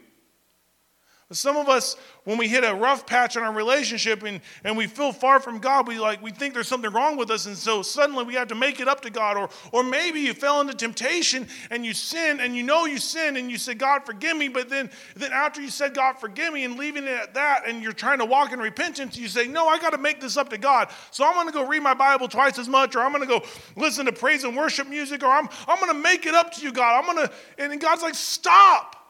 Some 1.32 1.56
of 1.56 1.70
us, 1.70 1.96
when 2.24 2.36
we 2.36 2.48
hit 2.48 2.64
a 2.64 2.74
rough 2.74 3.06
patch 3.06 3.36
in 3.36 3.42
our 3.42 3.52
relationship 3.52 4.22
and, 4.24 4.42
and 4.62 4.76
we 4.76 4.86
feel 4.86 5.10
far 5.10 5.40
from 5.40 5.58
God, 5.58 5.88
we 5.88 5.98
like 5.98 6.22
we 6.22 6.30
think 6.30 6.52
there's 6.52 6.68
something 6.68 6.92
wrong 6.92 7.16
with 7.16 7.30
us, 7.30 7.46
and 7.46 7.56
so 7.56 7.80
suddenly 7.80 8.24
we 8.24 8.34
have 8.34 8.48
to 8.48 8.54
make 8.54 8.78
it 8.78 8.88
up 8.88 9.00
to 9.02 9.10
God. 9.10 9.38
Or 9.38 9.48
or 9.72 9.82
maybe 9.82 10.20
you 10.20 10.34
fell 10.34 10.60
into 10.60 10.74
temptation 10.74 11.48
and 11.70 11.84
you 11.84 11.94
sinned 11.94 12.42
and 12.42 12.54
you 12.54 12.62
know 12.62 12.84
you 12.84 12.98
sinned 12.98 13.38
and 13.38 13.50
you 13.50 13.56
said, 13.56 13.78
God 13.78 14.04
forgive 14.04 14.36
me, 14.36 14.48
but 14.48 14.68
then, 14.68 14.90
then 15.16 15.32
after 15.32 15.62
you 15.62 15.70
said 15.70 15.94
God 15.94 16.18
forgive 16.18 16.52
me 16.52 16.64
and 16.64 16.78
leaving 16.78 17.04
it 17.04 17.10
at 17.18 17.34
that 17.34 17.62
and 17.66 17.82
you're 17.82 17.92
trying 17.92 18.18
to 18.18 18.26
walk 18.26 18.52
in 18.52 18.58
repentance, 18.58 19.16
you 19.16 19.28
say, 19.28 19.48
No, 19.48 19.66
I 19.66 19.78
gotta 19.78 19.98
make 19.98 20.20
this 20.20 20.36
up 20.36 20.50
to 20.50 20.58
God. 20.58 20.90
So 21.10 21.24
I'm 21.24 21.34
gonna 21.34 21.52
go 21.52 21.66
read 21.66 21.82
my 21.82 21.94
Bible 21.94 22.28
twice 22.28 22.58
as 22.58 22.68
much, 22.68 22.94
or 22.96 23.00
I'm 23.00 23.12
gonna 23.12 23.26
go 23.26 23.42
listen 23.76 24.04
to 24.06 24.12
praise 24.12 24.44
and 24.44 24.54
worship 24.54 24.88
music, 24.88 25.22
or 25.22 25.30
I'm 25.30 25.48
I'm 25.66 25.80
gonna 25.80 25.98
make 25.98 26.26
it 26.26 26.34
up 26.34 26.52
to 26.52 26.62
you, 26.62 26.70
God. 26.70 27.02
I'm 27.02 27.06
gonna 27.06 27.30
and 27.56 27.80
God's 27.80 28.02
like, 28.02 28.14
stop. 28.14 29.03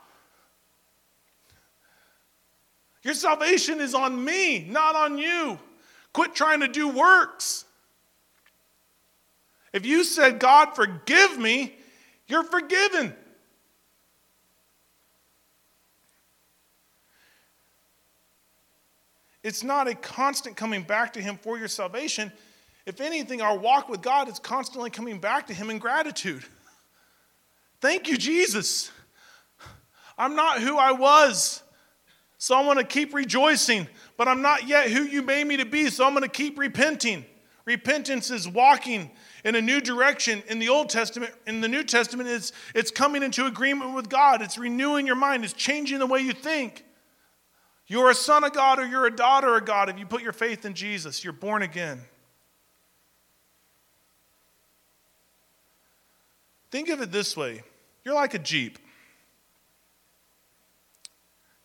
Your 3.04 3.14
salvation 3.14 3.80
is 3.80 3.94
on 3.94 4.24
me, 4.24 4.66
not 4.68 4.96
on 4.96 5.18
you. 5.18 5.58
Quit 6.14 6.34
trying 6.34 6.60
to 6.60 6.68
do 6.68 6.88
works. 6.88 7.66
If 9.74 9.84
you 9.84 10.04
said, 10.04 10.38
God, 10.38 10.74
forgive 10.74 11.38
me, 11.38 11.74
you're 12.28 12.44
forgiven. 12.44 13.14
It's 19.42 19.62
not 19.62 19.88
a 19.88 19.94
constant 19.94 20.56
coming 20.56 20.82
back 20.82 21.12
to 21.14 21.20
Him 21.20 21.36
for 21.36 21.58
your 21.58 21.68
salvation. 21.68 22.32
If 22.86 23.02
anything, 23.02 23.42
our 23.42 23.58
walk 23.58 23.90
with 23.90 24.00
God 24.00 24.28
is 24.28 24.38
constantly 24.38 24.88
coming 24.88 25.18
back 25.18 25.48
to 25.48 25.54
Him 25.54 25.68
in 25.68 25.78
gratitude. 25.78 26.44
Thank 27.82 28.08
you, 28.08 28.16
Jesus. 28.16 28.90
I'm 30.16 30.36
not 30.36 30.60
who 30.60 30.78
I 30.78 30.92
was. 30.92 31.63
So 32.44 32.54
I'm 32.58 32.66
going 32.66 32.76
to 32.76 32.84
keep 32.84 33.14
rejoicing, 33.14 33.88
but 34.18 34.28
I'm 34.28 34.42
not 34.42 34.68
yet 34.68 34.90
who 34.90 35.04
you 35.04 35.22
made 35.22 35.46
me 35.46 35.56
to 35.56 35.64
be, 35.64 35.88
so 35.88 36.04
I'm 36.04 36.12
going 36.12 36.24
to 36.24 36.28
keep 36.28 36.58
repenting. 36.58 37.24
Repentance 37.64 38.30
is 38.30 38.46
walking 38.46 39.10
in 39.46 39.54
a 39.54 39.62
new 39.62 39.80
direction. 39.80 40.42
In 40.48 40.58
the 40.58 40.68
Old 40.68 40.90
Testament, 40.90 41.32
in 41.46 41.62
the 41.62 41.68
New 41.68 41.82
Testament, 41.82 42.28
it's, 42.28 42.52
it's 42.74 42.90
coming 42.90 43.22
into 43.22 43.46
agreement 43.46 43.94
with 43.94 44.10
God. 44.10 44.42
It's 44.42 44.58
renewing 44.58 45.06
your 45.06 45.16
mind. 45.16 45.42
It's 45.42 45.54
changing 45.54 46.00
the 46.00 46.06
way 46.06 46.20
you 46.20 46.34
think. 46.34 46.84
You're 47.86 48.10
a 48.10 48.14
son 48.14 48.44
of 48.44 48.52
God 48.52 48.78
or 48.78 48.84
you're 48.84 49.06
a 49.06 49.16
daughter 49.16 49.56
of 49.56 49.64
God 49.64 49.88
if 49.88 49.98
you 49.98 50.04
put 50.04 50.20
your 50.20 50.34
faith 50.34 50.66
in 50.66 50.74
Jesus. 50.74 51.24
You're 51.24 51.32
born 51.32 51.62
again. 51.62 52.02
Think 56.70 56.90
of 56.90 57.00
it 57.00 57.10
this 57.10 57.38
way 57.38 57.62
you're 58.04 58.14
like 58.14 58.34
a 58.34 58.38
Jeep. 58.38 58.78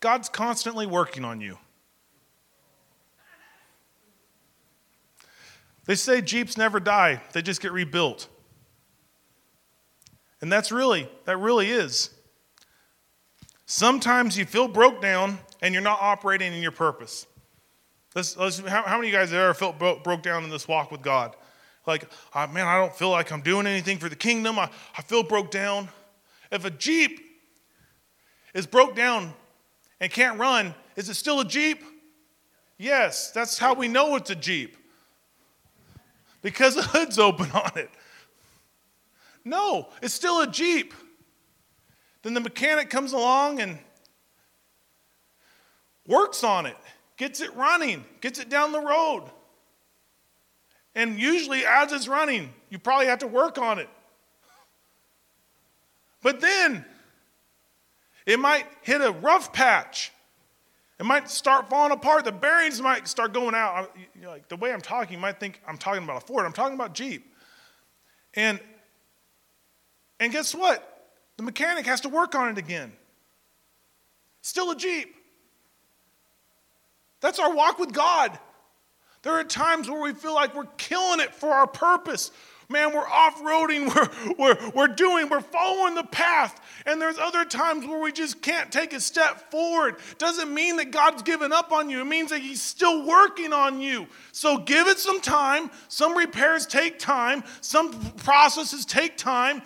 God's 0.00 0.28
constantly 0.28 0.86
working 0.86 1.24
on 1.24 1.40
you. 1.40 1.58
They 5.84 5.94
say 5.94 6.20
Jeeps 6.20 6.56
never 6.56 6.80
die, 6.80 7.20
they 7.32 7.42
just 7.42 7.60
get 7.60 7.72
rebuilt. 7.72 8.28
And 10.40 10.50
that's 10.50 10.72
really, 10.72 11.08
that 11.26 11.36
really 11.36 11.68
is. 11.68 12.10
Sometimes 13.66 14.38
you 14.38 14.46
feel 14.46 14.68
broke 14.68 15.02
down 15.02 15.38
and 15.60 15.74
you're 15.74 15.82
not 15.82 15.98
operating 16.00 16.52
in 16.52 16.62
your 16.62 16.72
purpose. 16.72 17.26
Let's, 18.14 18.36
let's, 18.36 18.58
how, 18.58 18.82
how, 18.82 18.96
many 18.96 19.08
of 19.08 19.12
you 19.12 19.18
guys 19.18 19.30
have 19.30 19.38
ever 19.38 19.54
felt 19.54 19.78
broke, 19.78 20.02
broke 20.02 20.22
down 20.22 20.44
in 20.44 20.50
this 20.50 20.66
walk 20.66 20.90
with 20.90 21.02
God? 21.02 21.36
Like, 21.86 22.10
oh, 22.34 22.46
man, 22.48 22.66
I 22.66 22.78
don't 22.78 22.94
feel 22.94 23.10
like 23.10 23.30
I'm 23.32 23.42
doing 23.42 23.66
anything 23.66 23.98
for 23.98 24.08
the 24.08 24.16
kingdom. 24.16 24.58
I, 24.58 24.70
I 24.96 25.02
feel 25.02 25.22
broke 25.22 25.50
down. 25.50 25.88
If 26.50 26.64
a 26.64 26.70
Jeep 26.70 27.20
is 28.54 28.66
broke 28.66 28.96
down 28.96 29.34
and 30.00 30.10
can't 30.10 30.38
run, 30.38 30.74
is 30.96 31.08
it 31.08 31.14
still 31.14 31.40
a 31.40 31.44
Jeep? 31.44 31.82
Yes, 32.78 33.30
that's 33.30 33.58
how 33.58 33.74
we 33.74 33.88
know 33.88 34.16
it's 34.16 34.30
a 34.30 34.34
Jeep. 34.34 34.76
Because 36.42 36.74
the 36.74 36.82
hood's 36.82 37.18
open 37.18 37.50
on 37.54 37.72
it. 37.76 37.90
No, 39.44 39.88
it's 40.02 40.14
still 40.14 40.40
a 40.40 40.46
Jeep. 40.46 40.94
Then 42.22 42.34
the 42.34 42.40
mechanic 42.40 42.90
comes 42.90 43.12
along 43.12 43.60
and 43.60 43.78
works 46.06 46.44
on 46.44 46.66
it, 46.66 46.76
gets 47.16 47.40
it 47.40 47.54
running, 47.54 48.04
gets 48.20 48.38
it 48.38 48.48
down 48.48 48.72
the 48.72 48.80
road. 48.80 49.24
And 50.94 51.18
usually, 51.18 51.64
as 51.64 51.92
it's 51.92 52.08
running, 52.08 52.52
you 52.68 52.78
probably 52.78 53.06
have 53.06 53.20
to 53.20 53.26
work 53.26 53.58
on 53.58 53.78
it. 53.78 53.88
But 56.22 56.40
then 56.40 56.84
it 58.26 58.38
might 58.38 58.66
hit 58.82 59.00
a 59.00 59.10
rough 59.10 59.52
patch. 59.52 60.12
It 60.98 61.06
might 61.06 61.30
start 61.30 61.70
falling 61.70 61.92
apart. 61.92 62.24
The 62.24 62.32
bearings 62.32 62.80
might 62.80 63.08
start 63.08 63.32
going 63.32 63.54
out. 63.54 63.90
You 64.14 64.22
know, 64.22 64.30
like 64.30 64.48
the 64.48 64.56
way 64.56 64.72
I'm 64.72 64.82
talking, 64.82 65.14
you 65.14 65.18
might 65.18 65.40
think 65.40 65.60
I'm 65.66 65.78
talking 65.78 66.04
about 66.04 66.22
a 66.22 66.26
Ford. 66.26 66.44
I'm 66.44 66.52
talking 66.52 66.74
about 66.74 66.92
Jeep. 66.94 67.26
And, 68.34 68.60
and 70.18 70.30
guess 70.30 70.54
what? 70.54 70.86
The 71.38 71.42
mechanic 71.42 71.86
has 71.86 72.02
to 72.02 72.10
work 72.10 72.34
on 72.34 72.50
it 72.50 72.58
again. 72.58 72.92
Still 74.42 74.70
a 74.72 74.76
Jeep. 74.76 75.14
That's 77.20 77.38
our 77.38 77.54
walk 77.54 77.78
with 77.78 77.92
God. 77.92 78.38
There 79.22 79.32
are 79.32 79.44
times 79.44 79.88
where 79.88 80.00
we 80.00 80.12
feel 80.12 80.34
like 80.34 80.54
we're 80.54 80.64
killing 80.76 81.20
it 81.20 81.34
for 81.34 81.48
our 81.48 81.66
purpose. 81.66 82.30
Man, 82.70 82.94
we're 82.94 83.00
off 83.00 83.42
roading, 83.42 83.92
we're, 84.36 84.36
we're, 84.38 84.70
we're 84.70 84.94
doing, 84.94 85.28
we're 85.28 85.40
following 85.40 85.96
the 85.96 86.04
path. 86.04 86.60
And 86.86 87.02
there's 87.02 87.18
other 87.18 87.44
times 87.44 87.84
where 87.84 88.00
we 88.00 88.12
just 88.12 88.40
can't 88.40 88.70
take 88.70 88.92
a 88.92 89.00
step 89.00 89.50
forward. 89.50 89.96
Doesn't 90.18 90.54
mean 90.54 90.76
that 90.76 90.92
God's 90.92 91.22
given 91.22 91.52
up 91.52 91.72
on 91.72 91.90
you, 91.90 92.00
it 92.00 92.04
means 92.04 92.30
that 92.30 92.40
He's 92.40 92.62
still 92.62 93.04
working 93.04 93.52
on 93.52 93.80
you. 93.80 94.06
So 94.30 94.56
give 94.58 94.86
it 94.86 94.98
some 95.00 95.20
time. 95.20 95.68
Some 95.88 96.16
repairs 96.16 96.64
take 96.64 97.00
time, 97.00 97.42
some 97.60 97.92
processes 98.12 98.86
take 98.86 99.16
time. 99.16 99.62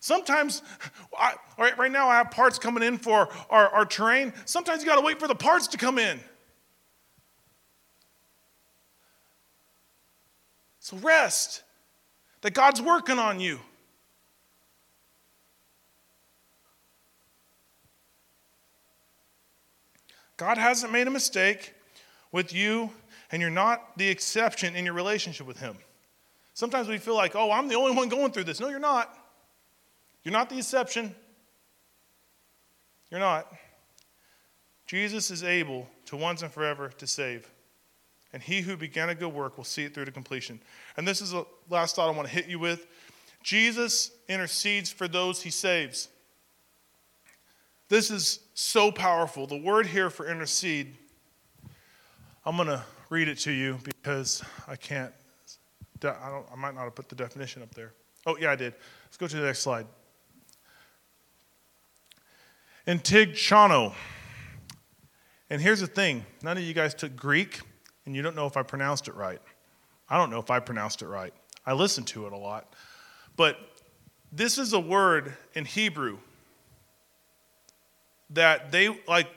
Sometimes, 0.00 0.60
I, 1.16 1.34
right, 1.56 1.78
right 1.78 1.92
now, 1.92 2.08
I 2.08 2.16
have 2.16 2.30
parts 2.32 2.58
coming 2.58 2.82
in 2.82 2.98
for 2.98 3.28
our, 3.48 3.68
our 3.68 3.86
terrain. 3.86 4.34
Sometimes 4.44 4.82
you 4.82 4.86
got 4.86 4.96
to 4.96 5.00
wait 5.00 5.18
for 5.18 5.28
the 5.28 5.34
parts 5.34 5.68
to 5.68 5.78
come 5.78 5.98
in. 5.98 6.20
So 10.80 10.98
rest 10.98 11.63
that 12.44 12.52
God's 12.52 12.82
working 12.82 13.18
on 13.18 13.40
you. 13.40 13.58
God 20.36 20.58
hasn't 20.58 20.92
made 20.92 21.06
a 21.06 21.10
mistake 21.10 21.72
with 22.32 22.52
you, 22.52 22.90
and 23.32 23.40
you're 23.40 23.50
not 23.50 23.96
the 23.96 24.06
exception 24.06 24.76
in 24.76 24.84
your 24.84 24.92
relationship 24.92 25.46
with 25.46 25.58
Him. 25.58 25.78
Sometimes 26.52 26.86
we 26.86 26.98
feel 26.98 27.14
like, 27.14 27.34
oh, 27.34 27.50
I'm 27.50 27.66
the 27.66 27.76
only 27.76 27.96
one 27.96 28.10
going 28.10 28.30
through 28.30 28.44
this. 28.44 28.60
No, 28.60 28.68
you're 28.68 28.78
not. 28.78 29.16
You're 30.22 30.32
not 30.32 30.50
the 30.50 30.58
exception. 30.58 31.14
You're 33.10 33.20
not. 33.20 33.50
Jesus 34.86 35.30
is 35.30 35.42
able 35.42 35.88
to 36.04 36.16
once 36.18 36.42
and 36.42 36.52
forever 36.52 36.90
to 36.98 37.06
save 37.06 37.50
and 38.34 38.42
he 38.42 38.62
who 38.62 38.76
began 38.76 39.10
a 39.10 39.14
good 39.14 39.32
work 39.32 39.56
will 39.56 39.64
see 39.64 39.84
it 39.84 39.94
through 39.94 40.06
to 40.06 40.10
completion. 40.10 40.60
And 40.96 41.06
this 41.06 41.20
is 41.20 41.30
the 41.30 41.46
last 41.70 41.94
thought 41.94 42.08
I 42.08 42.10
want 42.10 42.26
to 42.26 42.34
hit 42.34 42.48
you 42.48 42.58
with. 42.58 42.84
Jesus 43.44 44.10
intercedes 44.28 44.90
for 44.90 45.06
those 45.06 45.40
he 45.40 45.50
saves. 45.50 46.08
This 47.88 48.10
is 48.10 48.40
so 48.54 48.90
powerful. 48.90 49.46
The 49.46 49.56
word 49.56 49.86
here 49.86 50.10
for 50.10 50.28
intercede, 50.28 50.96
I'm 52.44 52.56
going 52.56 52.66
to 52.66 52.82
read 53.08 53.28
it 53.28 53.38
to 53.40 53.52
you 53.52 53.78
because 53.84 54.42
I 54.66 54.74
can't, 54.74 55.12
I, 56.02 56.28
don't, 56.28 56.46
I 56.52 56.56
might 56.56 56.74
not 56.74 56.82
have 56.82 56.96
put 56.96 57.08
the 57.08 57.14
definition 57.14 57.62
up 57.62 57.72
there. 57.72 57.92
Oh, 58.26 58.36
yeah, 58.36 58.50
I 58.50 58.56
did. 58.56 58.74
Let's 59.04 59.16
go 59.16 59.28
to 59.28 59.36
the 59.36 59.46
next 59.46 59.60
slide. 59.60 59.86
Antigchano. 62.88 63.94
And 65.50 65.62
here's 65.62 65.78
the 65.78 65.86
thing 65.86 66.26
none 66.42 66.56
of 66.56 66.64
you 66.64 66.74
guys 66.74 66.94
took 66.94 67.14
Greek 67.14 67.60
and 68.06 68.14
you 68.14 68.22
don't 68.22 68.36
know 68.36 68.46
if 68.46 68.56
I 68.56 68.62
pronounced 68.62 69.08
it 69.08 69.14
right. 69.14 69.40
I 70.08 70.18
don't 70.18 70.30
know 70.30 70.38
if 70.38 70.50
I 70.50 70.60
pronounced 70.60 71.02
it 71.02 71.06
right. 71.06 71.32
I 71.66 71.72
listen 71.72 72.04
to 72.04 72.26
it 72.26 72.32
a 72.32 72.36
lot. 72.36 72.72
But 73.36 73.58
this 74.30 74.58
is 74.58 74.72
a 74.72 74.80
word 74.80 75.34
in 75.54 75.64
Hebrew 75.64 76.18
that 78.30 78.70
they, 78.72 78.88
like, 79.06 79.28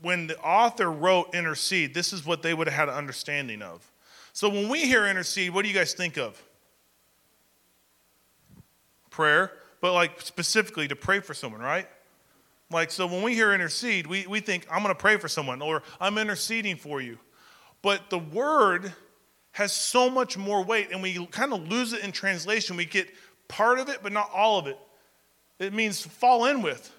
when 0.00 0.26
the 0.26 0.38
author 0.40 0.90
wrote 0.90 1.34
intercede, 1.34 1.94
this 1.94 2.12
is 2.12 2.26
what 2.26 2.42
they 2.42 2.52
would 2.54 2.66
have 2.66 2.76
had 2.76 2.88
an 2.88 2.94
understanding 2.94 3.62
of. 3.62 3.88
So 4.32 4.48
when 4.48 4.68
we 4.68 4.86
hear 4.86 5.06
intercede, 5.06 5.54
what 5.54 5.62
do 5.62 5.68
you 5.68 5.74
guys 5.74 5.94
think 5.94 6.18
of? 6.18 6.42
Prayer. 9.10 9.52
but 9.82 9.92
like 9.92 10.20
specifically 10.22 10.88
to 10.88 10.96
pray 10.96 11.20
for 11.20 11.34
someone, 11.34 11.60
right? 11.60 11.86
Like, 12.70 12.90
so 12.90 13.06
when 13.06 13.22
we 13.22 13.34
hear 13.34 13.52
intercede, 13.52 14.06
we, 14.06 14.26
we 14.26 14.40
think, 14.40 14.66
I'm 14.70 14.82
going 14.82 14.94
to 14.94 14.98
pray 14.98 15.18
for 15.18 15.28
someone 15.28 15.60
or 15.60 15.82
I'm 16.00 16.16
interceding 16.16 16.76
for 16.76 17.02
you. 17.02 17.18
But 17.82 18.10
the 18.10 18.18
word 18.18 18.92
has 19.52 19.72
so 19.72 20.08
much 20.08 20.38
more 20.38 20.64
weight, 20.64 20.88
and 20.92 21.02
we 21.02 21.26
kind 21.26 21.52
of 21.52 21.68
lose 21.68 21.92
it 21.92 22.02
in 22.02 22.12
translation. 22.12 22.76
We 22.76 22.86
get 22.86 23.08
part 23.48 23.78
of 23.78 23.88
it, 23.88 23.98
but 24.02 24.12
not 24.12 24.30
all 24.32 24.58
of 24.58 24.66
it. 24.66 24.78
It 25.58 25.74
means 25.74 26.00
fall 26.00 26.46
in 26.46 26.62
with, 26.62 26.90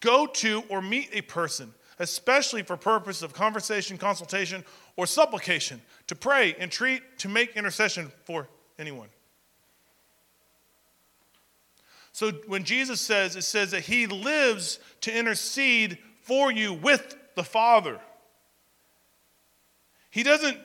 go 0.00 0.26
to, 0.26 0.62
or 0.68 0.82
meet 0.82 1.08
a 1.12 1.22
person, 1.22 1.72
especially 1.98 2.62
for 2.62 2.76
purpose 2.76 3.22
of 3.22 3.32
conversation, 3.32 3.96
consultation, 3.96 4.64
or 4.96 5.06
supplication, 5.06 5.80
to 6.08 6.14
pray, 6.14 6.54
entreat, 6.60 7.18
to 7.18 7.28
make 7.28 7.56
intercession 7.56 8.12
for 8.24 8.48
anyone. 8.78 9.08
So 12.12 12.32
when 12.48 12.64
Jesus 12.64 13.00
says, 13.00 13.36
it 13.36 13.42
says 13.42 13.70
that 13.70 13.82
he 13.82 14.06
lives 14.06 14.80
to 15.02 15.16
intercede 15.16 15.98
for 16.22 16.50
you 16.50 16.74
with 16.74 17.16
the 17.36 17.44
Father. 17.44 18.00
He 20.10 20.22
doesn't 20.22 20.58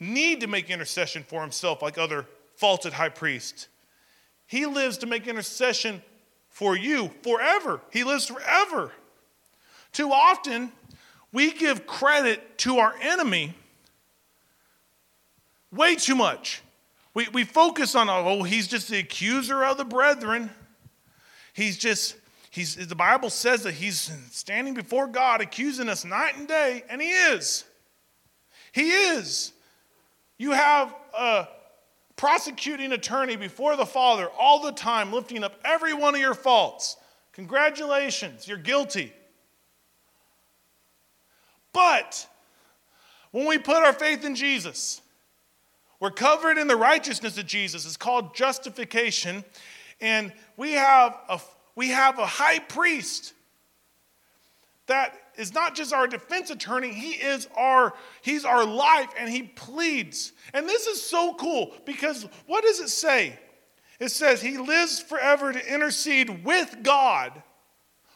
need 0.00 0.40
to 0.40 0.46
make 0.46 0.70
intercession 0.70 1.22
for 1.22 1.40
himself 1.40 1.82
like 1.82 1.98
other 1.98 2.26
faulted 2.56 2.92
high 2.92 3.08
priests. 3.08 3.68
He 4.46 4.66
lives 4.66 4.98
to 4.98 5.06
make 5.06 5.26
intercession 5.26 6.02
for 6.48 6.76
you 6.76 7.10
forever. 7.22 7.80
He 7.90 8.04
lives 8.04 8.26
forever. 8.26 8.92
Too 9.92 10.12
often, 10.12 10.72
we 11.32 11.52
give 11.52 11.86
credit 11.86 12.58
to 12.58 12.78
our 12.78 12.94
enemy 13.00 13.54
way 15.72 15.96
too 15.96 16.14
much. 16.14 16.62
We, 17.14 17.28
we 17.32 17.44
focus 17.44 17.94
on, 17.94 18.08
oh, 18.08 18.24
oh 18.26 18.42
he's 18.42 18.68
just 18.68 18.88
the 18.88 18.98
accuser 18.98 19.64
of 19.64 19.76
the 19.76 19.84
brethren. 19.84 20.50
He's 21.52 21.78
just, 21.78 22.16
he's, 22.50 22.74
the 22.74 22.94
Bible 22.94 23.30
says 23.30 23.62
that 23.62 23.74
he's 23.74 24.12
standing 24.30 24.74
before 24.74 25.06
God 25.06 25.40
accusing 25.40 25.88
us 25.88 26.04
night 26.04 26.36
and 26.36 26.46
day, 26.46 26.84
and 26.88 27.00
he 27.00 27.10
is. 27.10 27.64
He 28.74 28.90
is. 28.90 29.52
You 30.36 30.50
have 30.50 30.92
a 31.16 31.46
prosecuting 32.16 32.90
attorney 32.90 33.36
before 33.36 33.76
the 33.76 33.86
Father 33.86 34.28
all 34.36 34.62
the 34.62 34.72
time, 34.72 35.12
lifting 35.12 35.44
up 35.44 35.54
every 35.64 35.94
one 35.94 36.16
of 36.16 36.20
your 36.20 36.34
faults. 36.34 36.96
Congratulations, 37.34 38.48
you're 38.48 38.58
guilty. 38.58 39.12
But 41.72 42.26
when 43.30 43.46
we 43.46 43.58
put 43.58 43.76
our 43.76 43.92
faith 43.92 44.24
in 44.24 44.34
Jesus, 44.34 45.00
we're 46.00 46.10
covered 46.10 46.58
in 46.58 46.66
the 46.66 46.76
righteousness 46.76 47.38
of 47.38 47.46
Jesus. 47.46 47.86
It's 47.86 47.96
called 47.96 48.34
justification. 48.34 49.44
And 50.00 50.32
we 50.56 50.72
have 50.72 51.16
a, 51.28 51.40
we 51.76 51.90
have 51.90 52.18
a 52.18 52.26
high 52.26 52.58
priest 52.58 53.34
that 54.86 55.16
is 55.36 55.52
not 55.52 55.74
just 55.74 55.92
our 55.92 56.06
defense 56.06 56.50
attorney, 56.50 56.92
he 56.92 57.12
is 57.12 57.48
our 57.56 57.94
he's 58.22 58.44
our 58.44 58.64
life 58.64 59.08
and 59.18 59.28
he 59.28 59.42
pleads. 59.42 60.32
And 60.52 60.68
this 60.68 60.86
is 60.86 61.02
so 61.02 61.34
cool 61.34 61.74
because 61.84 62.26
what 62.46 62.64
does 62.64 62.80
it 62.80 62.88
say? 62.88 63.38
It 64.00 64.10
says 64.10 64.40
he 64.40 64.58
lives 64.58 65.00
forever 65.00 65.52
to 65.52 65.72
intercede 65.74 66.44
with 66.44 66.82
God. 66.82 67.42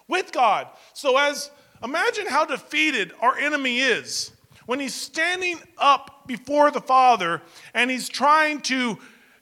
With 0.09 0.33
God. 0.33 0.69
So 0.93 1.17
as 1.17 1.51
imagine 1.83 2.27
how 2.27 2.45
defeated 2.45 3.13
our 3.21 3.39
enemy 3.39 3.79
is 3.79 4.33
when 4.67 4.81
he's 4.81 4.95
standing 4.95 5.59
up 5.79 6.27
before 6.27 6.71
the 6.71 6.81
Father 6.81 7.43
and 7.75 7.91
he's 7.91 8.09
trying 8.09 8.61
to 8.61 8.99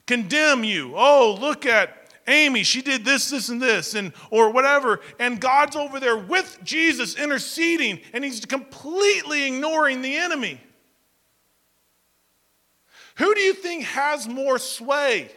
condemn 0.07 0.62
you. 0.62 0.93
Oh, 0.95 1.37
look 1.41 1.66
at 1.66 2.06
Amy, 2.27 2.62
she 2.62 2.83
did 2.83 3.05
this, 3.05 3.31
this, 3.31 3.49
and 3.49 3.62
this, 3.62 3.95
and 3.95 4.12
or 4.31 4.51
whatever, 4.51 5.01
and 5.18 5.41
God's 5.41 5.77
over 5.77 6.01
there 6.01 6.16
with 6.16 6.59
Jesus 6.64 7.16
interceding, 7.16 8.01
and 8.12 8.24
he's 8.24 8.45
completely 8.45 9.47
ignoring 9.47 10.03
the 10.03 10.16
enemy. 10.16 10.61
Who 13.16 13.35
do 13.35 13.41
you 13.41 13.55
think 13.55 13.85
has 13.85 14.29
more 14.29 14.59
sway? 14.59 15.31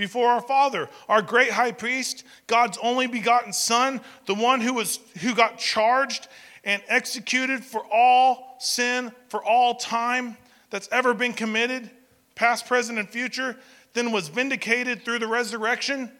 before 0.00 0.28
our 0.28 0.40
Father, 0.40 0.88
our 1.10 1.20
great 1.20 1.50
high 1.50 1.72
priest, 1.72 2.24
God's 2.46 2.78
only 2.82 3.06
begotten 3.06 3.52
Son, 3.52 4.00
the 4.24 4.34
one 4.34 4.62
who, 4.62 4.72
was, 4.72 4.98
who 5.20 5.34
got 5.34 5.58
charged 5.58 6.26
and 6.64 6.82
executed 6.88 7.64
for 7.64 7.84
all 7.92 8.56
sin, 8.58 9.12
for 9.28 9.42
all 9.42 9.74
time 9.74 10.36
that's 10.70 10.88
ever 10.92 11.14
been 11.14 11.32
committed, 11.32 11.90
past, 12.34 12.66
present, 12.66 12.98
and 12.98 13.08
future, 13.08 13.56
then 13.92 14.12
was 14.12 14.28
vindicated 14.28 15.04
through 15.04 15.18
the 15.18 15.26
resurrection? 15.26 16.10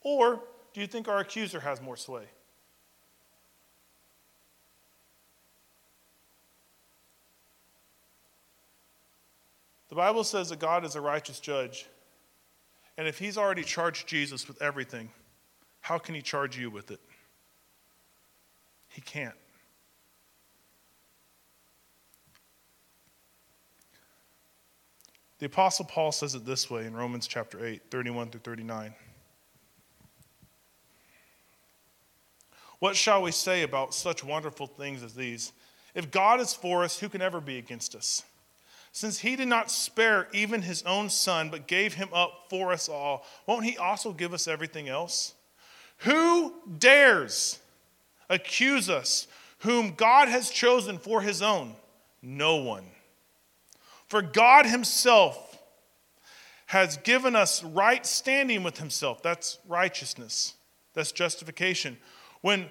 Or 0.00 0.40
do 0.72 0.80
you 0.80 0.86
think 0.86 1.08
our 1.08 1.18
accuser 1.18 1.60
has 1.60 1.80
more 1.80 1.96
sway? 1.96 2.24
The 9.88 9.96
Bible 9.96 10.24
says 10.24 10.48
that 10.48 10.58
God 10.58 10.86
is 10.86 10.94
a 10.94 11.02
righteous 11.02 11.38
judge. 11.38 11.86
And 12.96 13.06
if 13.06 13.18
he's 13.18 13.36
already 13.36 13.62
charged 13.62 14.08
Jesus 14.08 14.48
with 14.48 14.62
everything, 14.62 15.10
how 15.80 15.98
can 15.98 16.14
he 16.14 16.22
charge 16.22 16.56
you 16.56 16.70
with 16.70 16.90
it? 16.90 17.00
He 18.92 19.00
can't. 19.00 19.34
The 25.38 25.46
Apostle 25.46 25.86
Paul 25.86 26.12
says 26.12 26.36
it 26.36 26.44
this 26.44 26.70
way 26.70 26.86
in 26.86 26.94
Romans 26.94 27.26
chapter 27.26 27.66
8, 27.66 27.90
31 27.90 28.30
through 28.30 28.42
39. 28.42 28.94
What 32.78 32.94
shall 32.94 33.22
we 33.22 33.32
say 33.32 33.62
about 33.62 33.94
such 33.94 34.22
wonderful 34.22 34.66
things 34.66 35.02
as 35.02 35.14
these? 35.14 35.52
If 35.94 36.10
God 36.10 36.40
is 36.40 36.54
for 36.54 36.84
us, 36.84 36.98
who 36.98 37.08
can 37.08 37.22
ever 37.22 37.40
be 37.40 37.58
against 37.58 37.94
us? 37.94 38.22
Since 38.92 39.20
he 39.20 39.36
did 39.36 39.48
not 39.48 39.70
spare 39.70 40.28
even 40.32 40.62
his 40.62 40.82
own 40.82 41.08
son, 41.08 41.48
but 41.48 41.66
gave 41.66 41.94
him 41.94 42.10
up 42.12 42.46
for 42.50 42.72
us 42.72 42.88
all, 42.88 43.24
won't 43.46 43.64
he 43.64 43.76
also 43.76 44.12
give 44.12 44.34
us 44.34 44.46
everything 44.46 44.88
else? 44.88 45.34
Who 45.98 46.54
dares 46.78 47.58
accuse 48.32 48.88
us, 48.90 49.28
whom 49.58 49.92
God 49.94 50.28
has 50.28 50.50
chosen 50.50 50.98
for 50.98 51.20
his 51.20 51.42
own? 51.42 51.74
No 52.20 52.56
one. 52.56 52.86
For 54.08 54.22
God 54.22 54.66
himself 54.66 55.58
has 56.66 56.96
given 56.98 57.36
us 57.36 57.62
right 57.62 58.04
standing 58.04 58.62
with 58.62 58.78
himself. 58.78 59.22
That's 59.22 59.58
righteousness, 59.68 60.54
that's 60.94 61.12
justification. 61.12 61.98
When 62.40 62.68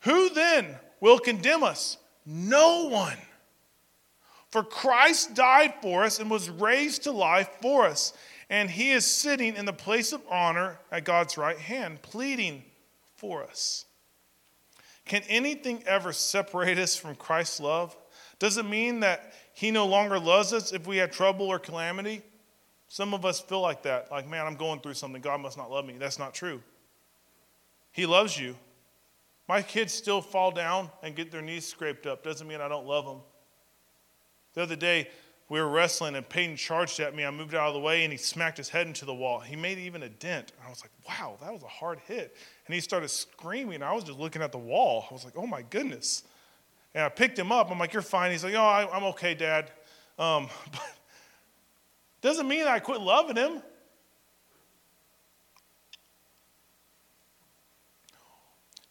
who 0.00 0.30
then 0.30 0.76
will 1.00 1.18
condemn 1.18 1.62
us? 1.62 1.98
No 2.24 2.88
one. 2.88 3.18
For 4.50 4.62
Christ 4.62 5.34
died 5.34 5.74
for 5.82 6.04
us 6.04 6.20
and 6.20 6.30
was 6.30 6.48
raised 6.48 7.04
to 7.04 7.10
life 7.10 7.48
for 7.60 7.86
us. 7.86 8.12
And 8.48 8.70
he 8.70 8.92
is 8.92 9.04
sitting 9.04 9.56
in 9.56 9.64
the 9.64 9.72
place 9.72 10.12
of 10.12 10.22
honor 10.30 10.78
at 10.92 11.04
God's 11.04 11.36
right 11.36 11.58
hand, 11.58 12.02
pleading 12.02 12.62
for 13.16 13.42
us. 13.42 13.86
Can 15.04 15.22
anything 15.28 15.82
ever 15.86 16.12
separate 16.12 16.78
us 16.78 16.96
from 16.96 17.14
Christ's 17.14 17.60
love? 17.60 17.96
Does 18.38 18.56
it 18.56 18.64
mean 18.64 19.00
that 19.00 19.32
he 19.52 19.70
no 19.70 19.86
longer 19.86 20.18
loves 20.18 20.52
us 20.52 20.72
if 20.72 20.86
we 20.86 20.96
have 20.98 21.10
trouble 21.10 21.46
or 21.46 21.58
calamity? 21.58 22.22
Some 22.88 23.12
of 23.12 23.24
us 23.24 23.40
feel 23.40 23.60
like 23.60 23.82
that. 23.82 24.10
Like, 24.10 24.28
man, 24.28 24.46
I'm 24.46 24.56
going 24.56 24.80
through 24.80 24.94
something. 24.94 25.20
God 25.20 25.40
must 25.40 25.58
not 25.58 25.70
love 25.70 25.84
me. 25.84 25.96
That's 25.98 26.18
not 26.18 26.34
true. 26.34 26.62
He 27.92 28.06
loves 28.06 28.38
you. 28.38 28.56
My 29.48 29.62
kids 29.62 29.92
still 29.92 30.20
fall 30.20 30.50
down 30.50 30.90
and 31.02 31.14
get 31.14 31.30
their 31.30 31.42
knees 31.42 31.66
scraped 31.66 32.06
up. 32.06 32.24
Doesn't 32.24 32.46
mean 32.46 32.60
I 32.60 32.68
don't 32.68 32.86
love 32.86 33.04
them. 33.04 33.20
The 34.54 34.62
other 34.62 34.76
day, 34.76 35.08
we 35.48 35.60
were 35.60 35.68
wrestling 35.68 36.16
and 36.16 36.26
Peyton 36.26 36.56
charged 36.56 37.00
at 37.00 37.14
me. 37.14 37.24
I 37.24 37.30
moved 37.30 37.54
out 37.54 37.68
of 37.68 37.74
the 37.74 37.80
way 37.80 38.04
and 38.04 38.12
he 38.12 38.16
smacked 38.16 38.56
his 38.56 38.68
head 38.68 38.86
into 38.86 39.04
the 39.04 39.14
wall. 39.14 39.40
He 39.40 39.56
made 39.56 39.78
even 39.78 40.02
a 40.02 40.08
dent. 40.08 40.52
I 40.64 40.70
was 40.70 40.82
like, 40.82 40.90
wow, 41.06 41.36
that 41.42 41.52
was 41.52 41.62
a 41.62 41.68
hard 41.68 41.98
hit. 42.06 42.36
And 42.66 42.74
he 42.74 42.80
started 42.80 43.08
screaming. 43.08 43.82
I 43.82 43.92
was 43.92 44.04
just 44.04 44.18
looking 44.18 44.40
at 44.40 44.52
the 44.52 44.58
wall. 44.58 45.06
I 45.10 45.12
was 45.12 45.24
like, 45.24 45.34
oh 45.36 45.46
my 45.46 45.62
goodness. 45.62 46.22
And 46.94 47.04
I 47.04 47.08
picked 47.08 47.38
him 47.38 47.52
up. 47.52 47.70
I'm 47.70 47.78
like, 47.78 47.92
you're 47.92 48.02
fine. 48.02 48.30
He's 48.30 48.44
like, 48.44 48.54
oh, 48.54 48.62
I, 48.62 48.96
am 48.96 49.04
okay, 49.04 49.34
Dad. 49.34 49.70
Um, 50.18 50.48
doesn't 52.22 52.48
mean 52.48 52.66
I 52.66 52.78
quit 52.78 53.00
loving 53.00 53.36
him. 53.36 53.62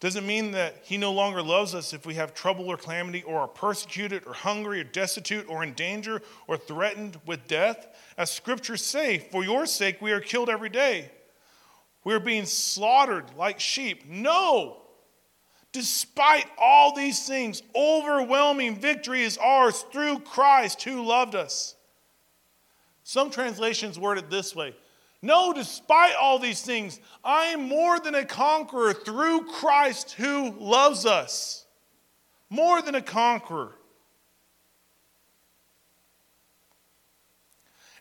Doesn't 0.04 0.26
mean 0.26 0.50
that 0.50 0.76
he 0.82 0.98
no 0.98 1.12
longer 1.12 1.40
loves 1.40 1.74
us 1.74 1.94
if 1.94 2.04
we 2.04 2.12
have 2.16 2.34
trouble 2.34 2.68
or 2.68 2.76
calamity 2.76 3.22
or 3.22 3.38
are 3.38 3.48
persecuted 3.48 4.26
or 4.26 4.34
hungry 4.34 4.82
or 4.82 4.84
destitute 4.84 5.48
or 5.48 5.62
in 5.62 5.72
danger 5.72 6.20
or 6.46 6.58
threatened 6.58 7.18
with 7.24 7.46
death. 7.46 7.86
As 8.18 8.30
scriptures 8.30 8.84
say, 8.84 9.16
for 9.16 9.42
your 9.42 9.64
sake 9.64 10.02
we 10.02 10.12
are 10.12 10.20
killed 10.20 10.50
every 10.50 10.68
day. 10.68 11.10
We 12.04 12.12
are 12.12 12.20
being 12.20 12.44
slaughtered 12.44 13.34
like 13.38 13.58
sheep. 13.60 14.04
No, 14.06 14.82
Despite 15.72 16.44
all 16.58 16.94
these 16.94 17.26
things, 17.26 17.62
overwhelming 17.74 18.76
victory 18.76 19.22
is 19.22 19.38
ours 19.38 19.86
through 19.90 20.18
Christ 20.18 20.82
who 20.82 21.02
loved 21.02 21.34
us. 21.34 21.76
Some 23.04 23.30
translations 23.30 23.98
word 23.98 24.18
it 24.18 24.28
this 24.28 24.54
way 24.54 24.74
No, 25.24 25.54
despite 25.54 26.14
all 26.16 26.38
these 26.38 26.60
things, 26.60 27.00
I 27.24 27.46
am 27.46 27.66
more 27.66 27.98
than 27.98 28.14
a 28.14 28.26
conqueror 28.26 28.92
through 28.92 29.46
Christ 29.46 30.12
who 30.12 30.50
loves 30.50 31.06
us. 31.06 31.64
More 32.50 32.82
than 32.82 32.94
a 32.94 33.00
conqueror. 33.00 33.72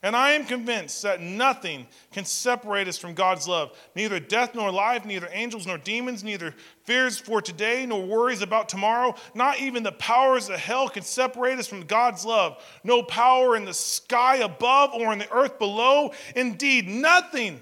And 0.03 0.17
I 0.17 0.31
am 0.33 0.43
convinced 0.43 1.01
that 1.03 1.21
nothing 1.21 1.87
can 2.11 2.25
separate 2.25 2.89
us 2.89 2.97
from 2.97 3.13
God's 3.13 3.47
love. 3.47 3.71
Neither 3.95 4.19
death 4.19 4.53
nor 4.53 4.69
life, 4.69 5.05
neither 5.05 5.29
angels 5.31 5.65
nor 5.65 5.77
demons, 5.77 6.25
neither 6.25 6.53
fears 6.83 7.17
for 7.17 7.41
today 7.41 7.85
nor 7.85 8.05
worries 8.05 8.41
about 8.41 8.67
tomorrow. 8.67 9.15
Not 9.33 9.61
even 9.61 9.81
the 9.81 9.93
powers 9.93 10.49
of 10.49 10.59
hell 10.59 10.89
can 10.89 11.03
separate 11.03 11.57
us 11.57 11.67
from 11.67 11.85
God's 11.85 12.25
love. 12.25 12.61
No 12.83 13.01
power 13.01 13.55
in 13.55 13.63
the 13.63 13.73
sky 13.73 14.37
above 14.37 14.93
or 14.93 15.13
in 15.13 15.19
the 15.19 15.33
earth 15.33 15.57
below. 15.57 16.11
Indeed, 16.35 16.89
nothing. 16.89 17.61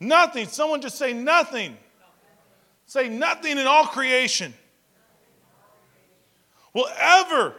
Nothing. 0.00 0.48
Someone 0.48 0.80
just 0.80 0.98
say 0.98 1.12
nothing. 1.12 1.76
Say 2.86 3.08
nothing 3.08 3.58
in 3.58 3.66
all 3.68 3.86
creation 3.86 4.52
will 6.74 6.88
ever. 6.98 7.54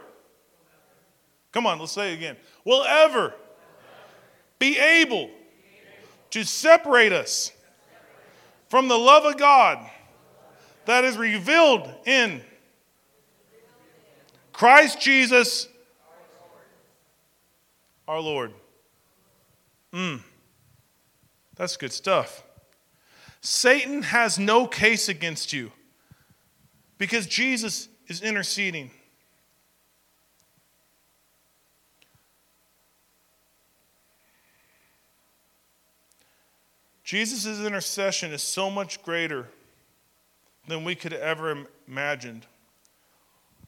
Come 1.50 1.66
on, 1.66 1.78
let's 1.78 1.92
say 1.92 2.12
it 2.12 2.16
again 2.16 2.36
will 2.64 2.82
ever 2.84 3.34
be 4.58 4.78
able 4.78 5.30
to 6.30 6.44
separate 6.44 7.12
us 7.12 7.52
from 8.68 8.88
the 8.88 8.98
love 8.98 9.24
of 9.24 9.36
God 9.36 9.78
that 10.86 11.04
is 11.04 11.16
revealed 11.16 11.88
in 12.06 12.40
Christ 14.52 15.00
Jesus 15.00 15.68
our 18.08 18.20
Lord. 18.20 18.52
Mm, 19.92 20.20
that's 21.56 21.76
good 21.76 21.92
stuff. 21.92 22.42
Satan 23.40 24.02
has 24.02 24.38
no 24.38 24.66
case 24.66 25.08
against 25.08 25.52
you 25.52 25.72
because 26.98 27.26
Jesus 27.26 27.88
is 28.06 28.22
interceding. 28.22 28.90
Jesus' 37.12 37.60
intercession 37.60 38.32
is 38.32 38.42
so 38.42 38.70
much 38.70 39.02
greater 39.02 39.46
than 40.66 40.82
we 40.82 40.94
could 40.94 41.12
ever 41.12 41.66
imagined. 41.86 42.46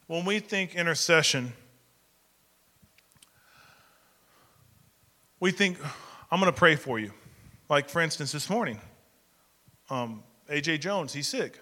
When 0.07 0.25
we 0.25 0.39
think 0.39 0.75
intercession, 0.75 1.53
we 5.41 5.51
think, 5.51 5.77
I'm 6.31 6.41
going 6.41 6.51
to 6.51 6.59
pray 6.59 6.75
for 6.75 6.99
you. 6.99 7.13
Like, 7.69 7.91
for 7.91 8.01
instance, 8.01 8.33
this 8.33 8.49
morning, 8.49 8.81
um, 9.91 10.23
AJ 10.49 10.81
Jones, 10.81 11.13
he's 11.13 11.29
sick. 11.29 11.61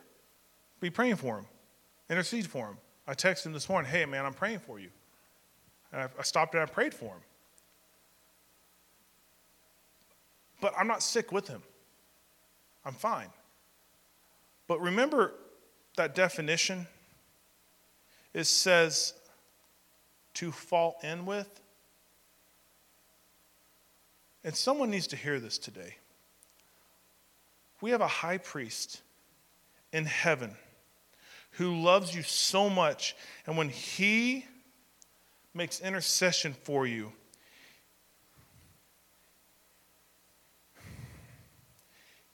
Be 0.78 0.89
praying 0.89 1.16
for 1.16 1.39
him, 1.39 1.47
intercede 2.09 2.47
for 2.47 2.68
him. 2.68 2.76
I 3.09 3.14
texted 3.14 3.47
him 3.47 3.55
this 3.55 3.68
morning, 3.68 3.91
hey, 3.91 4.05
man, 4.05 4.24
I'm 4.24 4.35
praying 4.35 4.61
for 4.61 4.78
you. 4.78 4.91
And 5.93 6.03
I, 6.03 6.09
I 6.16 6.22
stopped 6.22 6.55
and 6.55 6.62
I 6.62 6.66
prayed 6.66 6.95
for 6.95 7.07
him. 7.07 7.22
But 10.61 10.74
I'm 10.78 10.87
not 10.87 11.03
sick 11.03 11.33
with 11.33 11.49
him. 11.49 11.61
I'm 12.85 12.95
fine. 12.95 13.28
But 14.66 14.80
remember 14.80 15.35
that 15.97 16.14
definition? 16.14 16.87
It 18.35 18.45
says 18.45 19.14
to 20.35 20.51
fall 20.51 20.97
in 21.03 21.26
with. 21.26 21.61
And 24.45 24.55
someone 24.57 24.91
needs 24.91 25.07
to 25.09 25.16
hear 25.16 25.39
this 25.39 25.59
today. 25.59 25.97
We 27.80 27.91
have 27.91 28.01
a 28.01 28.09
high 28.09 28.39
priest 28.39 29.03
in 29.93 30.05
heaven 30.05 30.57
who 31.53 31.83
loves 31.83 32.14
you 32.14 32.22
so 32.22 32.70
much, 32.70 33.14
and 33.47 33.59
when 33.59 33.68
he 33.68 34.47
makes 35.53 35.80
intercession 35.80 36.55
for 36.62 36.87
you, 36.87 37.12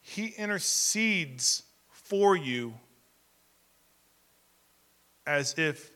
He 0.08 0.28
intercedes 0.28 1.64
for 1.90 2.34
you 2.34 2.72
as 5.26 5.54
if 5.58 5.90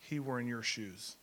he 0.00 0.18
were 0.18 0.40
in 0.40 0.48
your 0.48 0.62
shoes. 0.62 1.14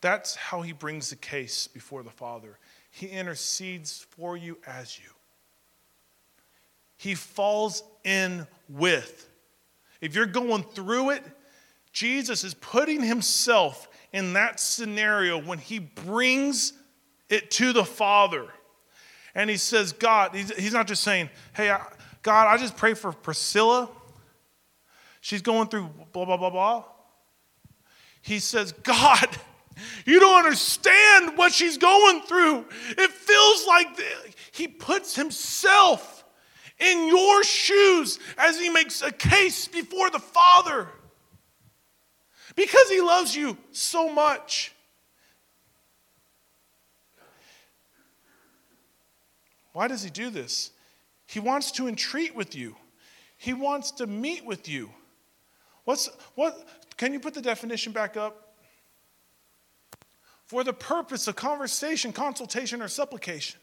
That's 0.00 0.36
how 0.36 0.62
he 0.62 0.70
brings 0.70 1.10
the 1.10 1.16
case 1.16 1.66
before 1.66 2.04
the 2.04 2.10
Father. 2.10 2.58
He 2.92 3.08
intercedes 3.08 4.06
for 4.10 4.36
you 4.36 4.58
as 4.64 5.00
you. 5.00 5.10
He 6.96 7.16
falls 7.16 7.82
in 8.04 8.46
with. 8.68 9.28
If 10.00 10.14
you're 10.14 10.26
going 10.26 10.62
through 10.62 11.10
it, 11.10 11.24
Jesus 11.92 12.44
is 12.44 12.54
putting 12.54 13.02
himself 13.02 13.88
in 14.12 14.34
that 14.34 14.60
scenario 14.60 15.38
when 15.42 15.58
he 15.58 15.80
brings 15.80 16.72
it 17.28 17.50
to 17.52 17.72
the 17.72 17.84
Father 17.84 18.46
and 19.34 19.50
he 19.50 19.56
says, 19.56 19.92
God, 19.92 20.34
he's, 20.34 20.72
not 20.72 20.86
just 20.86 21.02
saying, 21.02 21.30
hey, 21.54 21.70
I, 21.70 21.84
God, 22.22 22.46
I 22.46 22.56
just 22.56 22.76
pray 22.76 22.94
for 22.94 23.12
Priscilla. 23.12 23.88
She's 25.20 25.42
going 25.42 25.68
through 25.68 25.90
blah, 26.12 26.24
blah, 26.24 26.36
blah, 26.36 26.50
blah. 26.50 26.84
He 28.22 28.38
says, 28.38 28.72
God, 28.72 29.28
you 30.06 30.20
don't 30.20 30.44
understand 30.44 31.36
what 31.36 31.52
she's 31.52 31.78
going 31.78 32.22
through. 32.22 32.66
It 32.90 33.10
feels 33.10 33.66
like 33.66 33.88
he 34.52 34.68
puts 34.68 35.16
himself 35.16 36.24
in 36.78 37.08
your 37.08 37.42
shoes 37.44 38.18
as 38.38 38.58
he 38.58 38.68
makes 38.68 39.02
a 39.02 39.12
case 39.12 39.68
before 39.68 40.10
the 40.10 40.18
Father 40.18 40.88
because 42.56 42.88
he 42.88 43.00
loves 43.00 43.34
you 43.34 43.56
so 43.72 44.08
much. 44.08 44.73
Why 49.74 49.88
does 49.88 50.04
he 50.04 50.08
do 50.08 50.30
this? 50.30 50.70
He 51.26 51.40
wants 51.40 51.72
to 51.72 51.88
entreat 51.88 52.34
with 52.34 52.54
you. 52.54 52.76
He 53.36 53.52
wants 53.52 53.90
to 53.92 54.06
meet 54.06 54.46
with 54.46 54.68
you. 54.68 54.88
What's 55.84 56.08
what 56.36 56.56
can 56.96 57.12
you 57.12 57.18
put 57.18 57.34
the 57.34 57.42
definition 57.42 57.92
back 57.92 58.16
up? 58.16 58.54
For 60.46 60.62
the 60.62 60.72
purpose 60.72 61.26
of 61.26 61.34
conversation, 61.34 62.12
consultation, 62.12 62.80
or 62.80 62.88
supplication. 62.88 63.58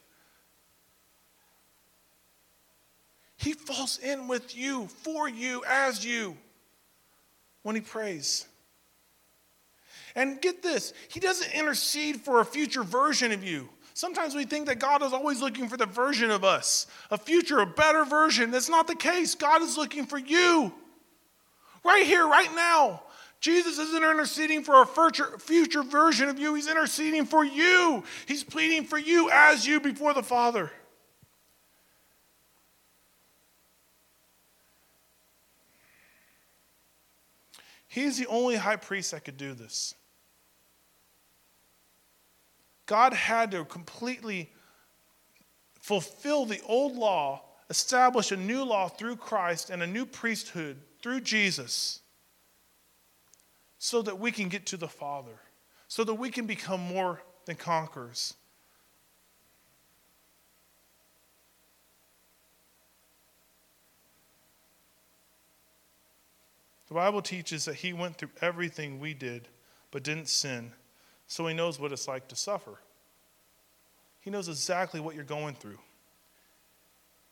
He 3.38 3.53
falls 3.53 3.97
in 3.97 4.28
with 4.28 4.55
you, 4.55 4.88
for 4.88 5.30
you, 5.30 5.64
as 5.68 6.05
you, 6.05 6.38
when 7.64 7.76
he 7.76 7.82
prays. 7.82 8.45
And 10.14 10.41
get 10.41 10.62
this, 10.62 10.93
he 11.07 11.22
doesn't 11.22 11.51
intercede 11.53 12.22
for 12.22 12.41
a 12.41 12.45
future 12.45 12.84
version 12.84 13.32
of 13.32 13.43
you. 13.43 13.70
Sometimes 13.93 14.35
we 14.35 14.45
think 14.45 14.67
that 14.67 14.79
God 14.79 15.03
is 15.03 15.13
always 15.13 15.41
looking 15.41 15.67
for 15.67 15.77
the 15.77 15.85
version 15.85 16.31
of 16.31 16.43
us, 16.43 16.87
a 17.09 17.17
future, 17.17 17.59
a 17.59 17.65
better 17.65 18.05
version. 18.05 18.51
That's 18.51 18.69
not 18.69 18.87
the 18.87 18.95
case. 18.95 19.35
God 19.35 19.61
is 19.61 19.77
looking 19.77 20.05
for 20.05 20.17
you. 20.17 20.73
Right 21.83 22.05
here, 22.05 22.25
right 22.25 22.53
now. 22.55 23.03
Jesus 23.39 23.79
isn't 23.79 24.03
interceding 24.03 24.63
for 24.63 24.83
a 24.83 24.85
future, 25.39 25.83
version 25.83 26.29
of 26.29 26.37
you. 26.37 26.53
He's 26.53 26.69
interceding 26.69 27.25
for 27.25 27.43
you. 27.43 28.03
He's 28.27 28.43
pleading 28.43 28.85
for 28.85 28.99
you 28.99 29.29
as 29.31 29.65
you 29.65 29.79
before 29.79 30.13
the 30.13 30.21
Father. 30.21 30.71
He's 37.87 38.17
the 38.17 38.27
only 38.27 38.55
high 38.55 38.77
priest 38.77 39.11
that 39.11 39.25
could 39.25 39.37
do 39.37 39.53
this. 39.53 39.95
God 42.91 43.13
had 43.13 43.51
to 43.51 43.63
completely 43.63 44.51
fulfill 45.79 46.45
the 46.45 46.59
old 46.67 46.97
law, 46.97 47.41
establish 47.69 48.33
a 48.33 48.35
new 48.35 48.65
law 48.65 48.89
through 48.89 49.15
Christ 49.15 49.69
and 49.69 49.81
a 49.81 49.87
new 49.87 50.05
priesthood 50.05 50.75
through 51.01 51.21
Jesus 51.21 52.01
so 53.77 54.01
that 54.01 54.19
we 54.19 54.29
can 54.29 54.49
get 54.49 54.65
to 54.65 54.75
the 54.75 54.89
Father, 54.89 55.39
so 55.87 56.03
that 56.03 56.15
we 56.15 56.29
can 56.29 56.45
become 56.45 56.81
more 56.81 57.21
than 57.45 57.55
conquerors. 57.55 58.33
The 66.89 66.95
Bible 66.95 67.21
teaches 67.21 67.63
that 67.63 67.75
he 67.75 67.93
went 67.93 68.17
through 68.17 68.31
everything 68.41 68.99
we 68.99 69.13
did, 69.13 69.47
but 69.91 70.03
didn't 70.03 70.27
sin 70.27 70.73
so 71.32 71.47
he 71.47 71.53
knows 71.53 71.79
what 71.79 71.93
it's 71.93 72.09
like 72.09 72.27
to 72.27 72.36
suffer. 72.36 72.77
He 74.19 74.29
knows 74.29 74.49
exactly 74.49 74.99
what 74.99 75.15
you're 75.15 75.23
going 75.23 75.55
through. 75.55 75.77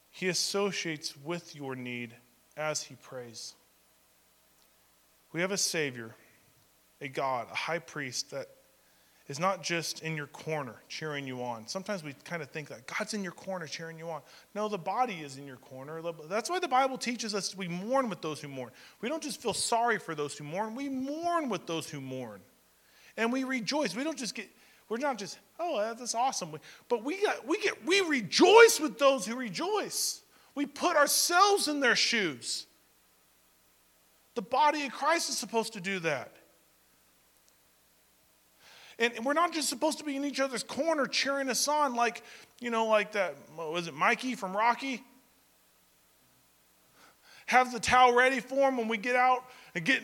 He 0.09 0.29
associates 0.29 1.15
with 1.21 1.53
your 1.53 1.75
need 1.75 2.15
as 2.55 2.81
he 2.81 2.95
prays. 2.95 3.55
We 5.33 5.41
have 5.41 5.51
a 5.51 5.57
Savior, 5.57 6.15
a 7.01 7.09
God, 7.09 7.47
a 7.51 7.55
high 7.55 7.79
priest 7.79 8.31
that 8.31 8.47
is 9.27 9.37
not 9.37 9.63
just 9.63 10.01
in 10.01 10.15
your 10.15 10.27
corner 10.27 10.75
cheering 10.87 11.27
you 11.27 11.43
on. 11.43 11.67
Sometimes 11.67 12.01
we 12.01 12.13
kind 12.23 12.41
of 12.41 12.49
think 12.51 12.69
that 12.69 12.87
God's 12.87 13.13
in 13.13 13.21
your 13.21 13.33
corner 13.33 13.67
cheering 13.67 13.99
you 13.99 14.09
on. 14.09 14.21
No, 14.55 14.69
the 14.69 14.77
body 14.77 15.15
is 15.15 15.37
in 15.37 15.45
your 15.45 15.57
corner. 15.57 16.01
That's 16.29 16.49
why 16.49 16.59
the 16.59 16.69
Bible 16.69 16.97
teaches 16.97 17.35
us 17.35 17.53
we 17.53 17.67
mourn 17.67 18.07
with 18.07 18.21
those 18.21 18.39
who 18.39 18.47
mourn. 18.47 18.71
We 19.01 19.09
don't 19.09 19.21
just 19.21 19.41
feel 19.41 19.53
sorry 19.53 19.99
for 19.99 20.15
those 20.15 20.37
who 20.37 20.45
mourn, 20.45 20.73
we 20.73 20.87
mourn 20.87 21.49
with 21.49 21.67
those 21.67 21.89
who 21.89 21.99
mourn. 21.99 22.39
And 23.19 23.33
we 23.33 23.43
rejoice. 23.43 23.93
We 23.93 24.05
don't 24.05 24.17
just 24.17 24.33
get, 24.33 24.47
we're 24.87 24.97
not 24.97 25.17
just, 25.17 25.37
oh, 25.59 25.93
that's 25.99 26.15
awesome. 26.15 26.57
But 26.87 27.03
we, 27.03 27.21
got, 27.21 27.45
we, 27.45 27.59
get, 27.59 27.85
we 27.85 27.99
rejoice 27.99 28.79
with 28.79 28.97
those 28.97 29.25
who 29.25 29.35
rejoice. 29.35 30.21
We 30.55 30.65
put 30.65 30.95
ourselves 30.95 31.67
in 31.67 31.81
their 31.81 31.97
shoes. 31.97 32.65
The 34.35 34.41
body 34.41 34.85
of 34.85 34.93
Christ 34.93 35.29
is 35.29 35.37
supposed 35.37 35.73
to 35.73 35.81
do 35.81 35.99
that. 35.99 36.31
And 38.99 39.25
we're 39.25 39.33
not 39.33 39.51
just 39.51 39.67
supposed 39.67 39.97
to 39.97 40.05
be 40.05 40.15
in 40.15 40.23
each 40.23 40.39
other's 40.39 40.63
corner 40.63 41.05
cheering 41.05 41.49
us 41.49 41.67
on 41.67 41.95
like, 41.95 42.23
you 42.61 42.69
know, 42.69 42.85
like 42.85 43.11
that, 43.11 43.35
was 43.57 43.87
it 43.87 43.93
Mikey 43.93 44.35
from 44.35 44.55
Rocky? 44.55 45.03
Have 47.47 47.73
the 47.73 47.81
towel 47.81 48.13
ready 48.13 48.39
for 48.39 48.69
him 48.69 48.77
when 48.77 48.87
we 48.87 48.97
get 48.97 49.17
out 49.17 49.43
and 49.75 49.83
get, 49.83 50.03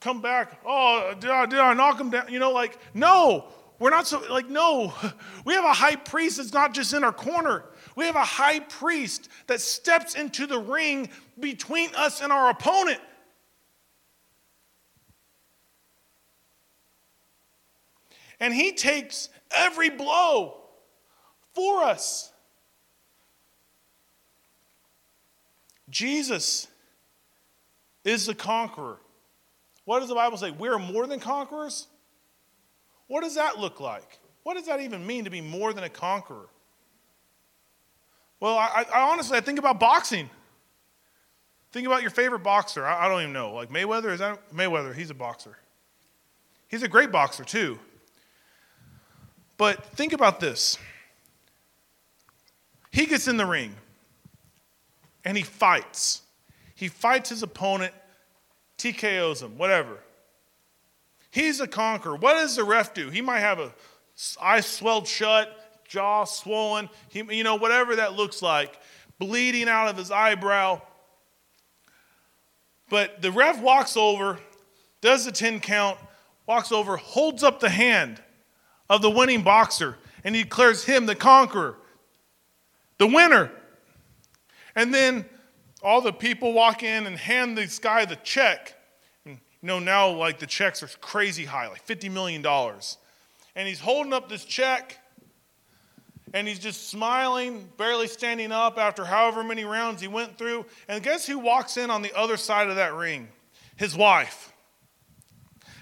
come 0.00 0.20
back. 0.20 0.60
Oh, 0.64 1.14
did 1.18 1.30
I, 1.30 1.46
did 1.46 1.58
I 1.58 1.74
knock 1.74 2.00
him 2.00 2.10
down? 2.10 2.32
You 2.32 2.38
know, 2.38 2.52
like, 2.52 2.78
no, 2.94 3.46
we're 3.78 3.90
not 3.90 4.06
so, 4.06 4.22
like, 4.30 4.48
no. 4.48 4.92
We 5.44 5.54
have 5.54 5.64
a 5.64 5.72
high 5.72 5.96
priest 5.96 6.36
that's 6.36 6.52
not 6.52 6.74
just 6.74 6.92
in 6.92 7.04
our 7.04 7.12
corner. 7.12 7.64
We 7.96 8.04
have 8.04 8.16
a 8.16 8.24
high 8.24 8.60
priest 8.60 9.28
that 9.46 9.60
steps 9.60 10.14
into 10.14 10.46
the 10.46 10.58
ring 10.58 11.08
between 11.40 11.90
us 11.94 12.20
and 12.20 12.32
our 12.32 12.50
opponent. 12.50 13.00
and 18.40 18.54
he 18.54 18.72
takes 18.72 19.28
every 19.50 19.90
blow 19.90 20.56
for 21.54 21.82
us. 21.82 22.32
Jesus 25.90 26.68
is 28.04 28.26
the 28.26 28.34
conqueror. 28.34 28.98
What 29.88 30.00
does 30.00 30.10
the 30.10 30.14
Bible 30.14 30.36
say? 30.36 30.50
We're 30.50 30.78
more 30.78 31.06
than 31.06 31.18
conquerors? 31.18 31.86
What 33.06 33.22
does 33.22 33.36
that 33.36 33.58
look 33.58 33.80
like? 33.80 34.18
What 34.42 34.58
does 34.58 34.66
that 34.66 34.82
even 34.82 35.06
mean 35.06 35.24
to 35.24 35.30
be 35.30 35.40
more 35.40 35.72
than 35.72 35.82
a 35.82 35.88
conqueror? 35.88 36.50
Well, 38.38 38.58
I, 38.58 38.84
I 38.94 39.10
honestly, 39.10 39.38
I 39.38 39.40
think 39.40 39.58
about 39.58 39.80
boxing. 39.80 40.28
Think 41.72 41.86
about 41.86 42.02
your 42.02 42.10
favorite 42.10 42.40
boxer. 42.40 42.84
I, 42.84 43.06
I 43.06 43.08
don't 43.08 43.22
even 43.22 43.32
know. 43.32 43.54
Like 43.54 43.70
Mayweather, 43.70 44.12
is 44.12 44.18
that 44.18 44.52
Mayweather? 44.52 44.94
He's 44.94 45.08
a 45.08 45.14
boxer. 45.14 45.56
He's 46.68 46.82
a 46.82 46.88
great 46.88 47.10
boxer, 47.10 47.44
too. 47.44 47.78
But 49.56 49.86
think 49.96 50.12
about 50.12 50.38
this. 50.38 50.76
He 52.90 53.06
gets 53.06 53.26
in 53.26 53.38
the 53.38 53.46
ring 53.46 53.74
and 55.24 55.34
he 55.34 55.42
fights. 55.42 56.20
He 56.74 56.88
fights 56.88 57.30
his 57.30 57.42
opponent, 57.42 57.94
TKOs 58.78 59.42
him, 59.42 59.58
whatever. 59.58 59.98
He's 61.30 61.60
a 61.60 61.66
conqueror. 61.66 62.16
What 62.16 62.34
does 62.34 62.56
the 62.56 62.64
ref 62.64 62.94
do? 62.94 63.10
He 63.10 63.20
might 63.20 63.40
have 63.40 63.58
a 63.58 63.72
eye 64.40 64.60
swelled 64.60 65.06
shut, 65.06 65.84
jaw 65.86 66.24
swollen, 66.24 66.88
he, 67.08 67.22
you 67.30 67.44
know, 67.44 67.56
whatever 67.56 67.96
that 67.96 68.14
looks 68.14 68.42
like, 68.42 68.80
bleeding 69.18 69.68
out 69.68 69.88
of 69.88 69.96
his 69.96 70.10
eyebrow. 70.10 70.80
But 72.88 73.20
the 73.20 73.30
ref 73.30 73.60
walks 73.60 73.96
over, 73.96 74.38
does 75.00 75.24
the 75.24 75.32
10 75.32 75.60
count, 75.60 75.98
walks 76.46 76.72
over, 76.72 76.96
holds 76.96 77.42
up 77.42 77.60
the 77.60 77.68
hand 77.68 78.22
of 78.88 79.02
the 79.02 79.10
winning 79.10 79.42
boxer, 79.42 79.98
and 80.24 80.34
he 80.34 80.44
declares 80.44 80.84
him 80.84 81.06
the 81.06 81.14
conqueror, 81.14 81.76
the 82.98 83.06
winner. 83.06 83.50
And 84.74 84.92
then 84.94 85.26
all 85.82 86.00
the 86.00 86.12
people 86.12 86.52
walk 86.52 86.82
in 86.82 87.06
and 87.06 87.16
hand 87.16 87.56
this 87.56 87.78
guy 87.78 88.04
the 88.04 88.16
check. 88.16 88.74
And, 89.24 89.38
you 89.62 89.66
know, 89.66 89.78
now 89.78 90.10
like 90.10 90.38
the 90.38 90.46
checks 90.46 90.82
are 90.82 90.88
crazy 91.00 91.44
high, 91.44 91.68
like 91.68 91.86
$50 91.86 92.10
million. 92.10 92.44
And 93.54 93.68
he's 93.68 93.80
holding 93.80 94.12
up 94.12 94.28
this 94.28 94.44
check 94.44 94.98
and 96.34 96.46
he's 96.46 96.58
just 96.58 96.88
smiling, 96.88 97.68
barely 97.76 98.06
standing 98.06 98.52
up 98.52 98.78
after 98.78 99.04
however 99.04 99.42
many 99.42 99.64
rounds 99.64 100.00
he 100.00 100.08
went 100.08 100.36
through. 100.36 100.66
And 100.88 101.02
guess 101.02 101.26
who 101.26 101.38
walks 101.38 101.76
in 101.76 101.90
on 101.90 102.02
the 102.02 102.16
other 102.16 102.36
side 102.36 102.68
of 102.68 102.76
that 102.76 102.94
ring? 102.94 103.28
His 103.76 103.96
wife. 103.96 104.52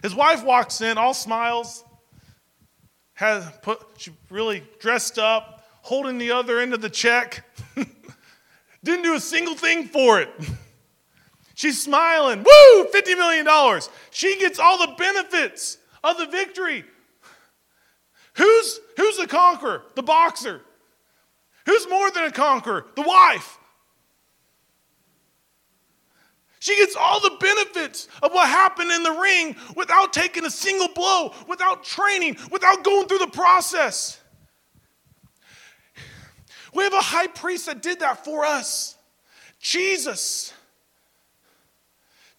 His 0.03 0.15
wife 0.15 0.45
walks 0.45 0.81
in, 0.81 0.99
all 0.99 1.15
smiles, 1.15 1.85
has 3.15 3.51
put, 3.63 3.81
she 3.97 4.13
really 4.31 4.63
dressed 4.79 5.19
up, 5.19 5.67
holding 5.83 6.19
the 6.19 6.33
other 6.33 6.61
end 6.61 6.75
of 6.75 6.81
the 6.81 6.91
check. 6.91 7.45
Didn't 8.87 9.03
do 9.03 9.15
a 9.15 9.21
single 9.21 9.57
thing 9.57 9.89
for 9.89 10.21
it. 10.21 10.29
She's 11.55 11.83
smiling. 11.83 12.45
Woo, 12.45 12.85
$50 12.85 13.17
million. 13.17 13.83
She 14.13 14.39
gets 14.39 14.61
all 14.61 14.79
the 14.79 14.95
benefits 14.97 15.79
of 16.05 16.17
the 16.19 16.27
victory. 16.27 16.85
Who's, 18.35 18.79
who's 18.97 19.17
the 19.17 19.27
conqueror? 19.27 19.83
The 19.97 20.05
boxer. 20.05 20.61
Who's 21.65 21.89
more 21.89 22.13
than 22.13 22.25
a 22.27 22.31
conqueror? 22.31 22.87
The 22.95 23.03
wife. 23.03 23.59
She 26.61 26.77
gets 26.77 26.95
all 26.95 27.19
the 27.19 27.37
benefits 27.41 28.07
of 28.23 28.31
what 28.31 28.49
happened 28.49 28.93
in 28.93 29.03
the 29.03 29.11
ring 29.11 29.57
without 29.75 30.13
taking 30.13 30.45
a 30.45 30.51
single 30.51 30.89
blow, 30.95 31.35
without 31.49 31.83
training, 31.83 32.37
without 32.53 32.85
going 32.85 33.09
through 33.09 33.19
the 33.19 33.27
process. 33.27 34.21
We 36.77 36.85
have 36.85 36.93
a 36.93 37.01
high 37.01 37.27
priest 37.27 37.67
that 37.67 37.83
did 37.83 38.01
that 38.01 38.25
for 38.25 38.45
us 38.45 38.97
Jesus. 39.59 40.53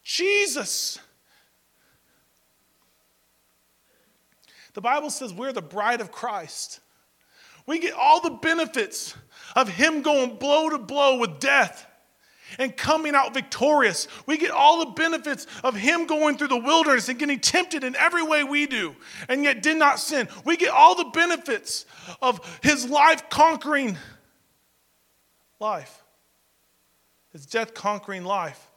Jesus. 0.04 1.00
The 4.74 4.82
Bible 4.82 5.10
says 5.10 5.34
we're 5.34 5.52
the 5.52 5.62
bride 5.62 6.00
of 6.00 6.12
Christ. 6.12 6.80
We 7.66 7.80
get 7.80 7.94
all 7.94 8.22
the 8.22 8.30
benefits 8.30 9.16
of 9.56 9.68
Him 9.68 10.04
going 10.04 10.38
blow 10.38 10.70
to 10.70 10.78
blow 10.78 11.18
with 11.18 11.40
death 11.40 11.86
and 12.60 12.78
coming 12.78 13.16
out 13.16 13.34
victorious. 13.34 14.08
We 14.26 14.38
get 14.38 14.52
all 14.52 14.86
the 14.86 14.92
benefits 14.92 15.48
of 15.64 15.76
him 15.76 16.06
going 16.06 16.38
through 16.38 16.48
the 16.48 16.58
wilderness 16.58 17.10
and 17.10 17.20
getting 17.20 17.42
tempted 17.42 17.84
in 17.84 17.94
every 17.98 18.24
way 18.24 18.46
we 18.46 18.68
do, 18.68 18.96
and 19.28 19.44
yet 19.44 19.62
did 19.62 19.76
not 19.76 20.00
sin. 20.00 20.30
We 20.46 20.56
get 20.56 20.70
all 20.70 20.96
the 20.96 21.10
benefits 21.10 21.86
of 22.22 22.40
his 22.64 22.90
life 22.90 23.30
conquering 23.30 23.98
life, 25.60 26.04
It's 27.34 27.46
death 27.46 27.74
conquering 27.74 28.24
life, 28.24 28.72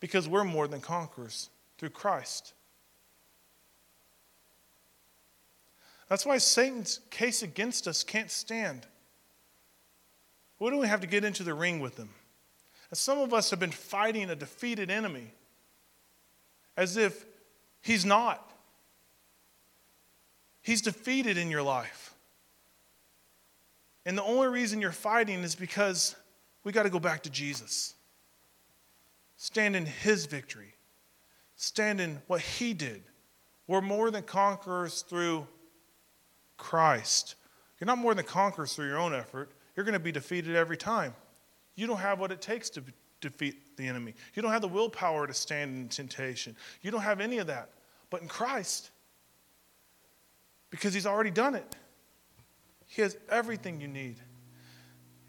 because 0.00 0.28
we're 0.28 0.44
more 0.44 0.68
than 0.68 0.80
conquerors 0.80 1.48
through 1.78 1.90
Christ. 1.90 2.52
That's 6.08 6.26
why 6.26 6.38
Satan's 6.38 7.00
case 7.10 7.42
against 7.42 7.88
us 7.88 8.04
can't 8.04 8.30
stand. 8.30 8.86
What 10.58 10.70
do 10.70 10.78
we 10.78 10.86
have 10.86 11.00
to 11.00 11.06
get 11.06 11.24
into 11.24 11.42
the 11.42 11.54
ring 11.54 11.80
with 11.80 11.96
them? 11.96 12.10
And 12.90 12.98
some 12.98 13.18
of 13.18 13.32
us 13.32 13.50
have 13.50 13.58
been 13.58 13.70
fighting 13.70 14.30
a 14.30 14.36
defeated 14.36 14.90
enemy 14.90 15.32
as 16.76 16.96
if 16.96 17.24
he's 17.80 18.04
not. 18.04 18.52
He's 20.60 20.82
defeated 20.82 21.38
in 21.38 21.50
your 21.50 21.62
life. 21.62 22.03
And 24.06 24.16
the 24.18 24.22
only 24.22 24.48
reason 24.48 24.80
you're 24.80 24.92
fighting 24.92 25.42
is 25.42 25.54
because 25.54 26.14
we 26.62 26.72
got 26.72 26.82
to 26.82 26.90
go 26.90 27.00
back 27.00 27.22
to 27.22 27.30
Jesus. 27.30 27.94
Stand 29.36 29.76
in 29.76 29.86
his 29.86 30.26
victory, 30.26 30.74
stand 31.56 32.00
in 32.00 32.20
what 32.26 32.40
he 32.40 32.74
did. 32.74 33.02
We're 33.66 33.80
more 33.80 34.10
than 34.10 34.22
conquerors 34.22 35.02
through 35.02 35.46
Christ. 36.56 37.34
You're 37.80 37.86
not 37.86 37.98
more 37.98 38.14
than 38.14 38.24
conquerors 38.24 38.74
through 38.74 38.88
your 38.88 38.98
own 38.98 39.14
effort 39.14 39.50
you're 39.76 39.84
going 39.84 39.94
to 39.94 40.00
be 40.00 40.12
defeated 40.12 40.54
every 40.54 40.76
time. 40.76 41.14
You 41.74 41.86
don't 41.86 41.98
have 41.98 42.20
what 42.20 42.30
it 42.30 42.40
takes 42.40 42.70
to 42.70 42.82
defeat 43.20 43.76
the 43.76 43.86
enemy. 43.86 44.14
You 44.34 44.42
don't 44.42 44.52
have 44.52 44.62
the 44.62 44.68
willpower 44.68 45.26
to 45.26 45.34
stand 45.34 45.76
in 45.76 45.88
temptation. 45.88 46.56
You 46.82 46.90
don't 46.90 47.02
have 47.02 47.20
any 47.20 47.38
of 47.38 47.48
that. 47.48 47.70
But 48.10 48.22
in 48.22 48.28
Christ, 48.28 48.90
because 50.70 50.94
He's 50.94 51.06
already 51.06 51.30
done 51.30 51.54
it, 51.54 51.76
He 52.94 53.02
has 53.02 53.16
everything 53.28 53.80
you 53.80 53.88
need. 53.88 54.20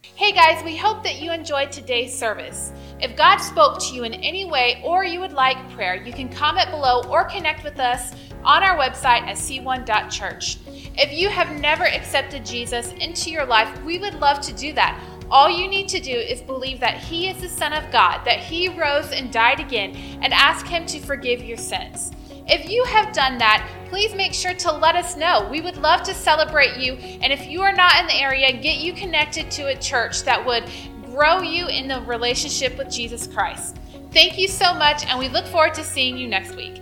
Hey 0.03 0.31
guys, 0.31 0.63
we 0.63 0.77
hope 0.77 1.01
that 1.01 1.19
you 1.19 1.31
enjoyed 1.31 1.71
today's 1.71 2.15
service. 2.15 2.71
If 3.01 3.17
God 3.17 3.39
spoke 3.39 3.79
to 3.79 3.95
you 3.95 4.03
in 4.03 4.13
any 4.13 4.45
way 4.45 4.83
or 4.85 5.03
you 5.03 5.19
would 5.19 5.33
like 5.33 5.57
prayer, 5.71 5.95
you 5.95 6.13
can 6.13 6.29
comment 6.29 6.69
below 6.69 7.01
or 7.09 7.23
connect 7.23 7.63
with 7.63 7.79
us 7.79 8.13
on 8.43 8.61
our 8.61 8.77
website 8.77 9.23
at 9.23 9.37
c1.church. 9.37 10.59
If 10.67 11.11
you 11.11 11.27
have 11.29 11.59
never 11.59 11.85
accepted 11.85 12.45
Jesus 12.45 12.91
into 12.99 13.31
your 13.31 13.47
life, 13.47 13.83
we 13.83 13.97
would 13.97 14.13
love 14.13 14.41
to 14.41 14.53
do 14.53 14.71
that. 14.73 15.03
All 15.31 15.49
you 15.49 15.67
need 15.67 15.89
to 15.89 15.99
do 15.99 16.15
is 16.15 16.43
believe 16.43 16.79
that 16.81 16.99
He 16.99 17.29
is 17.29 17.41
the 17.41 17.49
Son 17.49 17.73
of 17.73 17.91
God, 17.91 18.23
that 18.25 18.37
He 18.37 18.69
rose 18.69 19.11
and 19.11 19.33
died 19.33 19.59
again, 19.59 19.95
and 20.21 20.31
ask 20.35 20.67
Him 20.67 20.85
to 20.85 20.99
forgive 20.99 21.41
your 21.41 21.57
sins. 21.57 22.11
If 22.47 22.69
you 22.69 22.83
have 22.85 23.11
done 23.11 23.39
that, 23.39 23.67
please 23.89 24.13
make 24.13 24.33
sure 24.33 24.53
to 24.53 24.71
let 24.71 24.95
us 24.95 25.17
know. 25.17 25.47
We 25.49 25.61
would 25.61 25.77
love 25.77 26.03
to 26.03 26.13
celebrate 26.13 26.77
you. 26.77 26.93
And 26.93 27.33
if 27.33 27.47
you 27.47 27.61
are 27.61 27.73
not 27.73 27.99
in 27.99 28.05
the 28.05 28.13
area, 28.13 28.51
get 28.51 28.77
you 28.77 28.93
connected 28.93 29.49
to 29.51 29.67
a 29.67 29.75
church 29.75 30.23
that 30.23 30.45
would 30.45 30.69
grow 31.05 31.41
you 31.41 31.67
in 31.67 31.87
the 31.87 32.01
relationship 32.01 32.77
with 32.77 32.91
Jesus 32.91 33.25
Christ. 33.25 33.77
Thank 34.11 34.37
you 34.37 34.47
so 34.47 34.73
much, 34.73 35.05
and 35.07 35.17
we 35.17 35.27
look 35.27 35.47
forward 35.47 35.73
to 35.73 35.83
seeing 35.83 36.17
you 36.17 36.27
next 36.27 36.55
week. 36.55 36.81